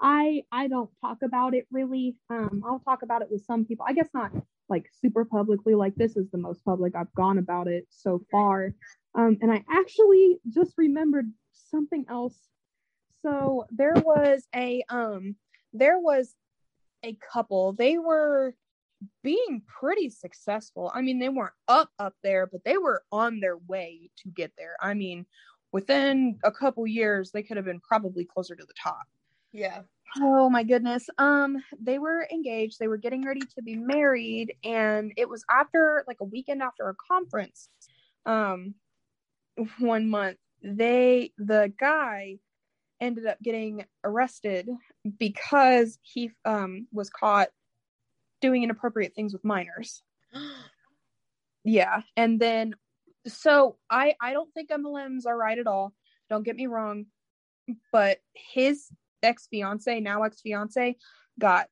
I 0.00 0.42
I 0.52 0.68
don't 0.68 0.90
talk 1.00 1.18
about 1.22 1.54
it 1.54 1.66
really. 1.70 2.16
Um, 2.28 2.62
I'll 2.66 2.80
talk 2.80 3.02
about 3.02 3.22
it 3.22 3.28
with 3.30 3.44
some 3.46 3.64
people. 3.64 3.86
I 3.88 3.94
guess 3.94 4.08
not 4.12 4.32
like 4.68 4.86
super 5.00 5.24
publicly. 5.24 5.74
Like 5.74 5.94
this 5.94 6.16
is 6.16 6.30
the 6.30 6.38
most 6.38 6.64
public 6.64 6.94
I've 6.94 7.12
gone 7.14 7.38
about 7.38 7.66
it 7.66 7.86
so 7.90 8.22
far. 8.30 8.74
Um, 9.14 9.38
and 9.40 9.50
I 9.50 9.64
actually 9.70 10.38
just 10.48 10.74
remembered 10.76 11.30
something 11.70 12.04
else. 12.10 12.36
So 13.22 13.66
there 13.70 13.94
was 13.94 14.46
a 14.54 14.84
um, 14.88 15.36
there 15.72 15.98
was 15.98 16.34
a 17.04 17.16
couple. 17.32 17.72
They 17.72 17.98
were 17.98 18.54
being 19.22 19.62
pretty 19.66 20.10
successful. 20.10 20.90
I 20.94 21.00
mean, 21.02 21.18
they 21.18 21.28
weren't 21.28 21.54
up 21.68 21.90
up 21.98 22.14
there, 22.22 22.46
but 22.46 22.64
they 22.64 22.76
were 22.76 23.02
on 23.10 23.40
their 23.40 23.56
way 23.56 24.10
to 24.18 24.28
get 24.28 24.52
there. 24.56 24.76
I 24.80 24.94
mean, 24.94 25.26
within 25.72 26.38
a 26.44 26.52
couple 26.52 26.86
years 26.86 27.32
they 27.32 27.42
could 27.42 27.56
have 27.56 27.66
been 27.66 27.80
probably 27.80 28.24
closer 28.24 28.54
to 28.54 28.64
the 28.64 28.74
top 28.80 29.02
yeah 29.52 29.80
oh 30.20 30.48
my 30.48 30.62
goodness 30.62 31.08
um 31.18 31.56
they 31.80 31.98
were 31.98 32.28
engaged 32.30 32.78
they 32.78 32.88
were 32.88 32.98
getting 32.98 33.24
ready 33.24 33.40
to 33.40 33.62
be 33.62 33.74
married 33.74 34.54
and 34.62 35.12
it 35.16 35.28
was 35.28 35.44
after 35.50 36.04
like 36.06 36.20
a 36.20 36.24
weekend 36.24 36.62
after 36.62 36.88
a 36.88 36.94
conference 36.94 37.68
um 38.26 38.74
one 39.78 40.08
month 40.08 40.36
they 40.62 41.32
the 41.38 41.72
guy 41.80 42.38
ended 43.02 43.26
up 43.26 43.36
getting 43.42 43.84
arrested 44.04 44.68
because 45.18 45.98
he 46.02 46.30
um 46.44 46.86
was 46.92 47.10
caught 47.10 47.48
doing 48.40 48.62
inappropriate 48.62 49.14
things 49.14 49.32
with 49.32 49.44
minors 49.44 50.02
yeah 51.64 52.00
and 52.16 52.40
then 52.40 52.74
so 53.26 53.76
I 53.90 54.14
I 54.20 54.32
don't 54.32 54.52
think 54.52 54.70
MLMs 54.70 55.26
are 55.26 55.36
right 55.36 55.58
at 55.58 55.66
all. 55.66 55.92
Don't 56.28 56.44
get 56.44 56.56
me 56.56 56.66
wrong, 56.66 57.06
but 57.92 58.18
his 58.34 58.88
ex 59.22 59.46
fiance, 59.50 60.00
now 60.00 60.22
ex 60.22 60.40
fiance, 60.40 60.96
got 61.38 61.68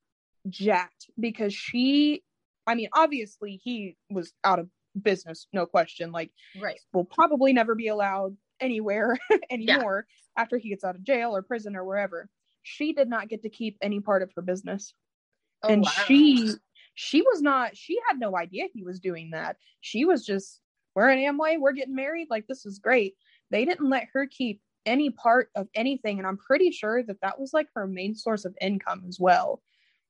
jacked 0.48 1.10
because 1.18 1.54
she. 1.54 2.22
I 2.66 2.74
mean, 2.74 2.88
obviously 2.92 3.60
he 3.62 3.96
was 4.10 4.32
out 4.44 4.60
of 4.60 4.68
business, 5.00 5.48
no 5.52 5.66
question. 5.66 6.12
Like, 6.12 6.30
right, 6.60 6.78
will 6.92 7.04
probably 7.04 7.52
never 7.52 7.74
be 7.74 7.88
allowed 7.88 8.36
anywhere 8.60 9.18
anymore 9.50 10.06
yeah. 10.06 10.29
After 10.40 10.58
he 10.58 10.70
gets 10.70 10.84
out 10.84 10.96
of 10.96 11.04
jail 11.04 11.34
or 11.34 11.42
prison 11.42 11.76
or 11.76 11.84
wherever. 11.84 12.28
She 12.62 12.92
did 12.92 13.08
not 13.08 13.28
get 13.28 13.42
to 13.42 13.48
keep 13.48 13.76
any 13.80 14.00
part 14.00 14.22
of 14.22 14.30
her 14.36 14.42
business, 14.42 14.94
oh, 15.62 15.68
and 15.68 15.82
wow. 15.82 15.90
she 16.06 16.52
she 16.94 17.22
was 17.22 17.40
not. 17.40 17.76
She 17.76 17.98
had 18.08 18.18
no 18.18 18.36
idea 18.36 18.66
he 18.72 18.82
was 18.82 19.00
doing 19.00 19.30
that. 19.32 19.56
She 19.80 20.04
was 20.04 20.26
just 20.26 20.60
we're 20.94 21.10
in 21.10 21.18
Amway, 21.18 21.58
we're 21.58 21.72
getting 21.72 21.94
married, 21.94 22.28
like 22.30 22.46
this 22.46 22.66
is 22.66 22.78
great. 22.78 23.14
They 23.50 23.64
didn't 23.64 23.88
let 23.88 24.08
her 24.12 24.26
keep 24.26 24.60
any 24.86 25.10
part 25.10 25.50
of 25.54 25.68
anything. 25.74 26.18
And 26.18 26.26
I'm 26.26 26.36
pretty 26.36 26.70
sure 26.70 27.02
that 27.02 27.20
that 27.22 27.38
was 27.38 27.52
like 27.52 27.68
her 27.74 27.86
main 27.86 28.14
source 28.14 28.44
of 28.44 28.56
income 28.60 29.04
as 29.08 29.18
well. 29.18 29.62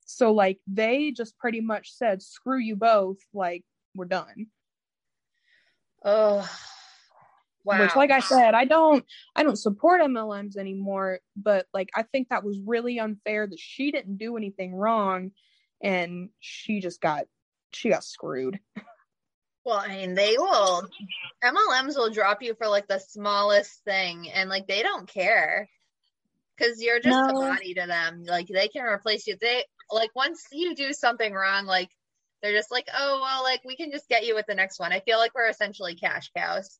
So, 0.07 0.33
like, 0.33 0.59
they 0.67 1.13
just 1.13 1.39
pretty 1.39 1.61
much 1.61 1.93
said, 1.93 2.21
screw 2.21 2.59
you 2.59 2.75
both, 2.75 3.19
like, 3.33 3.63
we're 3.95 4.07
done. 4.07 4.49
Oh, 6.05 6.49
wow. 7.65 7.81
Which, 7.81 7.97
like 7.97 8.11
I 8.11 8.21
said, 8.21 8.55
I 8.55 8.65
don't, 8.65 9.05
I 9.35 9.43
don't 9.43 9.57
support 9.57 10.01
MLMs 10.01 10.57
anymore, 10.57 11.21
but 11.37 11.67
like, 11.73 11.91
I 11.95 12.03
think 12.03 12.29
that 12.29 12.45
was 12.45 12.59
really 12.65 12.99
unfair 12.99 13.47
that 13.47 13.59
she 13.59 13.91
didn't 13.91 14.19
do 14.19 14.37
anything 14.37 14.75
wrong 14.75 15.33
and 15.83 16.31
she 16.41 16.81
just 16.81 17.01
got, 17.01 17.25
she 17.73 17.91
got 17.91 18.05
screwed. 18.05 18.59
Well, 19.63 19.77
I 19.77 19.89
mean, 19.89 20.15
they 20.15 20.37
will, 20.39 20.89
MLMs 21.45 21.95
will 21.95 22.11
drop 22.11 22.43
you 22.43 22.55
for 22.55 22.67
like 22.67 22.89
the 22.89 22.99
smallest 22.99 23.85
thing 23.85 24.31
and 24.31 24.49
like 24.49 24.67
they 24.67 24.83
don't 24.83 25.07
care 25.07 25.69
because 26.57 26.83
you're 26.83 27.01
just 27.01 27.09
no. 27.09 27.29
a 27.29 27.33
body 27.33 27.75
to 27.75 27.87
them. 27.87 28.25
Like 28.27 28.49
they 28.49 28.69
can 28.69 28.83
replace 28.83 29.27
you. 29.27 29.37
They, 29.41 29.65
like, 29.91 30.11
once 30.15 30.45
you 30.51 30.75
do 30.75 30.93
something 30.93 31.33
wrong, 31.33 31.67
like 31.67 31.91
they're 32.43 32.57
just 32.57 32.71
like, 32.71 32.89
oh, 32.95 33.21
well, 33.23 33.43
like 33.43 33.61
we 33.65 33.77
can 33.77 33.91
just 33.91 34.09
get 34.09 34.25
you 34.25 34.35
with 34.35 34.47
the 34.47 34.55
next 34.55 34.81
one. 34.81 34.93
I 34.93 35.01
feel 35.01 35.19
like 35.19 35.35
we're 35.35 35.49
essentially 35.49 35.95
cash 35.95 36.31
cows. 36.37 36.79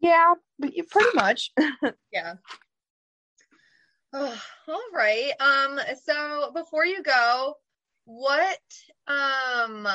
Yeah, 0.00 0.34
but 0.58 0.76
you 0.76 0.84
pretty 0.84 1.14
much. 1.14 1.50
yeah. 2.12 2.34
Oh, 4.12 4.42
all 4.68 4.82
right. 4.94 5.32
Um, 5.38 5.78
so 6.04 6.50
before 6.52 6.84
you 6.84 7.02
go, 7.02 7.54
what 8.04 8.58
um 9.06 9.86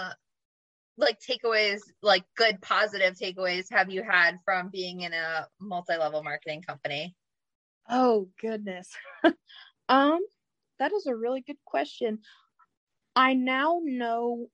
like 0.97 1.19
takeaways, 1.19 1.81
like 2.01 2.23
good 2.37 2.61
positive 2.61 3.15
takeaways 3.15 3.65
have 3.71 3.91
you 3.91 4.03
had 4.03 4.39
from 4.45 4.69
being 4.69 5.01
in 5.01 5.11
a 5.11 5.47
multi-level 5.59 6.23
marketing 6.23 6.61
company? 6.61 7.15
Oh 7.89 8.29
goodness. 8.39 8.91
um 9.89 10.19
that 10.79 10.93
is 10.93 11.07
a 11.07 11.15
really 11.15 11.41
good 11.41 11.57
question. 11.65 12.19
I 13.15 13.33
now 13.33 13.81
know 13.83 14.47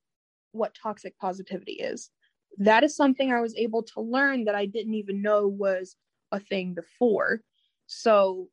what 0.52 0.76
toxic 0.82 1.18
positivity 1.20 1.74
is. 1.74 2.10
That 2.58 2.84
is 2.84 2.96
something 2.96 3.32
I 3.32 3.42
was 3.42 3.56
able 3.56 3.84
to 3.84 4.02
learn 4.02 4.46
that 4.46 4.56
I 4.56 4.66
didn't 4.66 4.96
even 4.96 5.22
know 5.22 5.48
was 5.48 5.96
a 6.32 6.40
thing 6.40 6.74
before. 6.74 7.42
So 7.88 8.48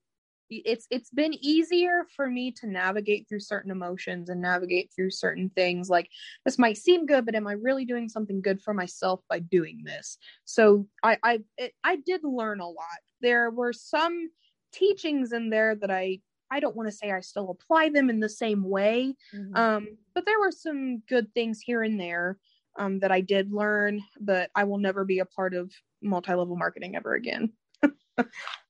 it's 0.51 0.86
it's 0.90 1.11
been 1.11 1.34
easier 1.44 2.07
for 2.16 2.28
me 2.28 2.51
to 2.51 2.66
navigate 2.66 3.28
through 3.28 3.40
certain 3.40 3.70
emotions 3.70 4.28
and 4.28 4.40
navigate 4.40 4.90
through 4.94 5.11
certain 5.11 5.51
things 5.55 5.90
like 5.90 6.09
this 6.44 6.59
might 6.59 6.76
seem 6.76 7.07
good 7.07 7.26
but 7.26 7.34
am 7.34 7.46
i 7.46 7.53
really 7.53 7.84
doing 7.84 8.09
something 8.09 8.40
good 8.40 8.61
for 8.61 8.72
myself 8.72 9.20
by 9.28 9.38
doing 9.38 9.82
this 9.84 10.16
so 10.44 10.86
i 11.03 11.18
i 11.22 11.38
it, 11.59 11.72
i 11.84 11.96
did 11.96 12.22
learn 12.24 12.61
a 12.61 12.66
lot 12.66 12.99
there 13.20 13.51
were 13.51 13.72
some 13.72 14.30
teachings 14.72 15.32
in 15.32 15.51
there 15.51 15.74
that 15.74 15.90
i 15.90 16.18
i 16.51 16.61
don't 16.61 16.76
want 16.76 16.88
to 16.88 16.94
say 16.96 17.11
i 17.11 17.20
still 17.20 17.51
apply 17.51 17.90
them 17.90 18.09
in 18.09 18.20
the 18.20 18.28
same 18.28 18.62
way 18.62 19.14
mm-hmm. 19.34 19.55
um 19.55 19.86
but 20.14 20.24
there 20.24 20.40
were 20.40 20.53
some 20.53 21.03
good 21.09 21.32
things 21.34 21.61
here 21.61 21.82
and 21.82 22.01
there 22.01 22.38
um 22.78 22.98
that 23.00 23.12
i 23.12 23.20
did 23.20 23.52
learn 23.52 24.02
but 24.20 24.50
i 24.54 24.64
will 24.64 24.78
never 24.78 25.04
be 25.04 25.18
a 25.18 25.24
part 25.26 25.54
of 25.54 25.70
multi-level 26.02 26.56
marketing 26.56 26.96
ever 26.96 27.14
again 27.14 27.52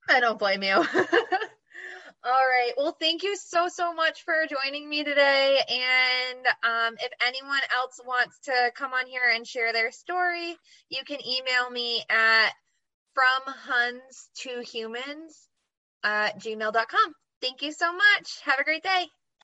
i 0.08 0.20
don't 0.20 0.38
blame 0.38 0.62
you 0.62 0.84
All 2.24 2.32
right. 2.32 2.72
Well, 2.76 2.96
thank 2.98 3.22
you 3.22 3.36
so, 3.36 3.68
so 3.68 3.94
much 3.94 4.24
for 4.24 4.34
joining 4.50 4.88
me 4.88 5.04
today. 5.04 5.60
And 5.68 6.46
um, 6.64 6.96
if 7.00 7.12
anyone 7.24 7.60
else 7.76 8.00
wants 8.04 8.38
to 8.44 8.72
come 8.74 8.92
on 8.92 9.06
here 9.06 9.22
and 9.32 9.46
share 9.46 9.72
their 9.72 9.92
story, 9.92 10.56
you 10.88 11.04
can 11.06 11.20
email 11.24 11.70
me 11.70 12.02
at 12.10 12.50
from 13.14 13.54
huns 13.54 14.28
to 14.40 14.60
humans 14.62 15.48
at 16.04 16.40
gmail.com. 16.40 17.14
Thank 17.40 17.62
you 17.62 17.72
so 17.72 17.92
much. 17.92 18.40
Have 18.44 18.58
a 18.58 18.64
great 18.64 18.82
day. 18.82 19.06